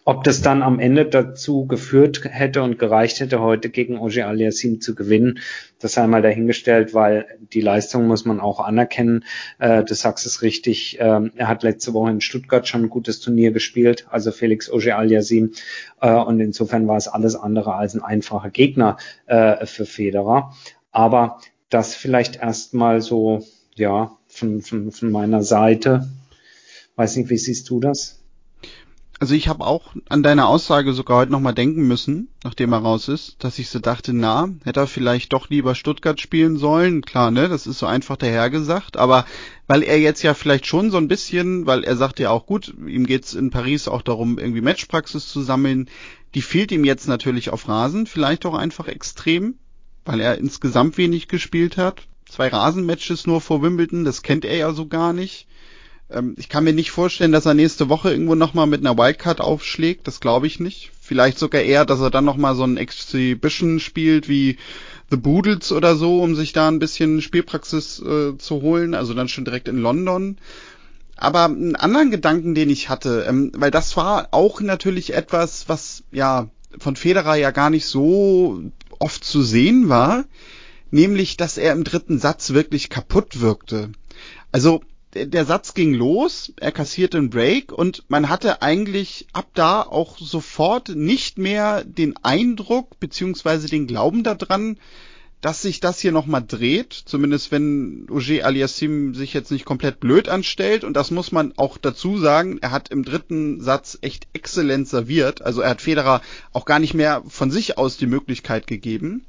Ob 0.04 0.24
das 0.24 0.40
dann 0.40 0.62
am 0.62 0.78
Ende 0.78 1.04
dazu 1.04 1.66
geführt 1.66 2.22
hätte 2.24 2.62
und 2.62 2.78
gereicht 2.78 3.20
hätte, 3.20 3.40
heute 3.40 3.68
gegen 3.68 3.98
Oje 3.98 4.26
Aliassim 4.26 4.80
zu 4.80 4.94
gewinnen, 4.94 5.40
das 5.78 5.92
sei 5.92 6.06
mal 6.06 6.22
dahingestellt, 6.22 6.94
weil 6.94 7.26
die 7.52 7.60
Leistung 7.60 8.06
muss 8.06 8.24
man 8.24 8.40
auch 8.40 8.60
anerkennen. 8.60 9.24
Äh, 9.58 9.84
du 9.84 9.94
sagst 9.94 10.24
es 10.24 10.40
richtig, 10.40 10.98
äh, 10.98 11.20
er 11.36 11.48
hat 11.48 11.62
letzte 11.62 11.92
Woche 11.92 12.10
in 12.10 12.22
Stuttgart 12.22 12.66
schon 12.66 12.84
ein 12.84 12.90
gutes 12.90 13.20
Turnier 13.20 13.52
gespielt, 13.52 14.06
also 14.10 14.32
Felix 14.32 14.72
Oje 14.72 14.96
Aliassim. 14.96 15.52
Äh, 16.00 16.10
und 16.12 16.40
insofern 16.40 16.88
war 16.88 16.96
es 16.96 17.06
alles 17.06 17.36
andere 17.36 17.74
als 17.74 17.94
ein 17.94 18.02
einfacher 18.02 18.48
Gegner 18.48 18.96
äh, 19.26 19.66
für 19.66 19.84
Federer. 19.84 20.54
Aber 20.90 21.38
das 21.70 21.94
vielleicht 21.94 22.36
erstmal 22.36 23.00
so, 23.00 23.44
ja, 23.74 24.16
von, 24.28 24.62
von, 24.62 24.92
von 24.92 25.10
meiner 25.10 25.42
Seite. 25.42 26.08
Weiß 26.96 27.16
nicht, 27.16 27.30
wie 27.30 27.38
siehst 27.38 27.68
du 27.70 27.80
das? 27.80 28.20
Also 29.18 29.34
ich 29.34 29.48
habe 29.48 29.64
auch 29.64 29.94
an 30.10 30.22
deine 30.22 30.46
Aussage 30.46 30.92
sogar 30.92 31.18
heute 31.18 31.32
nochmal 31.32 31.54
denken 31.54 31.88
müssen, 31.88 32.28
nachdem 32.44 32.74
er 32.74 32.80
raus 32.80 33.08
ist, 33.08 33.42
dass 33.42 33.58
ich 33.58 33.70
so 33.70 33.78
dachte, 33.78 34.12
na, 34.12 34.50
hätte 34.64 34.80
er 34.80 34.86
vielleicht 34.86 35.32
doch 35.32 35.48
lieber 35.48 35.74
Stuttgart 35.74 36.20
spielen 36.20 36.58
sollen. 36.58 37.00
Klar, 37.00 37.30
ne, 37.30 37.48
das 37.48 37.66
ist 37.66 37.78
so 37.78 37.86
einfach 37.86 38.18
dahergesagt, 38.18 38.98
aber 38.98 39.24
weil 39.66 39.82
er 39.82 39.98
jetzt 39.98 40.22
ja 40.22 40.34
vielleicht 40.34 40.66
schon 40.66 40.90
so 40.90 40.98
ein 40.98 41.08
bisschen, 41.08 41.64
weil 41.66 41.82
er 41.82 41.96
sagt 41.96 42.20
ja 42.20 42.28
auch 42.28 42.44
gut, 42.44 42.74
ihm 42.86 43.06
geht's 43.06 43.32
in 43.32 43.48
Paris 43.48 43.88
auch 43.88 44.02
darum, 44.02 44.38
irgendwie 44.38 44.60
Matchpraxis 44.60 45.28
zu 45.28 45.40
sammeln, 45.40 45.88
die 46.34 46.42
fehlt 46.42 46.70
ihm 46.70 46.84
jetzt 46.84 47.08
natürlich 47.08 47.48
auf 47.48 47.68
Rasen, 47.68 48.06
vielleicht 48.06 48.44
auch 48.44 48.54
einfach 48.54 48.86
extrem 48.86 49.54
weil 50.06 50.20
er 50.20 50.38
insgesamt 50.38 50.96
wenig 50.96 51.28
gespielt 51.28 51.76
hat. 51.76 52.02
Zwei 52.28 52.48
Rasenmatches 52.48 53.26
nur 53.26 53.40
vor 53.40 53.62
Wimbledon, 53.62 54.04
das 54.04 54.22
kennt 54.22 54.44
er 54.44 54.56
ja 54.56 54.72
so 54.72 54.86
gar 54.86 55.12
nicht. 55.12 55.46
Ähm, 56.10 56.34
ich 56.38 56.48
kann 56.48 56.64
mir 56.64 56.72
nicht 56.72 56.90
vorstellen, 56.90 57.32
dass 57.32 57.46
er 57.46 57.54
nächste 57.54 57.88
Woche 57.88 58.10
irgendwo 58.10 58.34
nochmal 58.34 58.66
mit 58.66 58.80
einer 58.80 58.96
Wildcard 58.96 59.40
aufschlägt, 59.40 60.06
das 60.06 60.20
glaube 60.20 60.46
ich 60.46 60.60
nicht. 60.60 60.90
Vielleicht 61.00 61.38
sogar 61.38 61.62
eher, 61.62 61.84
dass 61.84 62.00
er 62.00 62.10
dann 62.10 62.24
nochmal 62.24 62.54
so 62.54 62.64
ein 62.64 62.76
Exhibition 62.76 63.78
spielt 63.80 64.28
wie 64.28 64.58
The 65.10 65.16
Boodles 65.16 65.70
oder 65.70 65.94
so, 65.94 66.20
um 66.20 66.34
sich 66.34 66.52
da 66.52 66.68
ein 66.68 66.80
bisschen 66.80 67.22
Spielpraxis 67.22 68.00
äh, 68.00 68.36
zu 68.38 68.62
holen, 68.62 68.94
also 68.94 69.14
dann 69.14 69.28
schon 69.28 69.44
direkt 69.44 69.68
in 69.68 69.78
London. 69.78 70.38
Aber 71.16 71.44
einen 71.44 71.76
anderen 71.76 72.10
Gedanken, 72.10 72.54
den 72.54 72.70
ich 72.70 72.88
hatte, 72.88 73.24
ähm, 73.28 73.52
weil 73.56 73.70
das 73.70 73.96
war 73.96 74.28
auch 74.32 74.60
natürlich 74.60 75.14
etwas, 75.14 75.68
was 75.68 76.02
ja 76.10 76.48
von 76.78 76.96
Federer 76.96 77.36
ja 77.36 77.52
gar 77.52 77.70
nicht 77.70 77.86
so 77.86 78.60
oft 79.00 79.24
zu 79.24 79.42
sehen 79.42 79.88
war, 79.88 80.24
nämlich, 80.90 81.36
dass 81.36 81.58
er 81.58 81.72
im 81.72 81.84
dritten 81.84 82.18
Satz 82.18 82.50
wirklich 82.50 82.88
kaputt 82.88 83.40
wirkte. 83.40 83.90
Also 84.52 84.82
der 85.14 85.46
Satz 85.46 85.74
ging 85.74 85.94
los, 85.94 86.52
er 86.60 86.72
kassierte 86.72 87.18
einen 87.18 87.30
Break 87.30 87.72
und 87.72 88.04
man 88.08 88.28
hatte 88.28 88.60
eigentlich 88.60 89.26
ab 89.32 89.48
da 89.54 89.80
auch 89.82 90.18
sofort 90.18 90.90
nicht 90.90 91.38
mehr 91.38 91.84
den 91.84 92.16
Eindruck 92.22 93.00
beziehungsweise 93.00 93.68
den 93.68 93.86
Glauben 93.86 94.24
daran, 94.24 94.78
dass 95.40 95.62
sich 95.62 95.80
das 95.80 96.00
hier 96.00 96.12
nochmal 96.12 96.44
dreht, 96.46 96.92
zumindest 96.92 97.52
wenn 97.52 98.06
Auger 98.10 98.44
Aliassim 98.44 99.14
sich 99.14 99.34
jetzt 99.34 99.50
nicht 99.50 99.64
komplett 99.64 100.00
blöd 100.00 100.28
anstellt. 100.28 100.82
Und 100.82 100.94
das 100.94 101.10
muss 101.10 101.30
man 101.30 101.52
auch 101.56 101.76
dazu 101.78 102.18
sagen, 102.18 102.58
er 102.60 102.70
hat 102.70 102.88
im 102.88 103.04
dritten 103.04 103.60
Satz 103.60 103.98
echt 104.00 104.26
exzellent 104.32 104.88
serviert. 104.88 105.42
Also 105.42 105.60
er 105.60 105.70
hat 105.70 105.82
Federer 105.82 106.22
auch 106.52 106.64
gar 106.64 106.78
nicht 106.78 106.94
mehr 106.94 107.22
von 107.28 107.50
sich 107.50 107.78
aus 107.78 107.96
die 107.96 108.06
Möglichkeit 108.06 108.66
gegeben. 108.66 109.24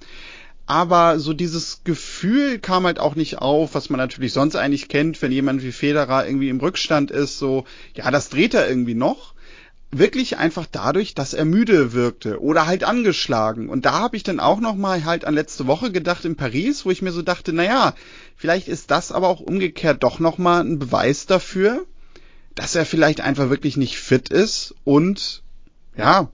Aber 0.65 1.19
so 1.19 1.33
dieses 1.33 1.83
Gefühl 1.85 2.59
kam 2.59 2.85
halt 2.85 2.99
auch 2.99 3.15
nicht 3.15 3.37
auf, 3.39 3.73
was 3.73 3.89
man 3.89 3.99
natürlich 3.99 4.33
sonst 4.33 4.55
eigentlich 4.55 4.89
kennt, 4.89 5.21
wenn 5.21 5.31
jemand 5.31 5.63
wie 5.63 5.71
Federer 5.71 6.25
irgendwie 6.25 6.49
im 6.49 6.59
Rückstand 6.59 7.09
ist, 7.09 7.39
so, 7.39 7.63
ja, 7.95 8.11
das 8.11 8.29
dreht 8.29 8.53
er 8.53 8.67
irgendwie 8.67 8.95
noch 8.95 9.33
wirklich 9.91 10.37
einfach 10.37 10.65
dadurch, 10.69 11.13
dass 11.15 11.33
er 11.33 11.45
müde 11.45 11.93
wirkte 11.93 12.41
oder 12.41 12.65
halt 12.65 12.83
angeschlagen. 12.83 13.69
Und 13.69 13.85
da 13.85 13.93
habe 13.93 14.17
ich 14.17 14.23
dann 14.23 14.39
auch 14.39 14.59
noch 14.59 14.75
mal 14.75 15.05
halt 15.05 15.25
an 15.25 15.33
letzte 15.33 15.67
Woche 15.67 15.91
gedacht 15.91 16.25
in 16.25 16.35
Paris, 16.35 16.85
wo 16.85 16.91
ich 16.91 17.01
mir 17.01 17.11
so 17.11 17.21
dachte, 17.21 17.53
na 17.53 17.63
ja, 17.63 17.95
vielleicht 18.35 18.67
ist 18.67 18.91
das 18.91 19.11
aber 19.11 19.27
auch 19.27 19.39
umgekehrt 19.39 20.03
doch 20.03 20.19
noch 20.19 20.37
mal 20.37 20.61
ein 20.61 20.79
Beweis 20.79 21.25
dafür, 21.25 21.85
dass 22.55 22.75
er 22.75 22.85
vielleicht 22.85 23.21
einfach 23.21 23.49
wirklich 23.49 23.77
nicht 23.77 23.97
fit 23.97 24.29
ist 24.29 24.75
und 24.83 25.43
ja, 25.95 26.29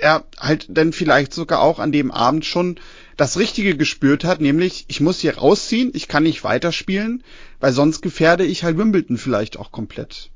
er 0.00 0.24
halt 0.38 0.66
dann 0.68 0.92
vielleicht 0.92 1.32
sogar 1.32 1.60
auch 1.60 1.78
an 1.78 1.92
dem 1.92 2.10
Abend 2.10 2.44
schon 2.44 2.78
das 3.16 3.38
Richtige 3.38 3.76
gespürt 3.76 4.24
hat, 4.24 4.40
nämlich 4.40 4.84
ich 4.88 5.00
muss 5.00 5.20
hier 5.20 5.38
rausziehen, 5.38 5.92
ich 5.94 6.08
kann 6.08 6.24
nicht 6.24 6.44
weiterspielen, 6.44 7.24
weil 7.60 7.72
sonst 7.72 8.00
gefährde 8.02 8.44
ich 8.44 8.64
halt 8.64 8.76
Wimbledon 8.76 9.18
vielleicht 9.18 9.56
auch 9.56 9.72
komplett. 9.72 10.30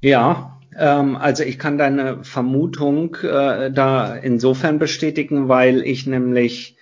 Ja, 0.00 0.58
ähm, 0.76 1.16
also 1.16 1.42
ich 1.42 1.58
kann 1.58 1.78
deine 1.78 2.24
Vermutung 2.24 3.16
äh, 3.22 3.70
da 3.70 4.14
insofern 4.14 4.78
bestätigen, 4.78 5.48
weil 5.48 5.82
ich 5.82 6.06
nämlich 6.06 6.76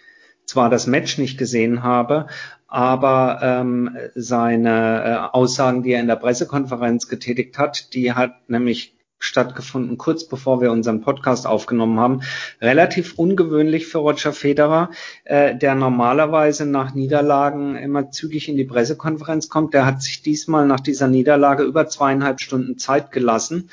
zwar 0.45 0.71
das 0.71 0.87
Match 0.87 1.19
nicht 1.19 1.39
gesehen 1.39 1.83
habe, 1.83 2.27
aber 2.67 3.41
ähm, 3.43 3.97
seine 4.15 5.05
äh, 5.05 5.37
Aussagen, 5.37 5.83
die 5.83 5.93
er 5.93 6.01
in 6.01 6.09
der 6.09 6.17
Pressekonferenz 6.17 7.09
getätigt 7.09 7.59
hat, 7.59 7.95
die 7.95 8.13
hat 8.13 8.49
nämlich 8.49 8.97
stattgefunden, 9.21 9.99
kurz 9.99 10.25
bevor 10.25 10.61
wir 10.61 10.73
unseren 10.73 11.03
Podcast 11.03 11.47
aufgenommen 11.47 12.01
haben. 12.01 12.23
Relativ 12.61 13.15
ungewöhnlich 13.17 13.87
für 13.87 13.99
Roger 13.99 14.33
Federer, 14.33 14.91
äh, 15.25 15.55
der 15.55 15.75
normalerweise 15.75 16.67
nach 16.67 16.95
Niederlagen 16.95 17.77
immer 17.77 18.11
zügig 18.11 18.49
in 18.49 18.57
die 18.57 18.65
Pressekonferenz 18.65 19.49
kommt. 19.49 19.75
Der 19.75 19.87
hat 19.87 20.03
sich 20.03 20.23
diesmal 20.23 20.67
nach 20.67 20.81
dieser 20.81 21.07
Niederlage 21.07 21.63
über 21.63 21.87
zweieinhalb 21.87 22.41
Stunden 22.41 22.79
Zeit 22.79 23.13
gelassen, 23.13 23.71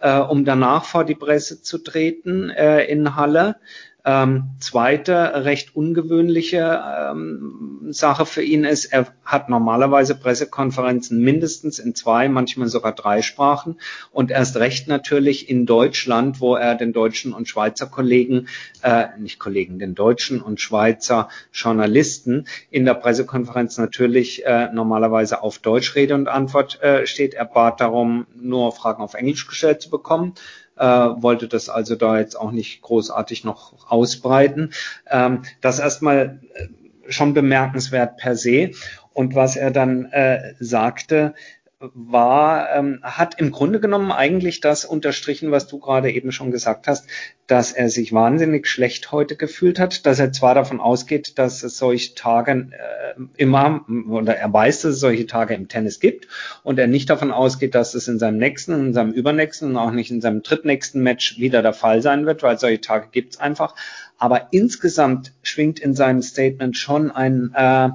äh, 0.00 0.18
um 0.18 0.44
danach 0.44 0.84
vor 0.84 1.04
die 1.04 1.14
Presse 1.14 1.62
zu 1.62 1.78
treten 1.78 2.50
äh, 2.50 2.84
in 2.84 3.16
Halle. 3.16 3.56
Ähm, 4.04 4.50
zweite 4.60 5.44
recht 5.44 5.76
ungewöhnliche 5.76 6.82
ähm, 7.10 7.88
Sache 7.90 8.24
für 8.24 8.42
ihn 8.42 8.64
ist, 8.64 8.86
er 8.86 9.08
hat 9.24 9.48
normalerweise 9.48 10.14
Pressekonferenzen 10.14 11.20
mindestens 11.22 11.78
in 11.78 11.94
zwei, 11.94 12.28
manchmal 12.28 12.68
sogar 12.68 12.94
drei 12.94 13.20
Sprachen 13.20 13.78
und 14.10 14.30
erst 14.30 14.56
recht 14.56 14.88
natürlich 14.88 15.50
in 15.50 15.66
Deutschland, 15.66 16.40
wo 16.40 16.54
er 16.54 16.76
den 16.76 16.92
deutschen 16.92 17.34
und 17.34 17.48
Schweizer 17.48 17.86
Kollegen, 17.86 18.48
äh, 18.82 19.06
nicht 19.18 19.38
Kollegen, 19.38 19.78
den 19.78 19.94
deutschen 19.94 20.40
und 20.40 20.60
Schweizer 20.60 21.28
Journalisten 21.52 22.46
in 22.70 22.86
der 22.86 22.94
Pressekonferenz 22.94 23.76
natürlich 23.76 24.46
äh, 24.46 24.68
normalerweise 24.72 25.42
auf 25.42 25.58
Deutsch 25.58 25.94
Rede 25.94 26.14
und 26.14 26.28
Antwort 26.28 26.82
äh, 26.82 27.06
steht. 27.06 27.34
Er 27.34 27.44
bat 27.44 27.80
darum, 27.80 28.26
nur 28.34 28.72
Fragen 28.72 29.02
auf 29.02 29.14
Englisch 29.14 29.46
gestellt 29.46 29.82
zu 29.82 29.90
bekommen 29.90 30.34
äh, 30.80 31.22
wollte 31.22 31.46
das 31.46 31.68
also 31.68 31.94
da 31.94 32.18
jetzt 32.18 32.34
auch 32.34 32.50
nicht 32.50 32.80
großartig 32.82 33.44
noch 33.44 33.90
ausbreiten. 33.90 34.72
Ähm, 35.08 35.42
das 35.60 35.78
erstmal 35.78 36.40
äh, 36.54 37.12
schon 37.12 37.34
bemerkenswert 37.34 38.16
per 38.16 38.34
se. 38.34 38.70
Und 39.12 39.34
was 39.34 39.56
er 39.56 39.70
dann 39.70 40.06
äh, 40.06 40.54
sagte, 40.58 41.34
war, 41.80 42.74
ähm, 42.74 43.00
hat 43.02 43.40
im 43.40 43.52
Grunde 43.52 43.80
genommen 43.80 44.12
eigentlich 44.12 44.60
das 44.60 44.84
unterstrichen, 44.84 45.50
was 45.50 45.66
du 45.66 45.78
gerade 45.78 46.12
eben 46.12 46.30
schon 46.30 46.50
gesagt 46.50 46.86
hast, 46.86 47.06
dass 47.46 47.72
er 47.72 47.88
sich 47.88 48.12
wahnsinnig 48.12 48.66
schlecht 48.66 49.12
heute 49.12 49.34
gefühlt 49.34 49.78
hat, 49.78 50.04
dass 50.04 50.18
er 50.18 50.30
zwar 50.30 50.54
davon 50.54 50.78
ausgeht, 50.78 51.38
dass 51.38 51.62
es 51.62 51.78
solche 51.78 52.14
Tage 52.14 52.68
äh, 52.70 53.20
immer, 53.38 53.86
oder 54.10 54.36
er 54.36 54.52
weiß, 54.52 54.82
dass 54.82 54.92
es 54.92 55.00
solche 55.00 55.26
Tage 55.26 55.54
im 55.54 55.68
Tennis 55.68 56.00
gibt 56.00 56.28
und 56.62 56.78
er 56.78 56.86
nicht 56.86 57.08
davon 57.08 57.32
ausgeht, 57.32 57.74
dass 57.74 57.94
es 57.94 58.08
in 58.08 58.18
seinem 58.18 58.36
nächsten, 58.36 58.74
in 58.74 58.92
seinem 58.92 59.12
übernächsten 59.12 59.70
und 59.70 59.76
auch 59.78 59.90
nicht 59.90 60.10
in 60.10 60.20
seinem 60.20 60.42
drittnächsten 60.42 61.02
Match 61.02 61.38
wieder 61.38 61.62
der 61.62 61.72
Fall 61.72 62.02
sein 62.02 62.26
wird, 62.26 62.42
weil 62.42 62.58
solche 62.58 62.82
Tage 62.82 63.08
gibt 63.10 63.34
es 63.34 63.40
einfach. 63.40 63.74
Aber 64.18 64.48
insgesamt 64.50 65.32
schwingt 65.42 65.80
in 65.80 65.94
seinem 65.94 66.20
Statement 66.20 66.76
schon 66.76 67.10
ein 67.10 67.52
äh, 67.54 67.88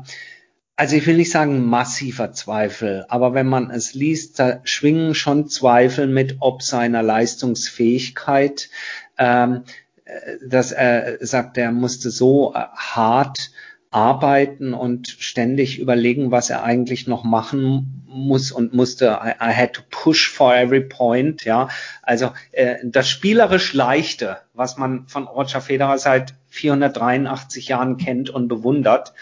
also 0.76 0.96
ich 0.96 1.08
will 1.08 1.16
nicht 1.16 1.32
sagen 1.32 1.66
massiver 1.66 2.34
Zweifel, 2.34 3.06
aber 3.08 3.34
wenn 3.34 3.48
man 3.48 3.72
es 3.72 3.94
liest, 3.94 4.40
da 4.40 4.60
schwingen 4.64 5.16
schon 5.16 5.48
Zweifel 5.48 6.08
mit, 6.08 6.38
ob 6.40 6.62
seiner 6.64 7.02
Leistungsfähigkeit, 7.02 8.70
ähm, 9.18 9.64
äh, 10.04 10.20
dass 10.46 10.72
er 10.72 11.26
sagt, 11.26 11.58
er 11.58 11.72
musste 11.72 12.10
so 12.12 12.54
äh, 12.54 12.60
hart 12.76 13.52
arbeiten 13.90 14.74
und 14.74 15.08
ständig 15.08 15.80
überlegen, 15.80 16.30
was 16.30 16.50
er 16.50 16.64
eigentlich 16.64 17.08
noch 17.08 17.24
machen 17.24 18.04
muss 18.08 18.52
und 18.52 18.74
musste. 18.74 19.20
I, 19.24 19.30
I 19.42 19.54
had 19.54 19.72
to 19.72 19.82
push 19.90 20.30
for 20.30 20.54
every 20.54 20.82
point. 20.82 21.46
Ja, 21.46 21.70
also 22.02 22.34
äh, 22.52 22.76
das 22.84 23.08
spielerisch 23.08 23.74
Leichte, 23.74 24.40
was 24.54 24.76
man 24.76 25.08
von 25.08 25.28
Roger 25.28 25.62
Federer 25.62 25.98
seit 25.98 26.34
483 26.50 27.70
Jahren 27.70 27.96
kennt 27.96 28.30
und 28.30 28.50
bewundert, 28.50 29.14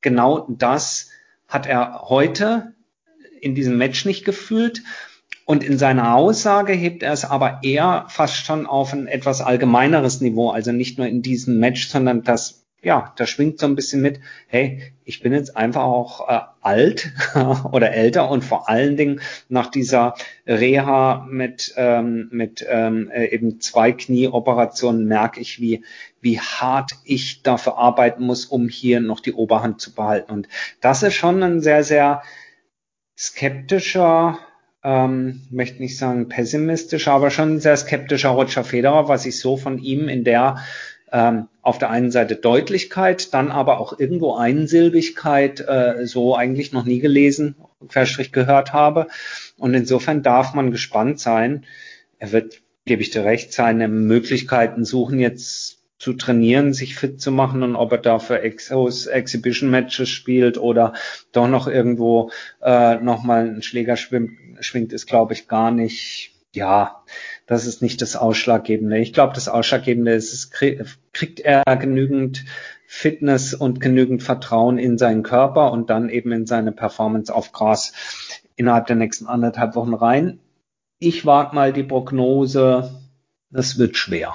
genau 0.00 0.46
das 0.48 1.10
hat 1.46 1.66
er 1.66 2.02
heute 2.08 2.74
in 3.40 3.54
diesem 3.54 3.78
Match 3.78 4.04
nicht 4.04 4.24
gefühlt. 4.24 4.82
Und 5.44 5.64
in 5.64 5.78
seiner 5.78 6.14
Aussage 6.14 6.74
hebt 6.74 7.02
er 7.02 7.12
es 7.12 7.24
aber 7.24 7.60
eher 7.62 8.04
fast 8.08 8.44
schon 8.44 8.66
auf 8.66 8.92
ein 8.92 9.06
etwas 9.06 9.40
allgemeineres 9.40 10.20
Niveau, 10.20 10.50
also 10.50 10.72
nicht 10.72 10.98
nur 10.98 11.06
in 11.06 11.22
diesem 11.22 11.58
Match, 11.58 11.88
sondern 11.88 12.22
das 12.22 12.57
ja, 12.80 13.12
da 13.16 13.26
schwingt 13.26 13.58
so 13.58 13.66
ein 13.66 13.74
bisschen 13.74 14.00
mit, 14.00 14.20
hey, 14.46 14.92
ich 15.04 15.20
bin 15.20 15.32
jetzt 15.32 15.56
einfach 15.56 15.82
auch 15.82 16.28
äh, 16.28 16.40
alt 16.60 17.12
oder 17.72 17.92
älter 17.92 18.30
und 18.30 18.44
vor 18.44 18.68
allen 18.68 18.96
Dingen 18.96 19.20
nach 19.48 19.68
dieser 19.68 20.14
Reha 20.46 21.26
mit, 21.28 21.74
ähm, 21.76 22.28
mit 22.30 22.64
ähm, 22.68 23.10
äh, 23.10 23.26
eben 23.26 23.60
zwei 23.60 23.92
Knieoperationen 23.92 25.06
merke 25.06 25.40
ich, 25.40 25.60
wie, 25.60 25.84
wie 26.20 26.38
hart 26.38 26.92
ich 27.04 27.42
dafür 27.42 27.78
arbeiten 27.78 28.22
muss, 28.22 28.46
um 28.46 28.68
hier 28.68 29.00
noch 29.00 29.20
die 29.20 29.32
Oberhand 29.32 29.80
zu 29.80 29.92
behalten. 29.94 30.30
Und 30.30 30.48
das 30.80 31.02
ist 31.02 31.14
schon 31.14 31.42
ein 31.42 31.60
sehr, 31.60 31.82
sehr 31.82 32.22
skeptischer, 33.18 34.38
ähm, 34.84 35.42
möchte 35.50 35.82
nicht 35.82 35.98
sagen 35.98 36.28
pessimistischer, 36.28 37.12
aber 37.12 37.30
schon 37.30 37.58
sehr 37.58 37.76
skeptischer 37.76 38.28
Roger 38.28 38.62
Federer, 38.62 39.08
was 39.08 39.26
ich 39.26 39.40
so 39.40 39.56
von 39.56 39.78
ihm 39.78 40.08
in 40.08 40.22
der 40.22 40.58
ähm, 41.12 41.48
auf 41.62 41.78
der 41.78 41.90
einen 41.90 42.10
Seite 42.10 42.36
Deutlichkeit, 42.36 43.32
dann 43.34 43.50
aber 43.50 43.78
auch 43.78 43.98
irgendwo 43.98 44.36
Einsilbigkeit 44.36 45.60
äh, 45.60 46.06
so 46.06 46.36
eigentlich 46.36 46.72
noch 46.72 46.84
nie 46.84 46.98
gelesen, 46.98 47.56
Querstrich 47.88 48.32
gehört 48.32 48.72
habe. 48.72 49.08
Und 49.56 49.74
insofern 49.74 50.22
darf 50.22 50.54
man 50.54 50.70
gespannt 50.70 51.20
sein. 51.20 51.64
Er 52.18 52.32
wird, 52.32 52.60
gebe 52.84 53.02
ich 53.02 53.10
dir 53.10 53.24
recht, 53.24 53.52
seine 53.52 53.88
Möglichkeiten 53.88 54.84
suchen, 54.84 55.18
jetzt 55.18 55.78
zu 55.98 56.12
trainieren, 56.12 56.72
sich 56.72 56.94
fit 56.94 57.20
zu 57.20 57.32
machen 57.32 57.62
und 57.62 57.74
ob 57.74 57.90
er 57.92 57.98
dafür 57.98 58.42
Exos, 58.42 59.06
Exhibition 59.06 59.68
Matches 59.68 60.08
spielt 60.08 60.56
oder 60.56 60.94
doch 61.32 61.48
noch 61.48 61.66
irgendwo 61.66 62.30
äh, 62.62 62.96
nochmal 62.96 63.48
einen 63.48 63.62
Schläger 63.62 63.96
schwimmt, 63.96 64.38
schwingt, 64.60 64.92
ist 64.92 65.06
glaube 65.06 65.32
ich 65.34 65.48
gar 65.48 65.72
nicht, 65.72 66.32
ja, 66.54 67.02
das 67.48 67.66
ist 67.66 67.82
nicht 67.82 68.00
das 68.02 68.14
Ausschlaggebende. 68.14 68.98
Ich 68.98 69.12
glaube, 69.12 69.32
das 69.34 69.48
Ausschlaggebende 69.48 70.12
ist, 70.12 70.32
es 70.32 70.50
kriegt 70.50 71.40
er 71.40 71.64
genügend 71.76 72.44
Fitness 72.86 73.54
und 73.54 73.80
genügend 73.80 74.22
Vertrauen 74.22 74.78
in 74.78 74.98
seinen 74.98 75.22
Körper 75.22 75.72
und 75.72 75.90
dann 75.90 76.10
eben 76.10 76.30
in 76.30 76.46
seine 76.46 76.72
Performance 76.72 77.34
auf 77.34 77.52
Gras 77.52 77.92
innerhalb 78.56 78.86
der 78.86 78.96
nächsten 78.96 79.26
anderthalb 79.26 79.74
Wochen 79.74 79.94
rein. 79.94 80.40
Ich 80.98 81.24
wage 81.24 81.54
mal 81.54 81.72
die 81.72 81.84
Prognose, 81.84 83.00
das 83.50 83.78
wird 83.78 83.96
schwer. 83.96 84.34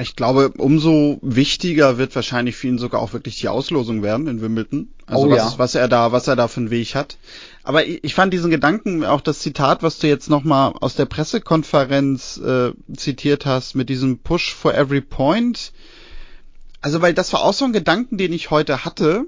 Ich 0.00 0.16
glaube, 0.16 0.52
umso 0.56 1.18
wichtiger 1.20 1.98
wird 1.98 2.14
wahrscheinlich 2.14 2.56
für 2.56 2.68
ihn 2.68 2.78
sogar 2.78 3.02
auch 3.02 3.12
wirklich 3.12 3.38
die 3.38 3.48
Auslosung 3.48 4.02
werden 4.02 4.26
in 4.26 4.40
Wimbledon. 4.40 4.90
Also 5.06 5.26
oh, 5.26 5.30
was, 5.30 5.36
ja. 5.36 5.54
was 5.58 5.74
er 5.74 5.88
da, 5.88 6.12
was 6.12 6.28
er 6.28 6.36
da 6.36 6.48
für 6.48 6.60
einen 6.60 6.70
Weg 6.70 6.94
hat. 6.94 7.18
Aber 7.62 7.86
ich, 7.86 8.02
ich 8.02 8.14
fand 8.14 8.32
diesen 8.32 8.50
Gedanken, 8.50 9.04
auch 9.04 9.20
das 9.20 9.40
Zitat, 9.40 9.82
was 9.82 9.98
du 9.98 10.08
jetzt 10.08 10.30
nochmal 10.30 10.72
aus 10.80 10.94
der 10.94 11.04
Pressekonferenz 11.04 12.38
äh, 12.38 12.72
zitiert 12.96 13.44
hast, 13.44 13.74
mit 13.74 13.90
diesem 13.90 14.18
Push 14.18 14.54
for 14.54 14.74
every 14.74 15.02
point. 15.02 15.72
Also, 16.80 17.02
weil 17.02 17.12
das 17.12 17.32
war 17.32 17.42
auch 17.42 17.54
so 17.54 17.64
ein 17.64 17.72
Gedanken, 17.72 18.16
den 18.16 18.32
ich 18.32 18.50
heute 18.50 18.84
hatte. 18.84 19.26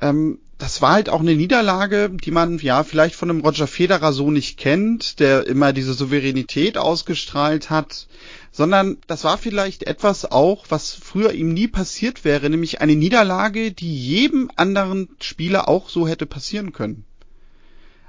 Ähm, 0.00 0.38
das 0.58 0.82
war 0.82 0.92
halt 0.92 1.08
auch 1.08 1.20
eine 1.20 1.36
Niederlage, 1.36 2.10
die 2.10 2.32
man 2.32 2.58
ja 2.58 2.82
vielleicht 2.82 3.14
von 3.14 3.30
einem 3.30 3.40
Roger 3.40 3.68
Federer 3.68 4.12
so 4.12 4.32
nicht 4.32 4.58
kennt, 4.58 5.20
der 5.20 5.46
immer 5.46 5.72
diese 5.72 5.94
Souveränität 5.94 6.76
ausgestrahlt 6.76 7.70
hat, 7.70 8.08
sondern 8.50 8.98
das 9.06 9.22
war 9.22 9.38
vielleicht 9.38 9.84
etwas 9.84 10.24
auch, 10.24 10.66
was 10.68 10.94
früher 10.94 11.32
ihm 11.32 11.54
nie 11.54 11.68
passiert 11.68 12.24
wäre, 12.24 12.50
nämlich 12.50 12.80
eine 12.80 12.96
Niederlage, 12.96 13.70
die 13.70 13.96
jedem 13.96 14.50
anderen 14.56 15.08
Spieler 15.20 15.68
auch 15.68 15.88
so 15.88 16.08
hätte 16.08 16.26
passieren 16.26 16.72
können. 16.72 17.04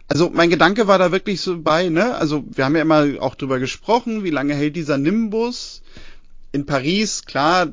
Also 0.07 0.31
mein 0.33 0.49
Gedanke 0.49 0.88
war 0.88 0.97
da 0.97 1.12
wirklich 1.12 1.41
so 1.41 1.62
bei, 1.62 1.89
ne? 1.89 2.15
Also 2.15 2.43
wir 2.49 2.65
haben 2.65 2.75
ja 2.75 2.81
immer 2.81 3.07
auch 3.19 3.35
drüber 3.35 3.59
gesprochen, 3.59 4.23
wie 4.23 4.31
lange 4.31 4.55
hält 4.55 4.75
dieser 4.75 4.97
Nimbus 4.97 5.83
in 6.51 6.65
Paris, 6.65 7.25
klar, 7.25 7.67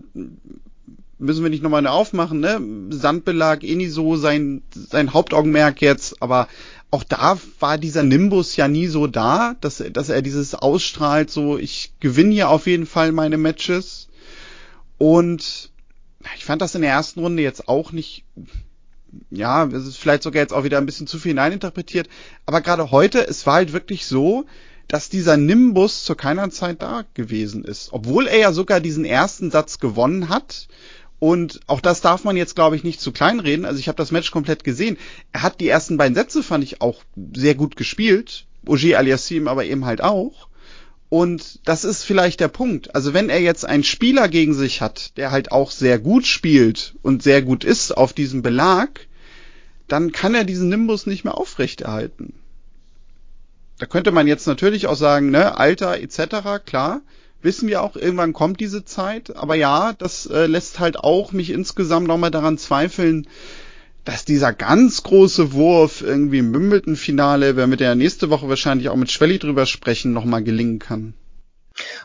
müssen 1.19 1.43
wir 1.43 1.51
nicht 1.51 1.63
nochmal 1.63 1.87
aufmachen, 1.87 2.41
ne? 2.41 2.61
Sandbelag 2.91 3.63
eh 3.63 3.75
nie 3.75 3.89
so 3.89 4.17
sein, 4.17 4.63
sein 4.75 5.13
Hauptaugenmerk 5.13 5.81
jetzt, 5.81 6.21
aber 6.23 6.49
auch 6.91 7.05
da 7.05 7.39
war 7.59 7.79
dieser 7.79 8.03
Nimbus 8.03 8.57
ja 8.57 8.69
nie 8.69 8.87
so 8.87 9.07
da, 9.07 9.57
dass, 9.61 9.83
dass 9.93 10.09
er 10.09 10.23
dieses 10.23 10.55
ausstrahlt, 10.55 11.31
so 11.31 11.59
ich 11.59 11.93
gewinne 12.01 12.33
hier 12.33 12.49
auf 12.49 12.67
jeden 12.67 12.87
Fall 12.87 13.13
meine 13.13 13.39
Matches. 13.39 14.09
Und 14.99 15.71
ich 16.37 16.45
fand 16.45 16.63
das 16.63 16.75
in 16.75 16.83
der 16.83 16.93
ersten 16.93 17.21
Runde 17.21 17.43
jetzt 17.43 17.69
auch 17.69 17.93
nicht, 17.93 18.25
ja, 19.31 19.67
es 19.67 19.87
ist 19.87 19.99
vielleicht 19.99 20.23
sogar 20.23 20.43
jetzt 20.43 20.53
auch 20.53 20.65
wieder 20.65 20.79
ein 20.79 20.87
bisschen 20.87 21.07
zu 21.07 21.19
viel 21.19 21.31
hineininterpretiert, 21.31 22.09
aber 22.45 22.61
gerade 22.61 22.91
heute, 22.91 23.27
es 23.27 23.47
war 23.47 23.55
halt 23.55 23.73
wirklich 23.73 24.07
so, 24.07 24.47
dass 24.89 25.09
dieser 25.09 25.37
Nimbus 25.37 26.05
zu 26.05 26.15
keiner 26.15 26.51
Zeit 26.51 26.81
da 26.83 27.05
gewesen 27.15 27.65
ist. 27.65 27.93
Obwohl 27.93 28.29
er 28.29 28.39
ja 28.39 28.53
sogar 28.53 28.81
diesen 28.81 29.05
ersten 29.05 29.51
Satz 29.51 29.81
gewonnen 29.81 30.29
hat 30.29 30.69
und 31.19 31.61
auch 31.67 31.81
das 31.81 32.01
darf 32.01 32.25
man 32.25 32.37
jetzt, 32.37 32.55
glaube 32.55 32.77
ich, 32.77 32.85
nicht 32.85 33.01
zu 33.01 33.11
klein 33.13 33.41
reden. 33.41 33.65
Also 33.65 33.79
ich 33.79 33.89
habe 33.89 33.97
das 33.97 34.13
Match 34.13 34.31
komplett 34.31 34.65
gesehen. 34.65 34.99
Er 35.33 35.43
hat 35.43 35.61
die 35.61 35.69
ersten 35.69 35.97
beiden 35.97 36.15
Sätze, 36.15 36.43
fand 36.43 36.63
ich, 36.63 36.81
auch 36.81 37.03
sehr 37.35 37.55
gut 37.55 37.77
gespielt. 37.77 38.47
Ogier 38.67 38.99
Aliassim 38.99 39.49
aber 39.49 39.65
eben 39.65 39.87
halt 39.87 40.03
auch. 40.03 40.49
Und 41.09 41.61
das 41.65 41.85
ist 41.85 42.03
vielleicht 42.03 42.41
der 42.41 42.49
Punkt. 42.49 42.95
Also 42.95 43.15
wenn 43.15 43.31
er 43.31 43.41
jetzt 43.41 43.65
einen 43.65 43.85
Spieler 43.85 44.29
gegen 44.29 44.55
sich 44.55 44.83
hat, 44.83 45.17
der 45.17 45.31
halt 45.31 45.53
auch 45.53 45.71
sehr 45.71 45.99
gut 45.99 46.27
spielt 46.27 46.97
und 47.03 47.23
sehr 47.23 47.43
gut 47.43 47.65
ist 47.65 47.97
auf 47.97 48.13
diesem 48.13 48.43
Belag, 48.43 49.07
dann 49.89 50.11
kann 50.11 50.35
er 50.35 50.45
diesen 50.45 50.69
Nimbus 50.69 51.07
nicht 51.07 51.25
mehr 51.25 51.39
aufrechterhalten. 51.39 52.35
Da 53.79 53.87
könnte 53.87 54.11
man 54.11 54.27
jetzt 54.27 54.47
natürlich 54.47 54.89
auch 54.89 54.97
sagen, 54.97 55.31
ne, 55.31 55.59
Alter 55.59 55.99
etc., 56.01 56.65
klar 56.65 57.03
wissen 57.43 57.69
wir 57.69 57.83
auch, 57.83 57.97
irgendwann 57.97 58.33
kommt 58.33 58.61
diese 58.61 58.85
Zeit. 58.85 59.37
Aber 59.37 59.55
ja, 59.55 59.93
das 59.93 60.27
äh, 60.27 60.47
lässt 60.47 60.81
halt 60.81 60.99
auch 60.99 61.33
mich 61.33 61.51
insgesamt 61.51 62.07
nochmal 62.07 62.31
daran 62.31 62.59
zweifeln, 62.59 63.27
dass 64.05 64.25
dieser 64.25 64.53
ganz 64.53 65.03
große 65.03 65.53
Wurf 65.53 66.01
irgendwie 66.01 66.39
im 66.39 66.55
Wimbledon-Finale, 66.55 67.57
wenn 67.57 67.71
wir 67.71 67.79
ja 67.79 67.95
nächste 67.95 68.31
Woche 68.31 68.49
wahrscheinlich 68.49 68.89
auch 68.89 68.97
mit 68.97 69.11
Schwelli 69.11 69.39
drüber 69.39 69.67
sprechen, 69.67 70.13
nochmal 70.13 70.45
gelingen 70.45 70.79
kann. 70.79 71.15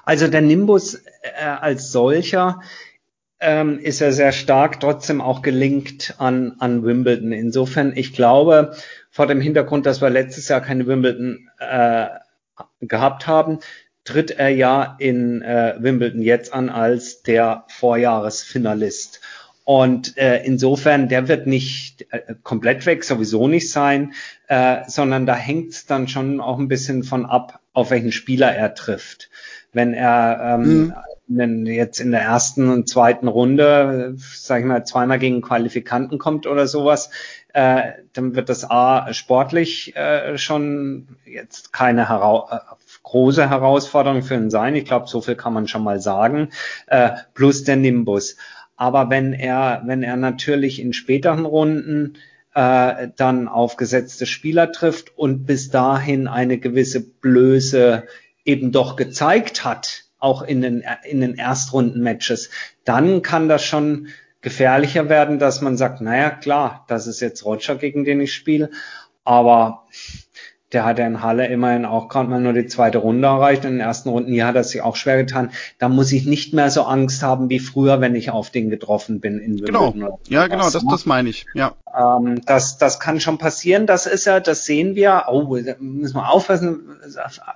Also 0.04 0.28
der 0.28 0.42
Nimbus 0.42 0.96
äh, 0.96 1.46
als 1.46 1.92
solcher 1.92 2.62
ähm, 3.40 3.80
ist 3.80 4.00
ja 4.00 4.12
sehr 4.12 4.32
stark 4.32 4.80
trotzdem 4.80 5.22
auch 5.22 5.42
gelinkt 5.42 6.16
an, 6.18 6.56
an 6.60 6.84
Wimbledon. 6.84 7.32
Insofern, 7.32 7.96
ich 7.96 8.14
glaube, 8.14 8.76
vor 9.10 9.28
dem 9.28 9.42
Hintergrund, 9.42 9.86
dass 9.86 10.02
wir 10.02 10.10
letztes 10.10 10.48
Jahr 10.48 10.62
keine 10.62 10.88
Wimbledon 10.88 11.50
äh, 11.60 12.08
gehabt 12.82 13.28
haben, 13.28 13.60
tritt 14.04 14.32
er 14.32 14.50
ja 14.50 14.96
in 15.00 15.42
äh, 15.42 15.76
Wimbledon 15.80 16.22
jetzt 16.22 16.54
an 16.54 16.70
als 16.70 17.22
der 17.24 17.66
Vorjahresfinalist. 17.68 19.22
Und 19.64 20.18
äh, 20.18 20.44
insofern, 20.44 21.08
der 21.08 21.28
wird 21.28 21.46
nicht 21.46 22.08
äh, 22.12 22.34
komplett 22.44 22.86
weg, 22.86 23.04
sowieso 23.04 23.48
nicht 23.48 23.72
sein, 23.72 24.14
äh, 24.48 24.80
sondern 24.88 25.26
da 25.26 25.36
hängt 25.36 25.72
es 25.72 25.86
dann 25.86 26.08
schon 26.08 26.42
auch 26.42 26.58
ein 26.58 26.68
bisschen 26.68 27.04
von 27.04 27.26
ab, 27.26 27.60
auf 27.74 27.92
welchen 27.92 28.12
Spieler 28.12 28.54
er 28.54 28.74
trifft. 28.74 29.30
Wenn 29.72 29.94
er 29.94 30.60
ähm, 30.60 30.94
mhm. 31.28 31.66
jetzt 31.68 32.02
in 32.02 32.12
der 32.12 32.22
ersten 32.22 32.70
und 32.70 32.90
zweiten 32.90 33.28
Runde, 33.28 34.16
sag 34.18 34.62
ich 34.62 34.66
mal, 34.66 34.84
zweimal 34.84 35.20
gegen 35.20 35.42
Qualifikanten 35.42 36.18
kommt 36.18 36.48
oder 36.48 36.68
sowas, 36.68 37.12
äh, 37.54 37.92
dann 38.14 38.36
wird 38.36 38.50
das 38.50 38.70
A 38.70 39.14
sportlich 39.14 39.96
äh, 39.96 40.38
schon 40.38 41.18
jetzt 41.24 41.72
keine 41.72 42.10
Hera 42.10 42.48
äh, 42.52 42.72
große 43.12 43.50
Herausforderung 43.50 44.24
für 44.24 44.36
ihn 44.36 44.50
sein. 44.50 44.74
Ich 44.74 44.86
glaube, 44.86 45.08
so 45.08 45.20
viel 45.20 45.36
kann 45.36 45.54
man 45.54 45.68
schon 45.68 45.84
mal 45.84 46.00
sagen. 46.00 46.50
Äh, 46.88 47.12
plus 47.34 47.66
der 47.66 47.76
Nimbus. 47.76 48.38
Aber 48.78 49.10
wenn 49.10 49.34
er, 49.34 49.84
wenn 49.86 50.02
er 50.02 50.16
natürlich 50.16 50.80
in 50.80 50.94
späteren 50.94 51.46
Runden 51.46 52.14
äh, 52.56 53.10
dann 53.18 53.50
auf 53.50 53.76
gesetzte 53.76 54.26
Spieler 54.26 54.72
trifft 54.72 55.18
und 55.18 55.46
bis 55.46 55.70
dahin 55.70 56.30
eine 56.30 56.58
gewisse 56.58 57.02
Blöße 57.02 58.04
eben 58.46 58.72
doch 58.72 58.96
gezeigt 58.96 59.66
hat, 59.66 60.06
auch 60.18 60.42
in 60.42 60.62
den, 60.62 60.84
in 61.04 61.20
den 61.20 61.36
Erstrunden-Matches, 61.36 62.50
dann 62.86 63.22
kann 63.22 63.50
das 63.50 63.64
schon 63.64 64.08
gefährlicher 64.40 65.10
werden, 65.10 65.38
dass 65.38 65.60
man 65.60 65.76
sagt, 65.76 66.00
naja, 66.00 66.30
klar, 66.30 66.86
das 66.88 67.08
ist 67.08 67.20
jetzt 67.20 67.44
Roger, 67.44 67.76
gegen 67.76 68.06
den 68.06 68.22
ich 68.22 68.34
spiele, 68.34 68.70
aber 69.26 69.86
der 70.72 70.86
hat 70.86 71.00
ja 71.00 71.06
in 71.06 71.22
Halle 71.22 71.48
immerhin 71.48 71.86
auch 71.86 72.08
gerade 72.08 72.30
mal 72.30 72.40
nur 72.40 72.54
die 72.54 72.66
zweite 72.66 73.00
Runde 73.00 73.28
erreicht. 73.28 73.66
In 73.66 73.72
den 73.72 73.80
ersten 73.82 74.10
Runden 74.10 74.32
hier 74.32 74.48
hat 74.48 74.56
er 74.56 74.64
sich 74.64 74.82
auch 74.82 74.96
schwer 74.96 75.18
getan. 75.18 75.52
Da 75.80 75.90
muss 75.90 76.12
ich 76.12 76.26
nicht 76.26 76.54
mehr 76.54 76.72
so 76.72 76.84
Angst 76.84 77.24
haben 77.24 77.50
wie 77.50 77.60
früher, 77.60 78.00
wenn 78.00 78.16
ich 78.16 78.32
auf 78.32 78.50
den 78.50 78.70
getroffen 78.70 79.20
bin 79.20 79.40
in 79.40 79.58
Genau. 79.58 80.20
Ja, 80.28 80.48
genau, 80.48 80.70
das, 80.70 80.86
das 80.86 81.06
meine 81.06 81.30
ich. 81.30 81.46
Ja. 81.54 81.74
Ähm, 81.94 82.42
das, 82.46 82.78
das 82.78 83.00
kann 83.00 83.20
schon 83.20 83.38
passieren. 83.38 83.86
Das 83.86 84.06
ist 84.06 84.26
ja, 84.26 84.40
das 84.40 84.66
sehen 84.66 84.96
wir. 84.96 85.26
Oh, 85.28 85.58
müssen 85.80 86.16
wir 86.16 86.30
aufpassen. 86.30 86.80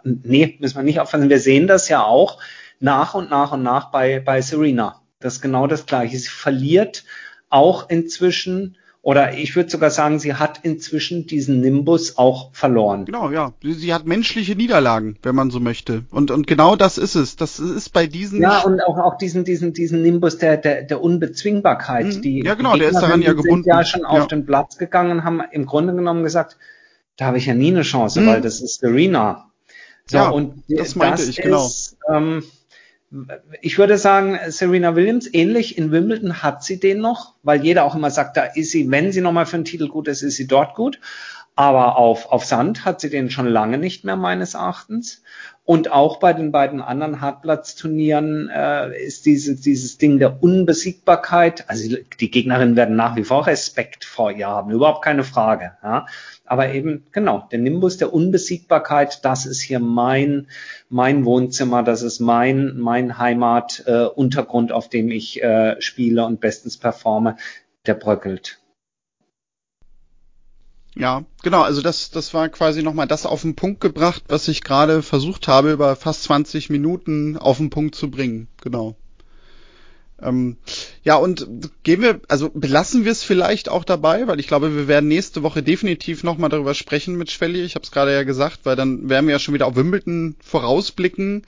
Nee, 0.04 0.58
müssen 0.60 0.76
wir 0.76 0.84
nicht 0.84 1.00
aufpassen. 1.00 1.30
Wir 1.30 1.40
sehen 1.40 1.68
das 1.68 1.88
ja 1.88 2.04
auch 2.04 2.40
nach 2.80 3.14
und 3.14 3.30
nach 3.30 3.54
und 3.54 3.64
nach 3.64 3.92
bei, 3.92 4.20
bei 4.20 4.42
Serena. 4.42 5.02
Das 5.20 5.36
ist 5.36 5.42
genau 5.42 5.68
das 5.68 5.86
Gleiche. 5.86 6.18
Sie 6.20 6.30
verliert 6.30 7.06
auch 7.50 7.90
inzwischen 7.90 8.76
Oder 9.06 9.38
ich 9.38 9.56
würde 9.56 9.70
sogar 9.70 9.92
sagen, 9.92 10.18
sie 10.18 10.34
hat 10.34 10.62
inzwischen 10.64 11.28
diesen 11.28 11.62
Nimbus 11.62 12.18
auch 12.18 12.50
verloren. 12.56 13.06
Genau, 13.06 13.30
ja. 13.30 13.54
Sie, 13.62 13.74
sie, 13.74 13.94
hat 13.94 14.08
menschliche 14.08 14.56
Niederlagen, 14.56 15.20
wenn 15.22 15.36
man 15.36 15.52
so 15.52 15.60
möchte. 15.60 16.06
Und, 16.10 16.32
und 16.32 16.48
genau 16.48 16.76
das 16.76 16.98
ist 16.98 17.14
es. 17.14 17.36
Das 17.36 17.60
ist 17.60 17.94
bei 17.94 18.08
diesen. 18.08 18.42
Ja, 18.42 18.62
und 18.62 18.82
auch, 18.82 18.98
auch 18.98 19.20
diesen, 19.20 19.44
diesen, 19.44 19.74
diesen 19.74 20.02
Nimbus 20.02 20.40
der, 20.40 20.58
der, 20.58 20.82
der 20.82 21.04
Unbezwingbarkeit. 21.04 22.16
Mhm. 22.16 22.22
Die, 22.24 22.44
ja, 22.44 22.56
genau, 22.56 22.74
die 22.74 22.80
der 22.80 22.90
ist 22.90 23.00
daran 23.00 23.22
ja 23.22 23.34
gebunden. 23.34 23.64
sind 23.64 23.68
ja 23.68 23.86
schon 23.86 24.06
auf 24.06 24.26
den 24.26 24.44
Platz 24.48 24.80
gegangen, 24.80 25.24
haben 25.24 25.40
im 25.52 25.68
Grunde 25.68 25.94
genommen 25.94 26.24
gesagt, 26.24 26.58
da 27.16 27.26
habe 27.26 27.38
ich 27.38 27.46
ja 27.46 27.54
nie 27.54 27.68
eine 27.68 27.84
Chance, 27.84 28.22
mhm. 28.22 28.26
weil 28.26 28.42
das 28.42 28.60
ist 28.60 28.80
Serena. 28.80 29.52
So, 30.08 30.18
ja, 30.18 30.30
und 30.30 30.64
das 30.68 30.96
meinte 30.96 31.18
das 31.20 31.30
ich, 31.30 31.38
genau. 31.38 31.64
Ist, 31.64 31.96
ähm, 32.12 32.44
ich 33.62 33.78
würde 33.78 33.98
sagen, 33.98 34.38
Serena 34.48 34.96
Williams, 34.96 35.32
ähnlich 35.32 35.78
in 35.78 35.92
Wimbledon 35.92 36.42
hat 36.42 36.64
sie 36.64 36.80
den 36.80 37.00
noch, 37.00 37.36
weil 37.44 37.64
jeder 37.64 37.84
auch 37.84 37.96
immer 37.96 38.10
sagt, 38.10 38.36
da 38.36 38.44
ist 38.44 38.72
sie, 38.72 38.90
wenn 38.90 39.12
sie 39.12 39.22
nochmal 39.22 39.46
für 39.46 39.58
einen 39.58 39.66
Titel 39.66 39.88
gut 39.88 40.08
ist, 40.08 40.22
ist 40.22 40.36
sie 40.36 40.48
dort 40.48 40.76
gut. 40.76 41.00
Aber 41.58 41.98
auf, 41.98 42.32
auf 42.32 42.44
Sand 42.44 42.84
hat 42.84 43.00
sie 43.00 43.10
den 43.10 43.30
schon 43.30 43.48
lange 43.48 43.78
nicht 43.78 44.04
mehr, 44.04 44.18
meines 44.18 44.56
Erachtens. 44.56 45.24
Und 45.64 45.92
auch 45.92 46.20
bei 46.20 46.34
den 46.34 46.52
beiden 46.52 46.80
anderen 46.80 47.22
Hartplatzturnieren 47.22 48.50
äh, 48.54 49.04
ist 49.04 49.26
dieses, 49.26 49.62
dieses 49.62 49.98
Ding 49.98 50.20
der 50.20 50.44
Unbesiegbarkeit, 50.44 51.68
also 51.68 51.96
die 52.20 52.30
Gegnerinnen 52.30 52.76
werden 52.76 52.96
nach 52.96 53.16
wie 53.16 53.24
vor 53.24 53.48
Respekt 53.48 54.06
vor 54.06 54.32
ihr 54.32 54.48
haben, 54.48 54.70
überhaupt 54.70 55.04
keine 55.04 55.24
Frage. 55.24 55.72
Ja. 55.82 56.06
Aber 56.46 56.72
eben, 56.72 57.08
genau, 57.12 57.48
der 57.52 57.58
Nimbus 57.58 57.98
der 57.98 58.14
Unbesiegbarkeit, 58.14 59.26
das 59.26 59.48
ist 59.48 59.62
hier 59.62 59.80
mein, 59.80 60.48
mein 60.90 61.26
Wohnzimmer, 61.26 61.82
das 61.82 62.04
ist 62.04 62.20
mein, 62.20 62.78
mein 62.78 63.18
Heimatuntergrund, 63.18 64.70
äh, 64.70 64.74
auf 64.74 64.88
dem 64.88 65.10
ich 65.10 65.42
äh, 65.42 65.82
spiele 65.82 66.26
und 66.26 66.42
bestens 66.42 66.78
performe, 66.78 67.38
der 67.88 67.96
bröckelt. 67.96 68.60
Ja, 70.98 71.26
genau, 71.44 71.62
also 71.62 71.82
das, 71.82 72.10
das 72.10 72.34
war 72.34 72.48
quasi 72.48 72.82
nochmal 72.82 73.08
das 73.08 73.26
auf 73.26 73.42
den 73.42 73.56
Punkt 73.56 73.82
gebracht, 73.82 74.24
was 74.30 74.48
ich 74.48 74.64
gerade 74.64 75.02
versucht 75.02 75.50
habe, 75.50 75.74
über 75.74 75.96
fast 75.98 76.24
20 76.24 76.70
Minuten 76.70 77.38
auf 77.38 77.58
den 77.58 77.70
Punkt 77.70 77.96
zu 77.96 78.10
bringen. 78.10 78.48
Genau. 78.62 78.96
Ähm, 80.22 80.56
ja, 81.04 81.18
und 81.18 81.48
gehen 81.84 82.02
wir, 82.02 82.22
also 82.30 82.50
belassen 82.50 83.04
wir 83.04 83.12
es 83.12 83.24
vielleicht 83.24 83.68
auch 83.68 83.84
dabei, 83.84 84.28
weil 84.28 84.40
ich 84.40 84.48
glaube, 84.48 84.74
wir 84.74 84.88
werden 84.88 85.10
nächste 85.10 85.44
Woche 85.44 85.62
definitiv 85.62 86.24
nochmal 86.24 86.50
darüber 86.50 86.74
sprechen 86.74 87.16
mit 87.16 87.30
Schwelli. 87.30 87.62
Ich 87.64 87.76
habe 87.76 87.84
es 87.84 87.92
gerade 87.92 88.14
ja 88.14 88.24
gesagt, 88.24 88.62
weil 88.64 88.78
dann 88.78 89.10
werden 89.10 89.28
wir 89.28 89.34
ja 89.34 89.40
schon 89.40 89.54
wieder 89.54 89.68
auf 89.68 89.76
Wimbledon 89.76 90.38
vorausblicken 90.42 91.44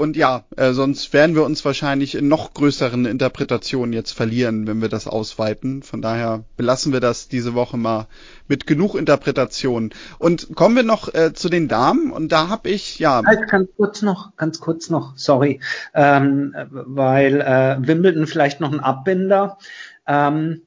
und 0.00 0.16
ja, 0.16 0.44
äh, 0.56 0.72
sonst 0.72 1.12
werden 1.12 1.36
wir 1.36 1.44
uns 1.44 1.62
wahrscheinlich 1.66 2.14
in 2.14 2.26
noch 2.26 2.54
größeren 2.54 3.04
Interpretationen 3.04 3.92
jetzt 3.92 4.12
verlieren, 4.12 4.66
wenn 4.66 4.80
wir 4.80 4.88
das 4.88 5.06
ausweiten. 5.06 5.82
Von 5.82 6.00
daher 6.00 6.44
belassen 6.56 6.94
wir 6.94 7.00
das 7.00 7.28
diese 7.28 7.52
Woche 7.52 7.76
mal 7.76 8.06
mit 8.48 8.66
genug 8.66 8.94
Interpretationen. 8.94 9.90
Und 10.18 10.56
kommen 10.56 10.74
wir 10.74 10.84
noch 10.84 11.12
äh, 11.12 11.34
zu 11.34 11.50
den 11.50 11.68
Damen. 11.68 12.12
Und 12.12 12.32
da 12.32 12.48
habe 12.48 12.70
ich 12.70 12.98
ja. 12.98 13.20
Halt, 13.26 13.46
ganz 13.50 13.68
kurz 13.76 14.00
noch, 14.00 14.34
ganz 14.38 14.58
kurz 14.58 14.88
noch, 14.88 15.12
sorry, 15.16 15.60
ähm, 15.92 16.54
weil 16.70 17.42
äh, 17.42 17.76
Wimbledon 17.86 18.26
vielleicht 18.26 18.60
noch 18.60 18.72
ein 18.72 18.80
Abbinder. 18.80 19.58
Ähm, 20.06 20.62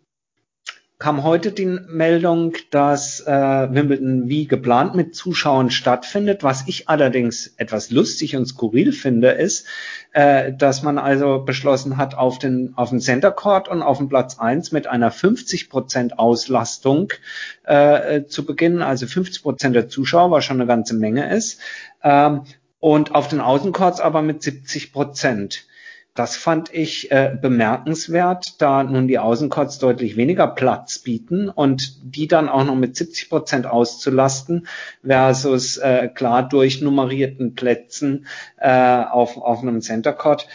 kam 1.03 1.23
heute 1.23 1.51
die 1.51 1.65
Meldung, 1.65 2.53
dass 2.71 3.19
äh, 3.19 3.29
Wimbledon 3.29 4.29
wie 4.29 4.47
geplant 4.47 4.95
mit 4.95 5.13
Zuschauern 5.13 5.69
stattfindet. 5.69 6.43
Was 6.43 6.63
ich 6.67 6.87
allerdings 6.87 7.55
etwas 7.57 7.91
lustig 7.91 8.37
und 8.37 8.45
skurril 8.45 8.93
finde, 8.93 9.31
ist, 9.31 9.67
äh, 10.13 10.53
dass 10.53 10.81
man 10.81 10.97
also 10.97 11.43
beschlossen 11.43 11.97
hat, 11.97 12.15
auf 12.15 12.39
den, 12.39 12.71
auf 12.77 12.91
den 12.91 13.01
Center 13.01 13.31
Court 13.31 13.67
und 13.67 13.81
auf 13.81 13.97
dem 13.97 14.07
Platz 14.07 14.39
eins 14.39 14.71
mit 14.71 14.87
einer 14.87 15.11
50 15.11 15.69
Prozent 15.69 16.19
Auslastung 16.19 17.09
äh, 17.65 18.23
zu 18.23 18.45
beginnen. 18.45 18.81
Also 18.81 19.05
50 19.05 19.43
Prozent 19.43 19.75
der 19.75 19.89
Zuschauer, 19.89 20.31
was 20.31 20.45
schon 20.45 20.61
eine 20.61 20.67
ganze 20.67 20.95
Menge 20.95 21.35
ist. 21.35 21.59
Ähm, 22.01 22.43
und 22.79 23.13
auf 23.13 23.27
den 23.27 23.41
Außencourts 23.41 23.99
aber 23.99 24.21
mit 24.21 24.41
70 24.41 24.93
Prozent. 24.93 25.65
Das 26.15 26.35
fand 26.35 26.71
ich 26.71 27.11
äh, 27.11 27.35
bemerkenswert, 27.41 28.61
da 28.61 28.83
nun 28.83 29.07
die 29.07 29.17
Außencourts 29.17 29.79
deutlich 29.79 30.15
weniger 30.15 30.47
Platz 30.47 30.99
bieten 30.99 31.49
und 31.49 31.97
die 32.03 32.27
dann 32.27 32.49
auch 32.49 32.63
noch 32.63 32.75
mit 32.75 32.95
70 32.95 33.29
Prozent 33.29 33.65
auszulasten 33.65 34.67
versus 35.03 35.77
äh, 35.77 36.09
klar 36.13 36.47
durchnummerierten 36.47 37.55
Plätzen 37.55 38.27
äh, 38.57 39.03
auf, 39.03 39.37
auf 39.37 39.63
einem 39.63 39.81
Center 39.81 40.13
Court 40.13 40.47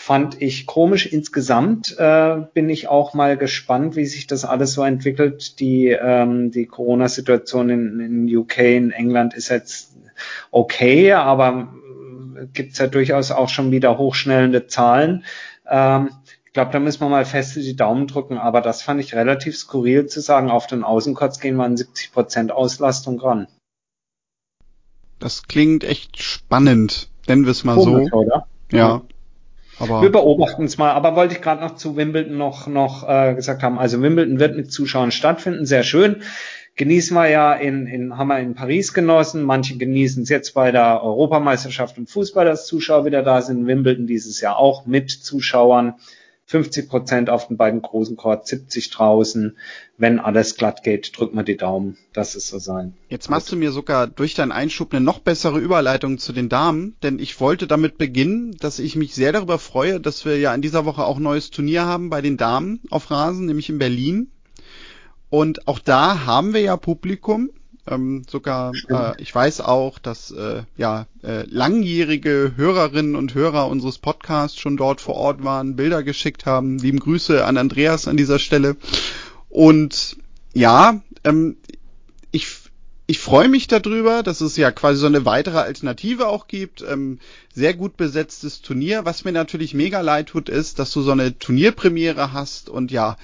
fand 0.00 0.40
ich 0.40 0.66
komisch. 0.66 1.06
Insgesamt 1.06 1.94
äh, 1.98 2.36
bin 2.54 2.70
ich 2.70 2.88
auch 2.88 3.12
mal 3.12 3.36
gespannt, 3.36 3.96
wie 3.96 4.06
sich 4.06 4.26
das 4.26 4.44
alles 4.44 4.72
so 4.72 4.82
entwickelt. 4.82 5.60
Die, 5.60 5.88
ähm, 5.88 6.50
die 6.52 6.64
Corona-Situation 6.66 7.68
in, 7.68 8.00
in 8.00 8.36
UK, 8.36 8.58
in 8.58 8.92
England 8.92 9.34
ist 9.34 9.50
jetzt 9.50 9.96
okay, 10.52 11.12
aber 11.12 11.74
gibt 12.52 12.72
es 12.72 12.78
ja 12.78 12.86
durchaus 12.86 13.30
auch 13.30 13.48
schon 13.48 13.70
wieder 13.70 13.98
hochschnellende 13.98 14.66
Zahlen. 14.66 15.24
Ähm, 15.68 16.10
ich 16.44 16.52
glaube, 16.52 16.72
da 16.72 16.80
müssen 16.80 17.00
wir 17.00 17.08
mal 17.08 17.24
fest 17.24 17.54
die 17.54 17.76
Daumen 17.76 18.08
drücken, 18.08 18.36
aber 18.36 18.60
das 18.60 18.82
fand 18.82 19.00
ich 19.00 19.14
relativ 19.14 19.56
skurril 19.56 20.06
zu 20.06 20.20
sagen, 20.20 20.50
auf 20.50 20.66
den 20.66 20.82
Außenkurz 20.82 21.38
gehen 21.38 21.56
wir 21.56 21.64
an 21.64 21.76
70 21.76 22.12
Prozent 22.12 22.52
Auslastung 22.52 23.20
ran. 23.20 23.46
Das 25.20 25.44
klingt 25.44 25.84
echt 25.84 26.20
spannend, 26.20 27.08
nennen 27.28 27.44
wir 27.44 27.52
es 27.52 27.62
mal 27.62 27.76
Komisch, 27.76 28.08
so. 28.10 28.18
Oder? 28.18 28.46
Ja. 28.72 29.02
Aber 29.78 30.02
wir 30.02 30.12
beobachten 30.12 30.64
es 30.64 30.76
mal, 30.76 30.90
aber 30.90 31.16
wollte 31.16 31.34
ich 31.34 31.40
gerade 31.40 31.62
noch 31.62 31.76
zu 31.76 31.96
Wimbledon 31.96 32.36
noch, 32.36 32.66
noch 32.66 33.08
äh, 33.08 33.34
gesagt 33.34 33.62
haben. 33.62 33.78
Also 33.78 34.02
Wimbledon 34.02 34.38
wird 34.38 34.56
mit 34.56 34.72
Zuschauern 34.72 35.10
stattfinden, 35.10 35.66
sehr 35.66 35.84
schön 35.84 36.22
genießen 36.80 37.14
wir 37.14 37.28
ja 37.28 37.52
in, 37.52 37.86
in, 37.86 38.16
haben 38.16 38.28
wir 38.28 38.38
in 38.38 38.54
Paris 38.54 38.94
genossen. 38.94 39.42
Manche 39.42 39.76
genießen 39.76 40.22
es 40.22 40.30
jetzt 40.30 40.54
bei 40.54 40.72
der 40.72 41.02
Europameisterschaft 41.02 41.98
im 41.98 42.06
Fußball, 42.06 42.46
dass 42.46 42.66
Zuschauer 42.66 43.04
wieder 43.04 43.22
da 43.22 43.42
sind. 43.42 43.66
Wimbledon 43.66 44.06
dieses 44.06 44.40
Jahr 44.40 44.56
auch 44.56 44.86
mit 44.86 45.10
Zuschauern. 45.10 45.96
50 46.46 46.88
Prozent 46.88 47.30
auf 47.30 47.48
den 47.48 47.58
beiden 47.58 47.82
großen 47.82 48.16
Courts, 48.16 48.48
70 48.48 48.88
draußen. 48.90 49.58
Wenn 49.98 50.18
alles 50.18 50.56
glatt 50.56 50.82
geht, 50.82 51.16
drück 51.16 51.34
mal 51.34 51.44
die 51.44 51.58
Daumen, 51.58 51.98
dass 52.14 52.34
es 52.34 52.48
so 52.48 52.58
sein. 52.58 52.94
Jetzt 53.10 53.28
machst 53.28 53.52
du 53.52 53.56
mir 53.56 53.72
sogar 53.72 54.06
durch 54.06 54.34
deinen 54.34 54.50
Einschub 54.50 54.92
eine 54.92 55.04
noch 55.04 55.18
bessere 55.18 55.58
Überleitung 55.58 56.16
zu 56.16 56.32
den 56.32 56.48
Damen, 56.48 56.96
denn 57.02 57.18
ich 57.18 57.38
wollte 57.40 57.66
damit 57.66 57.98
beginnen, 57.98 58.56
dass 58.58 58.78
ich 58.78 58.96
mich 58.96 59.14
sehr 59.14 59.32
darüber 59.32 59.58
freue, 59.58 60.00
dass 60.00 60.24
wir 60.24 60.38
ja 60.38 60.54
in 60.54 60.62
dieser 60.62 60.86
Woche 60.86 61.04
auch 61.04 61.18
neues 61.18 61.50
Turnier 61.50 61.84
haben 61.84 62.08
bei 62.08 62.22
den 62.22 62.38
Damen 62.38 62.80
auf 62.90 63.10
Rasen, 63.10 63.44
nämlich 63.44 63.68
in 63.68 63.78
Berlin. 63.78 64.32
Und 65.30 65.68
auch 65.68 65.78
da 65.78 66.26
haben 66.26 66.52
wir 66.52 66.60
ja 66.60 66.76
Publikum. 66.76 67.50
Ähm, 67.86 68.24
sogar, 68.28 68.72
äh, 68.88 69.20
ich 69.22 69.34
weiß 69.34 69.62
auch, 69.62 69.98
dass 69.98 70.30
äh, 70.32 70.64
ja 70.76 71.06
äh, 71.22 71.44
langjährige 71.48 72.52
Hörerinnen 72.56 73.16
und 73.16 73.34
Hörer 73.34 73.68
unseres 73.68 73.98
Podcasts 73.98 74.58
schon 74.58 74.76
dort 74.76 75.00
vor 75.00 75.14
Ort 75.14 75.42
waren, 75.42 75.76
Bilder 75.76 76.02
geschickt 76.02 76.46
haben. 76.46 76.78
Lieben 76.78 77.00
Grüße 77.00 77.44
an 77.44 77.56
Andreas 77.56 78.06
an 78.06 78.16
dieser 78.16 78.38
Stelle. 78.38 78.76
Und 79.48 80.18
ja, 80.52 81.00
ähm, 81.24 81.56
ich 82.32 82.48
ich 83.06 83.18
freue 83.18 83.48
mich 83.48 83.66
darüber, 83.66 84.22
dass 84.22 84.40
es 84.40 84.56
ja 84.56 84.70
quasi 84.70 85.00
so 85.00 85.06
eine 85.06 85.24
weitere 85.24 85.58
Alternative 85.58 86.28
auch 86.28 86.46
gibt. 86.46 86.82
Ähm, 86.82 87.18
sehr 87.52 87.74
gut 87.74 87.96
besetztes 87.96 88.62
Turnier. 88.62 89.04
Was 89.04 89.24
mir 89.24 89.32
natürlich 89.32 89.74
mega 89.74 90.00
leid 90.00 90.28
tut, 90.28 90.48
ist, 90.48 90.78
dass 90.78 90.92
du 90.92 91.02
so 91.02 91.10
eine 91.10 91.36
Turnierpremiere 91.36 92.32
hast 92.32 92.68
und 92.68 92.92
ja, 92.92 93.16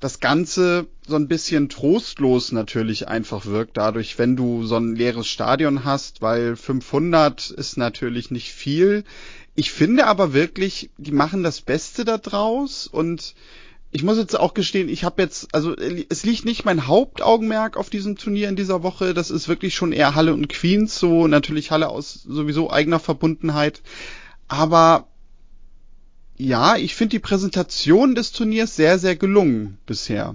das 0.00 0.20
Ganze 0.20 0.86
so 1.06 1.16
ein 1.16 1.28
bisschen 1.28 1.68
trostlos 1.68 2.52
natürlich 2.52 3.08
einfach 3.08 3.46
wirkt, 3.46 3.76
dadurch, 3.76 4.18
wenn 4.18 4.36
du 4.36 4.64
so 4.64 4.76
ein 4.76 4.94
leeres 4.94 5.26
Stadion 5.26 5.84
hast, 5.84 6.20
weil 6.20 6.56
500 6.56 7.50
ist 7.50 7.76
natürlich 7.78 8.30
nicht 8.30 8.52
viel. 8.52 9.04
Ich 9.54 9.72
finde 9.72 10.06
aber 10.06 10.34
wirklich, 10.34 10.90
die 10.98 11.12
machen 11.12 11.42
das 11.42 11.62
Beste 11.62 12.04
da 12.04 12.18
draus 12.18 12.86
und 12.86 13.34
ich 13.90 14.02
muss 14.02 14.18
jetzt 14.18 14.38
auch 14.38 14.52
gestehen, 14.52 14.90
ich 14.90 15.04
habe 15.04 15.22
jetzt, 15.22 15.54
also 15.54 15.74
es 15.74 16.24
liegt 16.24 16.44
nicht 16.44 16.66
mein 16.66 16.86
Hauptaugenmerk 16.86 17.78
auf 17.78 17.88
diesem 17.88 18.16
Turnier 18.16 18.50
in 18.50 18.56
dieser 18.56 18.82
Woche. 18.82 19.14
Das 19.14 19.30
ist 19.30 19.48
wirklich 19.48 19.74
schon 19.74 19.92
eher 19.92 20.14
Halle 20.14 20.34
und 20.34 20.48
Queens, 20.48 20.98
so 20.98 21.26
natürlich 21.28 21.70
Halle 21.70 21.88
aus 21.88 22.22
sowieso 22.28 22.70
eigener 22.70 22.98
Verbundenheit. 22.98 23.80
Aber 24.48 25.06
ja, 26.36 26.76
ich 26.76 26.94
finde 26.94 27.10
die 27.10 27.18
Präsentation 27.18 28.14
des 28.14 28.32
Turniers 28.32 28.76
sehr, 28.76 28.98
sehr 28.98 29.16
gelungen 29.16 29.78
bisher. 29.86 30.34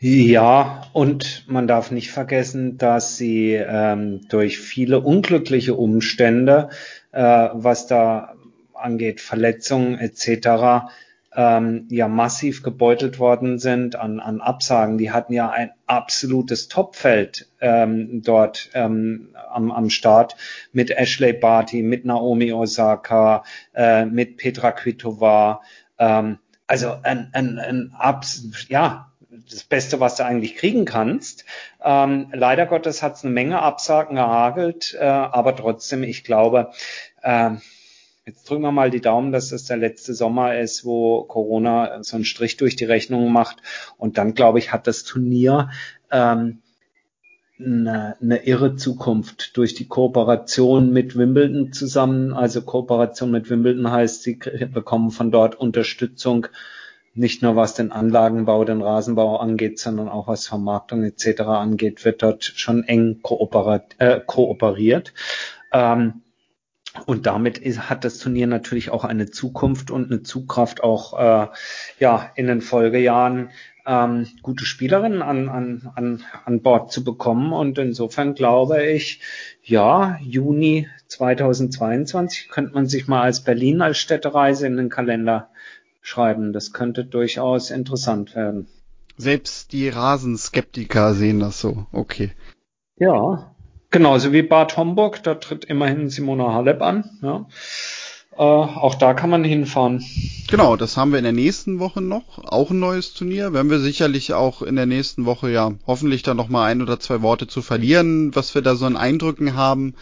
Ja, 0.00 0.82
und 0.92 1.44
man 1.48 1.66
darf 1.66 1.90
nicht 1.90 2.12
vergessen, 2.12 2.78
dass 2.78 3.16
sie 3.16 3.54
ähm, 3.54 4.28
durch 4.28 4.58
viele 4.58 5.00
unglückliche 5.00 5.74
Umstände, 5.74 6.68
äh, 7.10 7.48
was 7.52 7.88
da 7.88 8.34
angeht, 8.74 9.20
Verletzungen 9.20 9.98
etc., 9.98 10.92
ähm, 11.38 11.86
ja 11.88 12.08
massiv 12.08 12.64
gebeutelt 12.64 13.20
worden 13.20 13.60
sind 13.60 13.94
an, 13.94 14.18
an 14.18 14.40
Absagen. 14.40 14.98
Die 14.98 15.12
hatten 15.12 15.32
ja 15.32 15.48
ein 15.48 15.70
absolutes 15.86 16.66
Topfeld 16.66 17.48
ähm, 17.60 18.22
dort 18.24 18.70
ähm, 18.74 19.36
am, 19.48 19.70
am 19.70 19.88
Start 19.88 20.34
mit 20.72 20.90
Ashley 20.90 21.32
Barty, 21.32 21.84
mit 21.84 22.04
Naomi 22.04 22.52
Osaka, 22.52 23.44
äh, 23.72 24.04
mit 24.04 24.36
Petra 24.36 24.72
Kvitova. 24.72 25.60
Ähm, 25.96 26.38
also 26.66 26.96
ein, 27.04 27.30
ein, 27.32 27.60
ein 27.60 27.94
Abs 27.96 28.66
ja, 28.68 29.12
das 29.48 29.62
Beste, 29.62 30.00
was 30.00 30.16
du 30.16 30.24
eigentlich 30.24 30.56
kriegen 30.56 30.86
kannst. 30.86 31.44
Ähm, 31.84 32.32
leider 32.32 32.66
Gottes 32.66 33.00
hat 33.00 33.14
es 33.14 33.24
eine 33.24 33.32
Menge 33.32 33.62
Absagen 33.62 34.16
gehagelt, 34.16 34.96
äh, 34.98 35.04
aber 35.04 35.54
trotzdem, 35.54 36.02
ich 36.02 36.24
glaube, 36.24 36.72
äh, 37.22 37.50
jetzt 38.28 38.48
drücken 38.48 38.62
wir 38.62 38.72
mal 38.72 38.90
die 38.90 39.00
Daumen, 39.00 39.32
dass 39.32 39.48
das 39.48 39.64
der 39.64 39.78
letzte 39.78 40.12
Sommer 40.12 40.58
ist, 40.58 40.84
wo 40.84 41.24
Corona 41.24 42.02
so 42.02 42.16
einen 42.16 42.26
Strich 42.26 42.58
durch 42.58 42.76
die 42.76 42.84
Rechnung 42.84 43.32
macht. 43.32 43.62
Und 43.96 44.18
dann, 44.18 44.34
glaube 44.34 44.58
ich, 44.58 44.70
hat 44.70 44.86
das 44.86 45.04
Turnier 45.04 45.70
ähm, 46.12 46.58
eine, 47.58 48.16
eine 48.20 48.46
irre 48.46 48.76
Zukunft 48.76 49.56
durch 49.56 49.74
die 49.74 49.88
Kooperation 49.88 50.92
mit 50.92 51.16
Wimbledon 51.16 51.72
zusammen. 51.72 52.34
Also 52.34 52.60
Kooperation 52.60 53.30
mit 53.30 53.48
Wimbledon 53.48 53.90
heißt, 53.90 54.22
sie 54.22 54.34
bekommen 54.34 55.10
von 55.10 55.30
dort 55.30 55.54
Unterstützung, 55.54 56.48
nicht 57.14 57.42
nur 57.42 57.56
was 57.56 57.72
den 57.74 57.90
Anlagenbau, 57.90 58.64
den 58.64 58.82
Rasenbau 58.82 59.38
angeht, 59.38 59.78
sondern 59.78 60.10
auch 60.10 60.28
was 60.28 60.46
Vermarktung 60.46 61.02
etc. 61.02 61.40
angeht, 61.40 62.04
wird 62.04 62.22
dort 62.22 62.44
schon 62.44 62.84
eng 62.84 63.20
kooperiert. 63.22 63.96
Äh, 63.98 64.20
kooperiert. 64.24 65.14
Ähm, 65.72 66.22
und 67.06 67.26
damit 67.26 67.58
ist, 67.58 67.90
hat 67.90 68.04
das 68.04 68.18
Turnier 68.18 68.46
natürlich 68.46 68.90
auch 68.90 69.04
eine 69.04 69.30
Zukunft 69.30 69.90
und 69.90 70.10
eine 70.10 70.22
Zugkraft 70.22 70.82
auch 70.82 71.18
äh, 71.18 71.48
ja 71.98 72.30
in 72.34 72.46
den 72.46 72.60
Folgejahren 72.60 73.50
ähm, 73.86 74.26
gute 74.42 74.64
Spielerinnen 74.64 75.22
an, 75.22 75.48
an, 75.48 75.90
an, 75.94 76.24
an 76.44 76.62
Bord 76.62 76.92
zu 76.92 77.02
bekommen. 77.04 77.52
Und 77.52 77.78
insofern 77.78 78.34
glaube 78.34 78.84
ich, 78.84 79.20
ja, 79.62 80.18
Juni 80.22 80.88
2022 81.06 82.48
könnte 82.50 82.74
man 82.74 82.86
sich 82.86 83.08
mal 83.08 83.22
als 83.22 83.42
Berlin 83.42 83.80
als 83.80 83.98
Städtereise 83.98 84.66
in 84.66 84.76
den 84.76 84.90
Kalender 84.90 85.48
schreiben. 86.02 86.52
Das 86.52 86.72
könnte 86.72 87.04
durchaus 87.04 87.70
interessant 87.70 88.34
werden. 88.34 88.68
Selbst 89.16 89.72
die 89.72 89.88
Rasenskeptiker 89.88 91.14
sehen 91.14 91.40
das 91.40 91.60
so. 91.60 91.86
Okay. 91.90 92.32
Ja, 92.96 93.54
genauso 93.90 94.32
wie 94.32 94.42
Bad 94.42 94.76
Homburg. 94.76 95.22
Da 95.22 95.34
tritt 95.34 95.64
immerhin 95.64 96.08
Simona 96.08 96.52
Halep 96.52 96.82
an. 96.82 97.04
Ja. 97.22 97.46
Äh, 98.38 98.42
auch 98.42 98.94
da 98.94 99.14
kann 99.14 99.30
man 99.30 99.42
hinfahren. 99.42 100.04
Genau, 100.48 100.76
das 100.76 100.96
haben 100.96 101.10
wir 101.10 101.18
in 101.18 101.24
der 101.24 101.32
nächsten 101.32 101.80
Woche 101.80 102.00
noch. 102.00 102.38
Auch 102.44 102.70
ein 102.70 102.78
neues 102.78 103.12
Turnier. 103.12 103.52
Werden 103.52 103.70
wir 103.70 103.80
sicherlich 103.80 104.32
auch 104.32 104.62
in 104.62 104.76
der 104.76 104.86
nächsten 104.86 105.26
Woche 105.26 105.50
ja 105.50 105.72
hoffentlich 105.86 106.22
dann 106.22 106.36
noch 106.36 106.48
mal 106.48 106.64
ein 106.66 106.80
oder 106.80 107.00
zwei 107.00 107.20
Worte 107.20 107.48
zu 107.48 107.62
verlieren, 107.62 108.34
was 108.36 108.54
wir 108.54 108.62
da 108.62 108.76
so 108.76 108.86
an 108.86 108.96
Eindrücken 108.96 109.54
haben. 109.54 109.94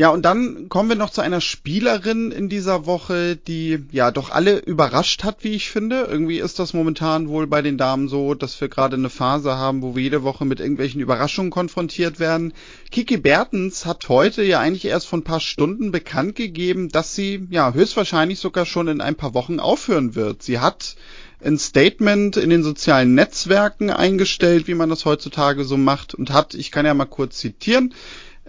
Ja, 0.00 0.08
und 0.08 0.22
dann 0.22 0.70
kommen 0.70 0.88
wir 0.88 0.96
noch 0.96 1.10
zu 1.10 1.20
einer 1.20 1.42
Spielerin 1.42 2.30
in 2.30 2.48
dieser 2.48 2.86
Woche, 2.86 3.36
die 3.36 3.80
ja 3.92 4.10
doch 4.10 4.30
alle 4.30 4.56
überrascht 4.56 5.24
hat, 5.24 5.44
wie 5.44 5.50
ich 5.50 5.68
finde. 5.68 6.08
Irgendwie 6.10 6.38
ist 6.38 6.58
das 6.58 6.72
momentan 6.72 7.28
wohl 7.28 7.46
bei 7.46 7.60
den 7.60 7.76
Damen 7.76 8.08
so, 8.08 8.32
dass 8.32 8.58
wir 8.62 8.70
gerade 8.70 8.96
eine 8.96 9.10
Phase 9.10 9.58
haben, 9.58 9.82
wo 9.82 9.94
wir 9.94 10.02
jede 10.02 10.22
Woche 10.22 10.46
mit 10.46 10.58
irgendwelchen 10.58 11.02
Überraschungen 11.02 11.50
konfrontiert 11.50 12.18
werden. 12.18 12.54
Kiki 12.90 13.18
Bertens 13.18 13.84
hat 13.84 14.08
heute 14.08 14.42
ja 14.42 14.58
eigentlich 14.58 14.86
erst 14.86 15.06
vor 15.06 15.18
ein 15.18 15.22
paar 15.22 15.38
Stunden 15.38 15.92
bekannt 15.92 16.34
gegeben, 16.34 16.88
dass 16.88 17.14
sie 17.14 17.46
ja 17.50 17.74
höchstwahrscheinlich 17.74 18.38
sogar 18.38 18.64
schon 18.64 18.88
in 18.88 19.02
ein 19.02 19.16
paar 19.16 19.34
Wochen 19.34 19.60
aufhören 19.60 20.14
wird. 20.14 20.42
Sie 20.42 20.60
hat 20.60 20.96
ein 21.44 21.58
Statement 21.58 22.38
in 22.38 22.48
den 22.48 22.62
sozialen 22.62 23.14
Netzwerken 23.14 23.90
eingestellt, 23.90 24.66
wie 24.66 24.74
man 24.74 24.88
das 24.88 25.04
heutzutage 25.04 25.64
so 25.64 25.76
macht 25.76 26.14
und 26.14 26.32
hat, 26.32 26.54
ich 26.54 26.70
kann 26.70 26.86
ja 26.86 26.94
mal 26.94 27.04
kurz 27.04 27.36
zitieren, 27.36 27.94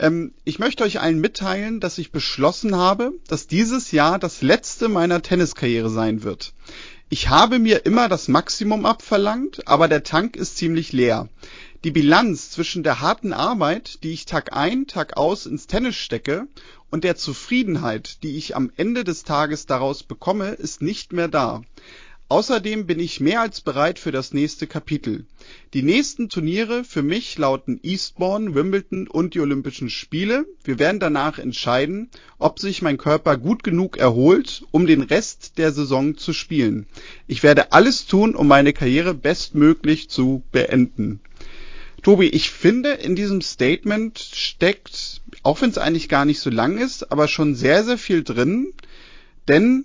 ähm, 0.01 0.33
ich 0.43 0.59
möchte 0.59 0.83
euch 0.83 0.99
allen 0.99 1.19
mitteilen, 1.19 1.79
dass 1.79 1.97
ich 1.97 2.11
beschlossen 2.11 2.75
habe, 2.75 3.13
dass 3.27 3.47
dieses 3.47 3.91
Jahr 3.91 4.19
das 4.19 4.41
letzte 4.41 4.89
meiner 4.89 5.21
Tenniskarriere 5.21 5.89
sein 5.89 6.23
wird. 6.23 6.53
Ich 7.09 7.29
habe 7.29 7.59
mir 7.59 7.85
immer 7.85 8.09
das 8.09 8.27
Maximum 8.27 8.85
abverlangt, 8.85 9.67
aber 9.67 9.87
der 9.87 10.03
Tank 10.03 10.35
ist 10.35 10.57
ziemlich 10.57 10.91
leer. 10.91 11.29
Die 11.83 11.91
Bilanz 11.91 12.51
zwischen 12.51 12.83
der 12.83 12.99
harten 12.99 13.31
Arbeit, 13.31 14.03
die 14.03 14.11
ich 14.11 14.25
Tag 14.25 14.53
ein, 14.53 14.87
Tag 14.87 15.17
aus 15.17 15.45
ins 15.45 15.67
Tennis 15.67 15.95
stecke, 15.95 16.47
und 16.89 17.03
der 17.03 17.15
Zufriedenheit, 17.15 18.21
die 18.23 18.37
ich 18.37 18.55
am 18.55 18.71
Ende 18.75 19.03
des 19.03 19.23
Tages 19.23 19.65
daraus 19.65 20.03
bekomme, 20.03 20.49
ist 20.49 20.81
nicht 20.81 21.13
mehr 21.13 21.27
da. 21.27 21.61
Außerdem 22.31 22.85
bin 22.85 23.01
ich 23.01 23.19
mehr 23.19 23.41
als 23.41 23.59
bereit 23.59 23.99
für 23.99 24.13
das 24.13 24.31
nächste 24.31 24.65
Kapitel. 24.65 25.25
Die 25.73 25.83
nächsten 25.83 26.29
Turniere 26.29 26.85
für 26.85 27.01
mich 27.03 27.37
lauten 27.37 27.81
Eastbourne, 27.83 28.55
Wimbledon 28.55 29.09
und 29.09 29.33
die 29.33 29.41
Olympischen 29.41 29.89
Spiele. 29.89 30.45
Wir 30.63 30.79
werden 30.79 31.01
danach 31.01 31.39
entscheiden, 31.39 32.09
ob 32.39 32.57
sich 32.57 32.81
mein 32.81 32.97
Körper 32.97 33.35
gut 33.35 33.65
genug 33.65 33.97
erholt, 33.97 34.63
um 34.71 34.87
den 34.87 35.01
Rest 35.01 35.57
der 35.57 35.73
Saison 35.73 36.15
zu 36.15 36.31
spielen. 36.31 36.85
Ich 37.27 37.43
werde 37.43 37.73
alles 37.73 38.05
tun, 38.05 38.33
um 38.33 38.47
meine 38.47 38.71
Karriere 38.71 39.13
bestmöglich 39.13 40.09
zu 40.09 40.41
beenden. 40.53 41.19
Tobi, 42.01 42.27
ich 42.27 42.49
finde, 42.49 42.91
in 42.91 43.17
diesem 43.17 43.41
Statement 43.41 44.17
steckt, 44.17 45.19
auch 45.43 45.59
wenn 45.59 45.71
es 45.71 45.77
eigentlich 45.77 46.07
gar 46.07 46.23
nicht 46.23 46.39
so 46.39 46.49
lang 46.49 46.77
ist, 46.77 47.11
aber 47.11 47.27
schon 47.27 47.55
sehr, 47.55 47.83
sehr 47.83 47.97
viel 47.97 48.23
drin. 48.23 48.71
Denn 49.49 49.83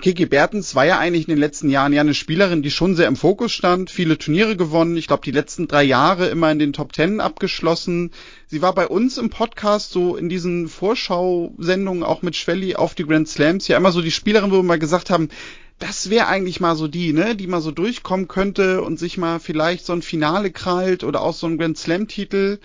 Kiki 0.00 0.26
Bertens 0.26 0.74
war 0.74 0.84
ja 0.84 0.98
eigentlich 0.98 1.28
in 1.28 1.34
den 1.34 1.38
letzten 1.38 1.70
Jahren 1.70 1.92
ja 1.92 2.00
eine 2.00 2.14
Spielerin, 2.14 2.62
die 2.62 2.72
schon 2.72 2.96
sehr 2.96 3.06
im 3.06 3.14
Fokus 3.14 3.52
stand, 3.52 3.92
viele 3.92 4.18
Turniere 4.18 4.56
gewonnen, 4.56 4.96
ich 4.96 5.06
glaube 5.06 5.22
die 5.24 5.30
letzten 5.30 5.68
drei 5.68 5.84
Jahre 5.84 6.26
immer 6.26 6.50
in 6.50 6.58
den 6.58 6.72
Top 6.72 6.92
Ten 6.92 7.20
abgeschlossen. 7.20 8.10
Sie 8.48 8.60
war 8.60 8.74
bei 8.74 8.88
uns 8.88 9.18
im 9.18 9.30
Podcast 9.30 9.92
so 9.92 10.16
in 10.16 10.28
diesen 10.28 10.66
Vorschau-Sendungen 10.66 12.02
auch 12.02 12.22
mit 12.22 12.34
Schwelli 12.34 12.74
auf 12.74 12.96
die 12.96 13.06
Grand 13.06 13.28
Slams 13.28 13.68
ja 13.68 13.76
immer 13.76 13.92
so 13.92 14.02
die 14.02 14.10
Spielerin, 14.10 14.50
wo 14.50 14.56
wir 14.56 14.62
mal 14.64 14.80
gesagt 14.80 15.10
haben, 15.10 15.28
das 15.78 16.10
wäre 16.10 16.26
eigentlich 16.26 16.58
mal 16.58 16.74
so 16.74 16.88
die, 16.88 17.12
ne, 17.12 17.36
die 17.36 17.46
mal 17.46 17.60
so 17.60 17.70
durchkommen 17.70 18.26
könnte 18.26 18.82
und 18.82 18.98
sich 18.98 19.16
mal 19.16 19.38
vielleicht 19.38 19.86
so 19.86 19.92
ein 19.92 20.02
Finale 20.02 20.50
krallt 20.50 21.04
oder 21.04 21.20
auch 21.20 21.34
so 21.34 21.46
ein 21.46 21.56
Grand 21.56 21.78
Slam 21.78 22.08
Titel. 22.08 22.58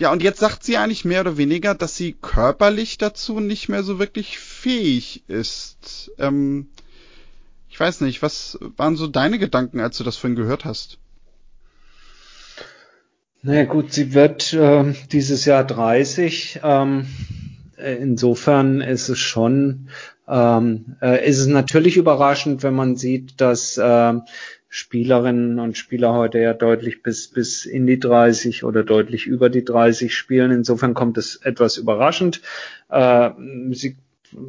Ja, 0.00 0.10
und 0.10 0.22
jetzt 0.22 0.40
sagt 0.40 0.64
sie 0.64 0.78
eigentlich 0.78 1.04
mehr 1.04 1.20
oder 1.20 1.36
weniger, 1.36 1.74
dass 1.74 1.94
sie 1.94 2.14
körperlich 2.14 2.96
dazu 2.96 3.38
nicht 3.38 3.68
mehr 3.68 3.82
so 3.82 3.98
wirklich 3.98 4.38
fähig 4.38 5.24
ist. 5.28 6.10
Ähm, 6.18 6.68
ich 7.68 7.78
weiß 7.78 8.00
nicht, 8.00 8.22
was 8.22 8.58
waren 8.78 8.96
so 8.96 9.06
deine 9.06 9.38
Gedanken, 9.38 9.78
als 9.78 9.98
du 9.98 10.04
das 10.04 10.16
vorhin 10.16 10.36
gehört 10.36 10.64
hast? 10.64 10.96
Naja 13.42 13.64
gut, 13.64 13.92
sie 13.92 14.14
wird 14.14 14.54
äh, 14.54 14.94
dieses 15.12 15.44
Jahr 15.44 15.64
30. 15.64 16.60
Ähm, 16.62 17.06
insofern 17.76 18.80
ist 18.80 19.10
es 19.10 19.18
schon, 19.18 19.90
ähm, 20.26 20.96
äh, 21.02 21.28
ist 21.28 21.40
es 21.40 21.46
natürlich 21.46 21.98
überraschend, 21.98 22.62
wenn 22.62 22.74
man 22.74 22.96
sieht, 22.96 23.38
dass 23.38 23.76
äh, 23.76 24.14
Spielerinnen 24.72 25.58
und 25.58 25.76
Spieler 25.76 26.14
heute 26.14 26.38
ja 26.38 26.54
deutlich 26.54 27.02
bis, 27.02 27.26
bis 27.28 27.66
in 27.66 27.88
die 27.88 27.98
30 27.98 28.62
oder 28.62 28.84
deutlich 28.84 29.26
über 29.26 29.50
die 29.50 29.64
30 29.64 30.14
spielen. 30.14 30.52
Insofern 30.52 30.94
kommt 30.94 31.18
es 31.18 31.36
etwas 31.42 31.76
überraschend. 31.76 32.40
Äh, 32.88 33.30
sie 33.72 33.96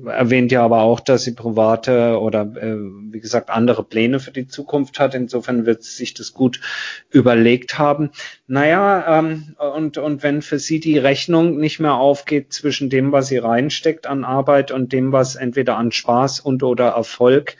erwähnt 0.05 0.51
ja 0.51 0.63
aber 0.63 0.81
auch, 0.81 0.99
dass 0.99 1.23
sie 1.23 1.33
private 1.33 2.19
oder 2.19 2.41
äh, 2.41 2.77
wie 2.77 3.19
gesagt 3.19 3.49
andere 3.49 3.83
Pläne 3.83 4.19
für 4.19 4.29
die 4.29 4.47
Zukunft 4.47 4.99
hat. 4.99 5.15
Insofern 5.15 5.65
wird 5.65 5.81
sie 5.81 5.95
sich 5.95 6.13
das 6.13 6.33
gut 6.33 6.61
überlegt 7.09 7.79
haben. 7.79 8.11
Naja, 8.45 9.19
ähm, 9.19 9.55
und, 9.75 9.97
und 9.97 10.21
wenn 10.21 10.43
für 10.43 10.59
sie 10.59 10.79
die 10.79 10.99
Rechnung 10.99 11.57
nicht 11.57 11.79
mehr 11.79 11.95
aufgeht 11.95 12.53
zwischen 12.53 12.91
dem, 12.91 13.11
was 13.11 13.27
sie 13.27 13.39
reinsteckt 13.39 14.05
an 14.05 14.23
Arbeit 14.23 14.71
und 14.71 14.93
dem, 14.93 15.11
was 15.11 15.35
entweder 15.35 15.77
an 15.77 15.91
Spaß 15.91 16.41
und 16.41 16.61
oder 16.61 16.89
Erfolg 16.89 17.57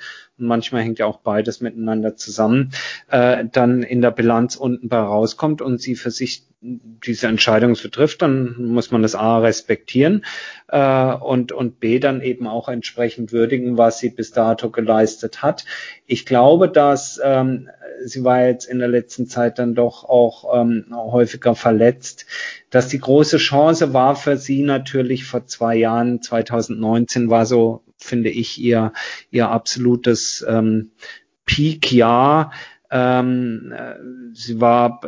manchmal 0.47 0.83
hängt 0.83 0.99
ja 0.99 1.05
auch 1.05 1.19
beides 1.19 1.61
miteinander 1.61 2.15
zusammen, 2.15 2.71
äh, 3.09 3.45
dann 3.51 3.83
in 3.83 4.01
der 4.01 4.11
Bilanz 4.11 4.55
unten 4.55 4.89
bei 4.89 4.99
rauskommt 4.99 5.61
und 5.61 5.81
sie 5.81 5.95
für 5.95 6.11
sich 6.11 6.43
diese 6.63 7.27
Entscheidung 7.27 7.73
so 7.73 7.89
trifft, 7.89 8.21
dann 8.21 8.55
muss 8.67 8.91
man 8.91 9.01
das 9.01 9.15
A 9.15 9.39
respektieren 9.39 10.23
äh, 10.67 11.13
und, 11.13 11.51
und 11.51 11.79
B 11.79 11.97
dann 11.97 12.21
eben 12.21 12.45
auch 12.45 12.69
entsprechend 12.69 13.31
würdigen, 13.31 13.77
was 13.77 13.97
sie 13.97 14.09
bis 14.09 14.31
dato 14.31 14.69
geleistet 14.69 15.41
hat. 15.41 15.65
Ich 16.05 16.23
glaube, 16.25 16.69
dass 16.69 17.19
ähm, 17.23 17.69
sie 18.05 18.23
war 18.23 18.45
jetzt 18.45 18.65
in 18.65 18.77
der 18.77 18.89
letzten 18.89 19.25
Zeit 19.27 19.57
dann 19.57 19.73
doch 19.73 20.03
auch 20.03 20.61
ähm, 20.61 20.85
häufiger 20.91 21.55
verletzt, 21.55 22.27
dass 22.69 22.87
die 22.87 22.99
große 22.99 23.37
Chance 23.37 23.93
war 23.93 24.15
für 24.15 24.37
sie 24.37 24.61
natürlich 24.61 25.25
vor 25.25 25.47
zwei 25.47 25.75
Jahren, 25.75 26.21
2019 26.21 27.31
war 27.31 27.47
so 27.47 27.81
finde 28.03 28.29
ich, 28.29 28.59
ihr, 28.59 28.93
ihr 29.29 29.49
absolutes 29.49 30.45
ähm, 30.47 30.91
Peak-Jahr. 31.45 32.51
Ähm, 32.89 33.73
äh, 33.75 33.95
sie 34.33 34.59
war 34.59 35.01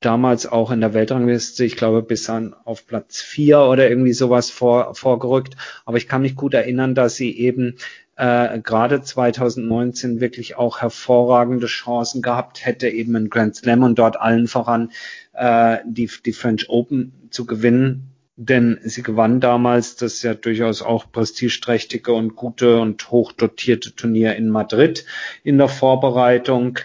damals 0.00 0.46
auch 0.46 0.70
in 0.70 0.80
der 0.80 0.94
Weltrangliste, 0.94 1.64
ich 1.64 1.76
glaube, 1.76 2.02
bis 2.02 2.28
an 2.28 2.54
auf 2.64 2.86
Platz 2.86 3.20
vier 3.20 3.60
oder 3.60 3.88
irgendwie 3.88 4.12
sowas 4.12 4.50
vor, 4.50 4.94
vorgerückt. 4.94 5.56
Aber 5.84 5.96
ich 5.96 6.08
kann 6.08 6.22
mich 6.22 6.36
gut 6.36 6.54
erinnern, 6.54 6.94
dass 6.94 7.16
sie 7.16 7.36
eben 7.38 7.76
äh, 8.16 8.60
gerade 8.60 9.00
2019 9.00 10.20
wirklich 10.20 10.56
auch 10.56 10.80
hervorragende 10.82 11.66
Chancen 11.66 12.20
gehabt 12.20 12.64
hätte, 12.64 12.88
eben 12.88 13.14
in 13.16 13.30
Grand 13.30 13.56
Slam 13.56 13.82
und 13.82 13.98
dort 13.98 14.20
allen 14.20 14.46
voran 14.46 14.90
äh, 15.32 15.78
die, 15.86 16.10
die 16.24 16.32
French 16.32 16.68
Open 16.68 17.12
zu 17.30 17.46
gewinnen 17.46 18.10
denn 18.42 18.80
sie 18.82 19.02
gewann 19.02 19.38
damals 19.38 19.96
das 19.96 20.22
ja 20.22 20.32
durchaus 20.32 20.80
auch 20.80 21.12
prestigeträchtige 21.12 22.14
und 22.14 22.36
gute 22.36 22.80
und 22.80 23.10
hochdotierte 23.10 23.94
Turnier 23.94 24.34
in 24.36 24.48
Madrid 24.48 25.04
in 25.44 25.58
der 25.58 25.68
Vorbereitung. 25.68 26.78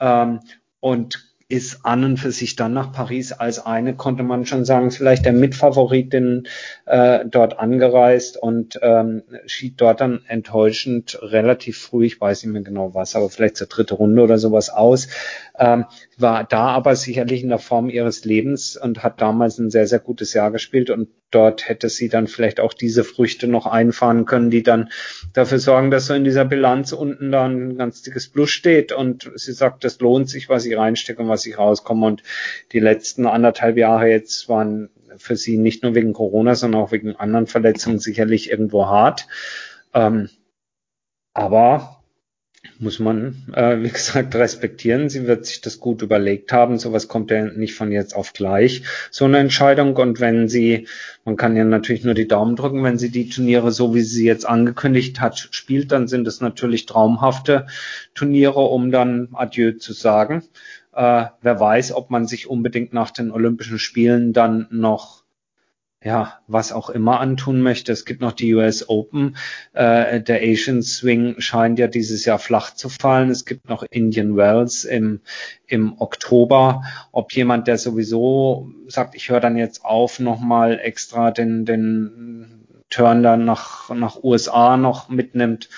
Ähm, 0.00 0.40
und 0.80 1.31
ist 1.52 1.84
an 1.84 2.02
und 2.02 2.16
für 2.16 2.32
sich 2.32 2.56
dann 2.56 2.72
nach 2.72 2.92
Paris 2.92 3.30
als 3.32 3.58
eine, 3.64 3.94
konnte 3.94 4.22
man 4.22 4.46
schon 4.46 4.64
sagen, 4.64 4.90
vielleicht 4.90 5.26
der 5.26 5.34
Mitfavoritin 5.34 6.48
äh, 6.86 7.26
dort 7.26 7.58
angereist 7.58 8.38
und 8.38 8.78
ähm, 8.80 9.22
schied 9.44 9.78
dort 9.78 10.00
dann 10.00 10.22
enttäuschend 10.26 11.18
relativ 11.20 11.76
früh, 11.76 12.06
ich 12.06 12.18
weiß 12.18 12.42
nicht 12.42 12.52
mehr 12.54 12.62
genau 12.62 12.94
was, 12.94 13.14
aber 13.16 13.28
vielleicht 13.28 13.58
zur 13.58 13.66
dritte 13.66 13.96
Runde 13.96 14.22
oder 14.22 14.38
sowas 14.38 14.70
aus. 14.70 15.08
Ähm, 15.58 15.84
war 16.16 16.44
da 16.44 16.68
aber 16.68 16.96
sicherlich 16.96 17.42
in 17.42 17.50
der 17.50 17.58
Form 17.58 17.90
ihres 17.90 18.24
Lebens 18.24 18.78
und 18.78 19.02
hat 19.02 19.20
damals 19.20 19.58
ein 19.58 19.68
sehr, 19.68 19.86
sehr 19.86 19.98
gutes 19.98 20.32
Jahr 20.32 20.52
gespielt 20.52 20.88
und 20.88 21.08
dort 21.34 21.68
hätte 21.68 21.88
sie 21.88 22.08
dann 22.08 22.26
vielleicht 22.26 22.60
auch 22.60 22.72
diese 22.72 23.04
Früchte 23.04 23.48
noch 23.48 23.66
einfahren 23.66 24.24
können, 24.24 24.50
die 24.50 24.62
dann 24.62 24.90
dafür 25.32 25.58
sorgen, 25.58 25.90
dass 25.90 26.06
so 26.06 26.14
in 26.14 26.24
dieser 26.24 26.44
Bilanz 26.44 26.92
unten 26.92 27.32
dann 27.32 27.70
ein 27.70 27.76
ganz 27.76 28.02
dickes 28.02 28.28
Plus 28.28 28.50
steht 28.50 28.92
und 28.92 29.30
sie 29.34 29.52
sagt, 29.52 29.84
das 29.84 29.98
lohnt 30.00 30.28
sich, 30.28 30.48
was 30.48 30.64
ich 30.64 30.76
reinstecke 30.76 31.22
und 31.22 31.28
was 31.28 31.46
ich 31.46 31.58
rauskomme 31.58 32.06
und 32.06 32.22
die 32.72 32.80
letzten 32.80 33.26
anderthalb 33.26 33.76
Jahre 33.76 34.08
jetzt 34.08 34.48
waren 34.48 34.90
für 35.16 35.36
sie 35.36 35.58
nicht 35.58 35.82
nur 35.82 35.94
wegen 35.94 36.12
Corona, 36.12 36.54
sondern 36.54 36.82
auch 36.82 36.92
wegen 36.92 37.16
anderen 37.16 37.46
Verletzungen 37.46 37.98
sicherlich 37.98 38.50
irgendwo 38.50 38.86
hart. 38.86 39.26
Ähm, 39.94 40.30
aber 41.34 42.01
muss 42.82 42.98
man, 42.98 43.36
äh, 43.54 43.80
wie 43.80 43.88
gesagt, 43.88 44.34
respektieren. 44.34 45.08
Sie 45.08 45.26
wird 45.26 45.46
sich 45.46 45.60
das 45.60 45.80
gut 45.80 46.02
überlegt 46.02 46.52
haben. 46.52 46.78
Sowas 46.78 47.08
kommt 47.08 47.30
ja 47.30 47.44
nicht 47.44 47.74
von 47.74 47.92
jetzt 47.92 48.14
auf 48.14 48.32
gleich, 48.32 48.82
so 49.10 49.24
eine 49.24 49.38
Entscheidung. 49.38 49.96
Und 49.96 50.20
wenn 50.20 50.48
sie, 50.48 50.88
man 51.24 51.36
kann 51.36 51.56
ja 51.56 51.64
natürlich 51.64 52.04
nur 52.04 52.14
die 52.14 52.28
Daumen 52.28 52.56
drücken, 52.56 52.82
wenn 52.82 52.98
sie 52.98 53.10
die 53.10 53.28
Turniere, 53.28 53.70
so 53.70 53.94
wie 53.94 54.02
sie 54.02 54.26
jetzt 54.26 54.46
angekündigt 54.46 55.20
hat, 55.20 55.48
spielt, 55.52 55.92
dann 55.92 56.08
sind 56.08 56.26
es 56.26 56.40
natürlich 56.40 56.86
traumhafte 56.86 57.66
Turniere, 58.14 58.60
um 58.60 58.90
dann 58.90 59.28
Adieu 59.32 59.72
zu 59.72 59.92
sagen. 59.92 60.42
Äh, 60.92 61.26
wer 61.40 61.60
weiß, 61.60 61.92
ob 61.92 62.10
man 62.10 62.26
sich 62.26 62.50
unbedingt 62.50 62.92
nach 62.92 63.12
den 63.12 63.30
Olympischen 63.30 63.78
Spielen 63.78 64.32
dann 64.32 64.66
noch 64.70 65.21
ja, 66.04 66.40
was 66.48 66.72
auch 66.72 66.90
immer 66.90 67.20
antun 67.20 67.62
möchte. 67.62 67.92
Es 67.92 68.04
gibt 68.04 68.20
noch 68.20 68.32
die 68.32 68.54
US 68.54 68.88
Open. 68.88 69.36
Äh, 69.72 70.20
der 70.20 70.42
Asian 70.42 70.82
Swing 70.82 71.36
scheint 71.38 71.78
ja 71.78 71.86
dieses 71.86 72.24
Jahr 72.24 72.38
flach 72.38 72.74
zu 72.74 72.88
fallen. 72.88 73.30
Es 73.30 73.44
gibt 73.44 73.68
noch 73.68 73.84
Indian 73.88 74.36
Wells 74.36 74.84
im, 74.84 75.20
im 75.66 76.00
Oktober. 76.00 76.82
Ob 77.12 77.32
jemand, 77.32 77.68
der 77.68 77.78
sowieso 77.78 78.70
sagt, 78.88 79.14
ich 79.14 79.30
höre 79.30 79.40
dann 79.40 79.56
jetzt 79.56 79.84
auf, 79.84 80.18
nochmal 80.18 80.80
extra 80.80 81.30
den, 81.30 81.64
den 81.64 82.66
Turn 82.90 83.22
dann 83.22 83.44
nach, 83.44 83.90
nach 83.90 84.22
USA 84.22 84.76
noch 84.76 85.08
mitnimmt, 85.08 85.68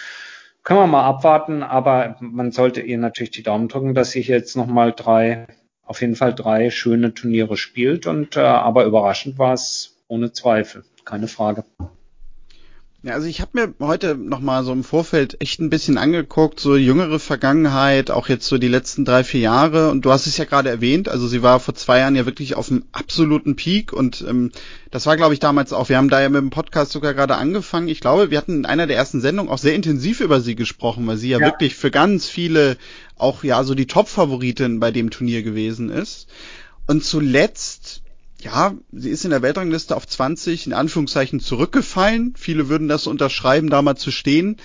können 0.63 0.81
wir 0.81 0.87
mal 0.87 1.05
abwarten. 1.05 1.63
Aber 1.63 2.17
man 2.21 2.51
sollte 2.51 2.81
ihr 2.81 2.97
natürlich 2.97 3.31
die 3.31 3.43
Daumen 3.43 3.69
drücken, 3.69 3.95
dass 3.95 4.13
sie 4.13 4.23
jetzt 4.23 4.57
nochmal 4.57 4.93
drei 4.97 5.47
auf 5.87 6.01
jeden 6.01 6.17
Fall 6.17 6.35
drei 6.35 6.71
schöne 6.71 7.13
Turniere 7.13 7.59
spielt 7.59 8.07
und 8.07 8.39
äh, 8.39 8.41
aber 8.41 8.87
überraschend 8.87 9.39
war 9.39 9.53
es 9.53 9.94
ohne 10.09 10.33
Zweifel, 10.33 10.85
keine 11.05 11.29
Frage. 11.29 11.65
Ja, 13.05 13.13
also 13.13 13.27
ich 13.27 13.43
habe 13.43 13.51
mir 13.53 13.87
heute 13.87 14.15
noch 14.15 14.41
mal 14.41 14.65
so 14.65 14.73
im 14.73 14.83
Vorfeld 14.83 15.39
echt 15.43 15.61
ein 15.61 15.69
bisschen 15.69 15.99
angeguckt, 15.99 16.59
so 16.59 16.75
jüngere 16.75 17.19
Vergangenheit, 17.19 18.11
auch 18.11 18.31
jetzt 18.31 18.47
so 18.47 18.57
die 18.57 18.69
letzten 18.69 19.05
drei, 19.05 19.25
vier 19.25 19.41
Jahre. 19.41 19.91
Und 19.91 20.07
du 20.07 20.11
hast 20.11 20.27
es 20.27 20.39
ja 20.39 20.47
gerade 20.47 20.71
erwähnt, 20.71 21.11
also 21.11 21.29
sie 21.29 21.43
war 21.43 21.61
vor 21.61 21.75
zwei 21.75 21.99
Jahren 21.99 22.17
ja 22.17 22.25
wirklich 22.25 22.55
auf 22.55 22.69
dem 22.69 22.87
absoluten 22.93 23.57
Peak. 23.57 23.93
Und 23.93 24.25
ähm, 24.27 24.53
das 24.91 25.05
war, 25.05 25.19
glaube 25.19 25.35
ich, 25.35 25.41
damals 25.41 25.75
auch. 25.75 25.91
Wir 25.91 25.99
haben 25.99 26.09
da 26.09 26.23
ja 26.23 26.31
mit 26.31 26.41
dem 26.41 26.49
Podcast 26.49 26.93
sogar 26.93 27.13
gerade 27.13 27.37
angefangen. 27.37 27.89
Ich 27.89 28.01
glaube, 28.01 28.31
wir 28.31 28.39
hatten 28.39 28.57
in 28.57 28.65
einer 28.65 28.87
der 28.87 28.97
ersten 28.97 29.21
Sendungen 29.21 29.53
auch 29.53 29.59
sehr 29.59 29.75
intensiv 29.75 30.21
über 30.21 30.41
sie 30.41 30.55
gesprochen, 30.55 31.07
weil 31.07 31.19
sie 31.19 31.29
ja, 31.29 31.41
ja. 31.41 31.45
wirklich 31.45 31.75
für 31.75 31.91
ganz 31.91 32.27
viele 32.27 32.79
auch 33.17 33.45
ja 33.45 33.65
so 33.65 33.75
die 33.75 33.87
Top-Favoritin 33.87 34.81
bei 34.81 34.91
dem 34.91 35.11
Turnier 35.11 35.43
gewesen 35.43 35.91
ist. 35.91 36.27
Und 36.87 37.05
zuletzt 37.05 38.04
ja, 38.45 38.75
sie 38.93 39.09
ist 39.09 39.25
in 39.25 39.31
der 39.31 39.41
Weltrangliste 39.43 39.97
auf 39.97 40.07
20 40.07 40.67
in 40.67 40.75
Anführungszeichen 40.75 41.41
zurückgefallen. 41.41 42.35
Viele 42.37 42.69
würden 42.69 42.89
das 42.89 43.07
unterschreiben, 43.07 43.71
da 43.71 43.81
mal 43.81 43.97
zu 43.97 44.11
stehen. 44.11 44.59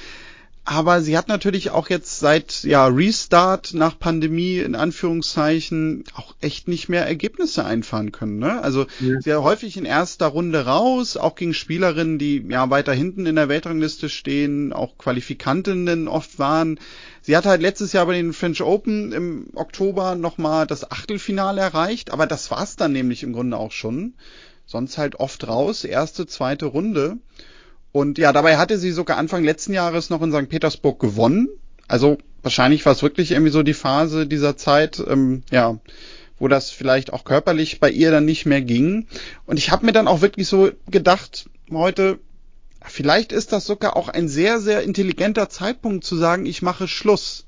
Aber 0.72 1.01
sie 1.01 1.17
hat 1.17 1.28
natürlich 1.28 1.72
auch 1.72 1.89
jetzt 1.89 2.20
seit 2.20 2.61
ja 2.61 2.86
Restart 2.86 3.74
nach 3.74 3.97
Pandemie 3.97 4.59
in 4.59 4.76
Anführungszeichen 4.76 6.03
auch 6.13 6.36
echt 6.41 6.67
nicht 6.67 6.89
mehr 6.89 7.07
Ergebnisse 7.07 7.65
einfahren 7.65 8.11
können. 8.11 8.38
Ne? 8.38 8.61
Also 8.61 8.86
ja. 8.99 9.20
sehr 9.20 9.41
häufig 9.41 9.78
in 9.78 9.86
erster 9.86 10.28
Runde 10.28 10.67
raus, 10.67 11.17
auch 11.17 11.34
gegen 11.34 11.55
Spielerinnen, 11.55 12.20
die 12.20 12.45
ja 12.47 12.70
weiter 12.70 12.93
hinten 12.93 13.26
in 13.26 13.36
der 13.36 13.49
Weltrangliste 13.49 14.09
stehen, 14.09 14.72
auch 14.72 14.95
Qualifikantinnen 14.99 16.07
oft 16.07 16.38
waren. 16.38 16.80
Sie 17.24 17.36
hat 17.36 17.47
halt 17.47 17.63
letztes 17.63 17.91
Jahr 17.93 18.05
bei 18.05 18.13
den 18.13 18.32
French 18.32 18.61
Open 18.61 19.11
im 19.11 19.47
Oktober 19.55 20.13
nochmal 20.13 20.67
das 20.67 20.91
Achtelfinale 20.91 21.61
erreicht, 21.61 22.11
aber 22.11 22.28
das 22.28 22.51
war's 22.51 22.76
dann 22.76 22.91
nämlich 22.91 23.24
im 23.24 23.34
Grunde 23.34 23.57
auch 23.57 23.72
schon. 23.72 24.13
Sonst 24.67 24.99
halt 24.99 25.15
oft 25.15 25.47
raus, 25.47 25.84
erste, 25.84 26.28
zweite 26.28 26.67
Runde. 26.67 27.17
Und 27.91 28.17
ja, 28.17 28.31
dabei 28.33 28.57
hatte 28.57 28.77
sie 28.77 28.91
sogar 28.91 29.17
Anfang 29.17 29.43
letzten 29.43 29.73
Jahres 29.73 30.09
noch 30.09 30.21
in 30.21 30.31
St. 30.31 30.49
Petersburg 30.49 30.99
gewonnen. 30.99 31.49
Also 31.87 32.17
wahrscheinlich 32.43 32.85
war 32.85 32.93
es 32.93 33.01
wirklich 33.01 33.31
irgendwie 33.31 33.51
so 33.51 33.63
die 33.63 33.73
Phase 33.73 34.27
dieser 34.27 34.57
Zeit, 34.57 35.01
ähm, 35.07 35.43
ja, 35.51 35.79
wo 36.37 36.47
das 36.47 36.69
vielleicht 36.69 37.11
auch 37.11 37.23
körperlich 37.23 37.79
bei 37.79 37.89
ihr 37.89 38.11
dann 38.11 38.25
nicht 38.25 38.45
mehr 38.45 38.61
ging. 38.61 39.07
Und 39.45 39.57
ich 39.57 39.71
habe 39.71 39.85
mir 39.85 39.91
dann 39.91 40.07
auch 40.07 40.21
wirklich 40.21 40.47
so 40.47 40.71
gedacht, 40.89 41.49
heute, 41.71 42.19
vielleicht 42.85 43.31
ist 43.31 43.51
das 43.51 43.65
sogar 43.65 43.97
auch 43.97 44.07
ein 44.07 44.27
sehr, 44.29 44.59
sehr 44.59 44.83
intelligenter 44.83 45.49
Zeitpunkt 45.49 46.05
zu 46.05 46.15
sagen, 46.15 46.45
ich 46.45 46.61
mache 46.61 46.87
Schluss 46.87 47.45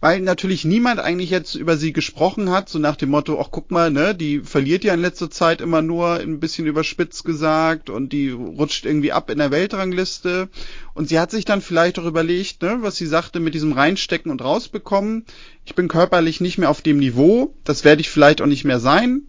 weil 0.00 0.20
natürlich 0.20 0.64
niemand 0.64 1.00
eigentlich 1.00 1.30
jetzt 1.30 1.56
über 1.56 1.76
sie 1.76 1.92
gesprochen 1.92 2.50
hat, 2.50 2.68
so 2.68 2.78
nach 2.78 2.94
dem 2.94 3.10
Motto, 3.10 3.40
ach 3.40 3.48
guck 3.50 3.72
mal, 3.72 3.90
ne, 3.90 4.14
die 4.14 4.40
verliert 4.40 4.84
ja 4.84 4.94
in 4.94 5.00
letzter 5.00 5.28
Zeit 5.28 5.60
immer 5.60 5.82
nur 5.82 6.14
ein 6.14 6.38
bisschen 6.38 6.66
überspitzt 6.66 7.24
gesagt 7.24 7.90
und 7.90 8.12
die 8.12 8.30
rutscht 8.30 8.84
irgendwie 8.84 9.10
ab 9.10 9.28
in 9.28 9.38
der 9.38 9.50
Weltrangliste. 9.50 10.48
Und 10.94 11.08
sie 11.08 11.18
hat 11.18 11.32
sich 11.32 11.44
dann 11.44 11.60
vielleicht 11.60 11.98
auch 11.98 12.04
überlegt, 12.04 12.62
ne, 12.62 12.78
was 12.80 12.96
sie 12.96 13.06
sagte 13.06 13.40
mit 13.40 13.54
diesem 13.54 13.72
Reinstecken 13.72 14.30
und 14.30 14.42
rausbekommen. 14.42 15.24
Ich 15.64 15.74
bin 15.74 15.88
körperlich 15.88 16.40
nicht 16.40 16.58
mehr 16.58 16.70
auf 16.70 16.80
dem 16.80 16.98
Niveau, 16.98 17.54
das 17.64 17.84
werde 17.84 18.00
ich 18.00 18.08
vielleicht 18.08 18.40
auch 18.40 18.46
nicht 18.46 18.64
mehr 18.64 18.80
sein. 18.80 19.22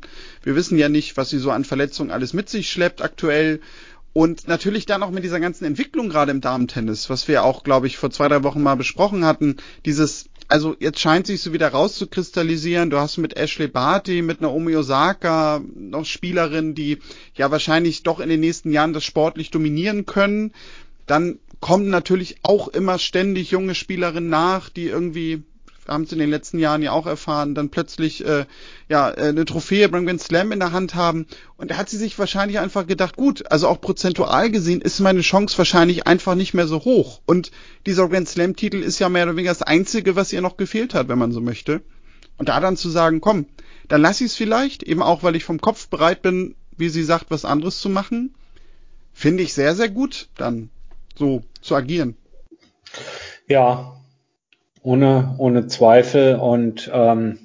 Wir 0.43 0.55
wissen 0.55 0.77
ja 0.77 0.87
nicht, 0.87 1.17
was 1.17 1.29
sie 1.29 1.39
so 1.39 1.49
an 1.49 1.65
Verletzungen 1.65 2.11
alles 2.11 2.33
mit 2.33 2.47
sich 2.47 2.69
schleppt 2.69 3.01
aktuell. 3.01 3.59
Und 4.13 4.47
natürlich 4.47 4.85
dann 4.85 5.03
auch 5.03 5.11
mit 5.11 5.23
dieser 5.23 5.39
ganzen 5.39 5.65
Entwicklung 5.65 6.09
gerade 6.09 6.31
im 6.31 6.41
Damentennis, 6.41 7.09
was 7.09 7.27
wir 7.27 7.43
auch, 7.43 7.63
glaube 7.63 7.87
ich, 7.87 7.97
vor 7.97 8.09
zwei, 8.09 8.27
drei 8.27 8.43
Wochen 8.43 8.61
mal 8.61 8.75
besprochen 8.75 9.23
hatten, 9.23 9.57
dieses 9.85 10.29
also 10.49 10.75
jetzt 10.79 10.99
scheint 10.99 11.27
sich 11.27 11.41
so 11.41 11.53
wieder 11.53 11.69
rauszukristallisieren. 11.69 12.89
Du 12.89 12.97
hast 12.97 13.17
mit 13.17 13.37
Ashley 13.37 13.67
Barty, 13.67 14.23
mit 14.23 14.41
Naomi 14.41 14.75
Osaka 14.75 15.61
noch 15.75 16.05
Spielerinnen, 16.05 16.73
die 16.73 16.97
ja 17.35 17.51
wahrscheinlich 17.51 18.01
doch 18.01 18.19
in 18.19 18.29
den 18.29 18.39
nächsten 18.39 18.71
Jahren 18.71 18.93
das 18.93 19.05
sportlich 19.05 19.51
dominieren 19.51 20.07
können. 20.07 20.51
Dann 21.05 21.37
kommen 21.59 21.89
natürlich 21.89 22.37
auch 22.41 22.67
immer 22.67 22.97
ständig 22.97 23.51
junge 23.51 23.75
Spielerinnen 23.75 24.29
nach, 24.29 24.69
die 24.69 24.87
irgendwie 24.87 25.43
haben 25.89 26.03
es 26.03 26.11
in 26.11 26.19
den 26.19 26.29
letzten 26.29 26.59
Jahren 26.59 26.81
ja 26.81 26.91
auch 26.91 27.05
erfahren, 27.05 27.55
dann 27.55 27.69
plötzlich 27.69 28.25
äh, 28.25 28.45
ja 28.87 29.09
äh, 29.09 29.29
eine 29.29 29.45
Trophäe 29.45 29.89
beim 29.89 30.05
Grand 30.05 30.21
Slam 30.21 30.51
in 30.51 30.59
der 30.59 30.71
Hand 30.71 30.95
haben. 30.95 31.27
Und 31.57 31.71
da 31.71 31.77
hat 31.77 31.89
sie 31.89 31.97
sich 31.97 32.17
wahrscheinlich 32.17 32.59
einfach 32.59 32.87
gedacht, 32.87 33.15
gut, 33.15 33.51
also 33.51 33.67
auch 33.67 33.81
prozentual 33.81 34.49
gesehen 34.49 34.81
ist 34.81 34.99
meine 34.99 35.21
Chance 35.21 35.57
wahrscheinlich 35.57 36.07
einfach 36.07 36.35
nicht 36.35 36.53
mehr 36.53 36.67
so 36.67 36.83
hoch. 36.85 37.21
Und 37.25 37.51
dieser 37.85 38.07
Grand 38.07 38.29
Slam-Titel 38.29 38.77
ist 38.77 38.99
ja 38.99 39.09
mehr 39.09 39.23
oder 39.23 39.35
weniger 39.35 39.51
das 39.51 39.61
Einzige, 39.61 40.15
was 40.15 40.33
ihr 40.33 40.41
noch 40.41 40.57
gefehlt 40.57 40.93
hat, 40.93 41.07
wenn 41.09 41.19
man 41.19 41.31
so 41.31 41.41
möchte. 41.41 41.81
Und 42.37 42.49
da 42.49 42.59
dann 42.59 42.77
zu 42.77 42.89
sagen, 42.89 43.21
komm, 43.21 43.45
dann 43.87 44.01
lass 44.01 44.21
ich 44.21 44.27
es 44.27 44.35
vielleicht, 44.35 44.83
eben 44.83 45.01
auch, 45.01 45.23
weil 45.23 45.35
ich 45.35 45.43
vom 45.43 45.59
Kopf 45.59 45.89
bereit 45.89 46.21
bin, 46.21 46.55
wie 46.77 46.89
sie 46.89 47.03
sagt, 47.03 47.25
was 47.29 47.43
anderes 47.43 47.79
zu 47.79 47.89
machen, 47.89 48.33
finde 49.13 49.43
ich 49.43 49.53
sehr, 49.53 49.75
sehr 49.75 49.89
gut, 49.89 50.29
dann 50.37 50.69
so 51.15 51.43
zu 51.61 51.75
agieren. 51.75 52.15
Ja, 53.47 53.98
ohne, 54.81 55.35
ohne 55.37 55.67
Zweifel 55.67 56.35
und 56.35 56.89
ähm, 56.93 57.39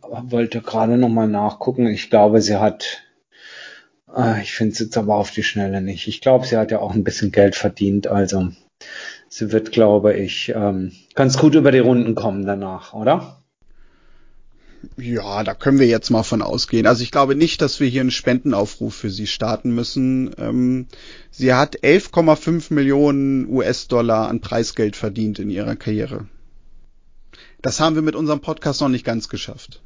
wollte 0.00 0.60
gerade 0.60 0.98
nochmal 0.98 1.28
nachgucken. 1.28 1.86
Ich 1.86 2.10
glaube, 2.10 2.40
sie 2.42 2.56
hat, 2.56 3.02
äh, 4.14 4.42
ich 4.42 4.52
finde 4.52 4.72
es 4.72 4.78
jetzt 4.78 4.96
aber 4.96 5.16
auf 5.16 5.30
die 5.30 5.42
Schnelle 5.42 5.80
nicht. 5.80 6.08
Ich 6.08 6.20
glaube, 6.20 6.46
sie 6.46 6.56
hat 6.56 6.70
ja 6.70 6.80
auch 6.80 6.94
ein 6.94 7.04
bisschen 7.04 7.32
Geld 7.32 7.56
verdient, 7.56 8.06
also 8.06 8.48
sie 9.28 9.52
wird, 9.52 9.72
glaube 9.72 10.14
ich, 10.14 10.52
ähm, 10.54 10.92
ganz 11.14 11.38
gut 11.38 11.54
über 11.54 11.72
die 11.72 11.78
Runden 11.78 12.14
kommen 12.14 12.46
danach, 12.46 12.94
oder? 12.94 13.42
Ja, 14.96 15.42
da 15.42 15.54
können 15.54 15.80
wir 15.80 15.88
jetzt 15.88 16.10
mal 16.10 16.22
von 16.22 16.40
ausgehen. 16.40 16.86
Also 16.86 17.02
ich 17.02 17.10
glaube 17.10 17.34
nicht, 17.34 17.60
dass 17.60 17.80
wir 17.80 17.88
hier 17.88 18.00
einen 18.00 18.12
Spendenaufruf 18.12 18.94
für 18.94 19.10
sie 19.10 19.26
starten 19.26 19.74
müssen. 19.74 20.30
Ähm, 20.38 20.86
sie 21.30 21.52
hat 21.52 21.80
11,5 21.80 22.72
Millionen 22.72 23.48
US-Dollar 23.48 24.28
an 24.28 24.40
Preisgeld 24.40 24.94
verdient 24.94 25.40
in 25.40 25.50
ihrer 25.50 25.74
Karriere. 25.74 26.28
Das 27.62 27.80
haben 27.80 27.94
wir 27.94 28.02
mit 28.02 28.14
unserem 28.14 28.40
Podcast 28.40 28.80
noch 28.80 28.88
nicht 28.88 29.04
ganz 29.04 29.28
geschafft. 29.28 29.82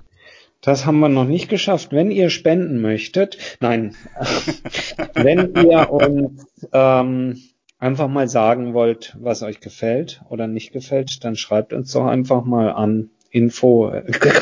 Das 0.61 0.87
haben 0.87 1.01
wir 1.01 1.09
noch 1.09 1.25
nicht 1.25 1.49
geschafft. 1.49 1.93
Wenn 1.93 2.11
ihr 2.11 2.31
spenden 2.31 2.81
möchtet, 2.81 3.37
nein, 3.61 3.97
wenn 5.15 5.55
ihr 5.57 5.91
uns 5.91 6.47
ähm, 6.73 7.43
einfach 7.79 8.09
mal 8.09 8.29
sagen 8.29 8.75
wollt, 8.75 9.17
was 9.19 9.43
euch 9.43 9.61
gefällt 9.61 10.23
oder 10.29 10.47
nicht 10.47 10.73
gefällt, 10.73 11.25
dann 11.25 11.35
schreibt 11.35 11.73
uns 11.73 11.93
doch 11.93 12.07
einfach 12.07 12.45
mal 12.45 12.71
an 12.71 13.11
Info, 13.31 13.91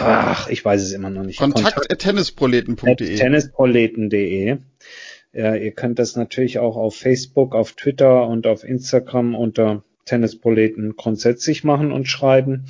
ach, 0.01 0.49
ich 0.49 0.65
weiß 0.65 0.83
es 0.83 0.93
immer 0.93 1.11
noch 1.11 1.23
nicht. 1.23 1.39
Kontakt, 1.39 1.77
Kontakt 1.77 2.03
tennisproleten.de. 2.03 3.17
Tennisproleten.de. 3.17 4.59
Ja, 5.33 5.55
ihr 5.55 5.71
könnt 5.71 6.01
das 6.01 6.17
natürlich 6.17 6.59
auch 6.59 6.77
auf 6.77 6.97
Facebook, 6.97 7.55
auf 7.55 7.73
Twitter 7.73 8.27
und 8.27 8.49
auf 8.49 8.65
Instagram 8.65 9.37
unter 9.37 9.85
Tennisproleten 10.07 10.97
grundsätzlich 10.97 11.63
machen 11.63 11.93
und 11.93 12.09
schreiben. 12.09 12.67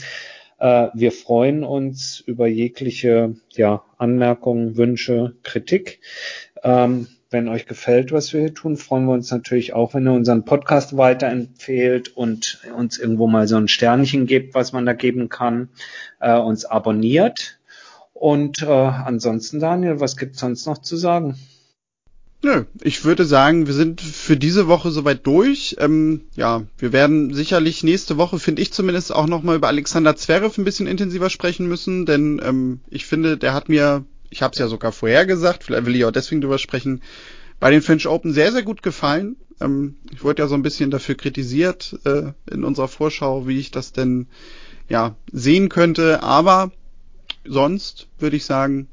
Äh, 0.60 0.88
wir 0.94 1.10
freuen 1.10 1.64
uns 1.64 2.20
über 2.20 2.46
jegliche 2.46 3.34
ja, 3.50 3.82
Anmerkungen, 3.98 4.76
Wünsche, 4.76 5.34
Kritik. 5.42 6.00
Ähm, 6.62 7.08
wenn 7.30 7.48
euch 7.48 7.66
gefällt, 7.66 8.12
was 8.12 8.32
wir 8.32 8.40
hier 8.40 8.54
tun, 8.54 8.76
freuen 8.76 9.06
wir 9.06 9.12
uns 9.12 9.30
natürlich 9.30 9.72
auch, 9.72 9.94
wenn 9.94 10.06
ihr 10.06 10.12
unseren 10.12 10.44
Podcast 10.44 10.96
weiterempfehlt 10.96 12.16
und 12.16 12.60
uns 12.76 12.98
irgendwo 12.98 13.28
mal 13.28 13.46
so 13.48 13.56
ein 13.56 13.68
Sternchen 13.68 14.26
gebt, 14.26 14.54
was 14.54 14.72
man 14.72 14.84
da 14.84 14.92
geben 14.92 15.28
kann, 15.28 15.68
äh, 16.20 16.36
uns 16.36 16.64
abonniert. 16.64 17.58
Und 18.12 18.62
äh, 18.62 18.66
ansonsten, 18.66 19.60
Daniel, 19.60 20.00
was 20.00 20.16
gibt's 20.16 20.40
sonst 20.40 20.66
noch 20.66 20.78
zu 20.78 20.96
sagen? 20.96 21.36
Nö, 22.42 22.64
ich 22.82 23.04
würde 23.04 23.26
sagen, 23.26 23.66
wir 23.66 23.74
sind 23.74 24.00
für 24.00 24.36
diese 24.36 24.66
Woche 24.66 24.90
soweit 24.90 25.26
durch. 25.26 25.76
Ähm, 25.78 26.22
ja, 26.36 26.62
wir 26.78 26.92
werden 26.92 27.34
sicherlich 27.34 27.84
nächste 27.84 28.16
Woche, 28.16 28.38
finde 28.38 28.62
ich 28.62 28.72
zumindest, 28.72 29.14
auch 29.14 29.26
nochmal 29.26 29.56
über 29.56 29.68
Alexander 29.68 30.16
Zverev 30.16 30.56
ein 30.56 30.64
bisschen 30.64 30.86
intensiver 30.86 31.28
sprechen 31.28 31.68
müssen, 31.68 32.06
denn 32.06 32.40
ähm, 32.42 32.80
ich 32.88 33.04
finde, 33.04 33.36
der 33.36 33.52
hat 33.52 33.68
mir, 33.68 34.06
ich 34.30 34.40
habe 34.40 34.52
es 34.52 34.58
ja 34.58 34.68
sogar 34.68 34.92
vorher 34.92 35.26
gesagt, 35.26 35.64
vielleicht 35.64 35.84
will 35.84 35.96
ich 35.96 36.06
auch 36.06 36.12
deswegen 36.12 36.40
drüber 36.40 36.56
sprechen, 36.56 37.02
bei 37.58 37.70
den 37.70 37.82
French 37.82 38.06
Open 38.08 38.32
sehr, 38.32 38.52
sehr 38.52 38.62
gut 38.62 38.82
gefallen. 38.82 39.36
Ähm, 39.60 39.96
ich 40.10 40.24
wurde 40.24 40.42
ja 40.42 40.48
so 40.48 40.54
ein 40.54 40.62
bisschen 40.62 40.90
dafür 40.90 41.16
kritisiert 41.16 41.98
äh, 42.04 42.32
in 42.50 42.64
unserer 42.64 42.88
Vorschau, 42.88 43.48
wie 43.48 43.58
ich 43.58 43.70
das 43.70 43.92
denn 43.92 44.28
ja 44.88 45.14
sehen 45.30 45.68
könnte, 45.68 46.22
aber 46.22 46.72
sonst 47.44 48.06
würde 48.18 48.36
ich 48.36 48.46
sagen, 48.46 48.88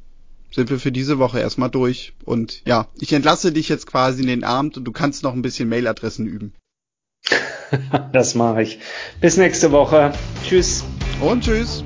sind 0.58 0.72
wir 0.72 0.80
für 0.80 0.92
diese 0.92 1.20
Woche 1.20 1.40
erstmal 1.40 1.70
durch. 1.70 2.14
Und 2.26 2.64
ja, 2.66 2.88
ich 3.00 3.14
entlasse 3.14 3.52
dich 3.52 3.70
jetzt 3.70 3.86
quasi 3.86 4.24
in 4.24 4.28
den 4.28 4.44
Abend 4.44 4.76
und 4.76 4.86
du 4.86 4.92
kannst 4.92 5.22
noch 5.22 5.34
ein 5.34 5.44
bisschen 5.44 5.70
Mailadressen 5.70 6.26
üben. 6.26 6.54
das 8.12 8.34
mache 8.34 8.64
ich. 8.64 8.80
Bis 9.22 9.38
nächste 9.38 9.72
Woche. 9.72 10.14
Tschüss. 10.44 10.84
Und 11.22 11.44
tschüss. 11.44 11.84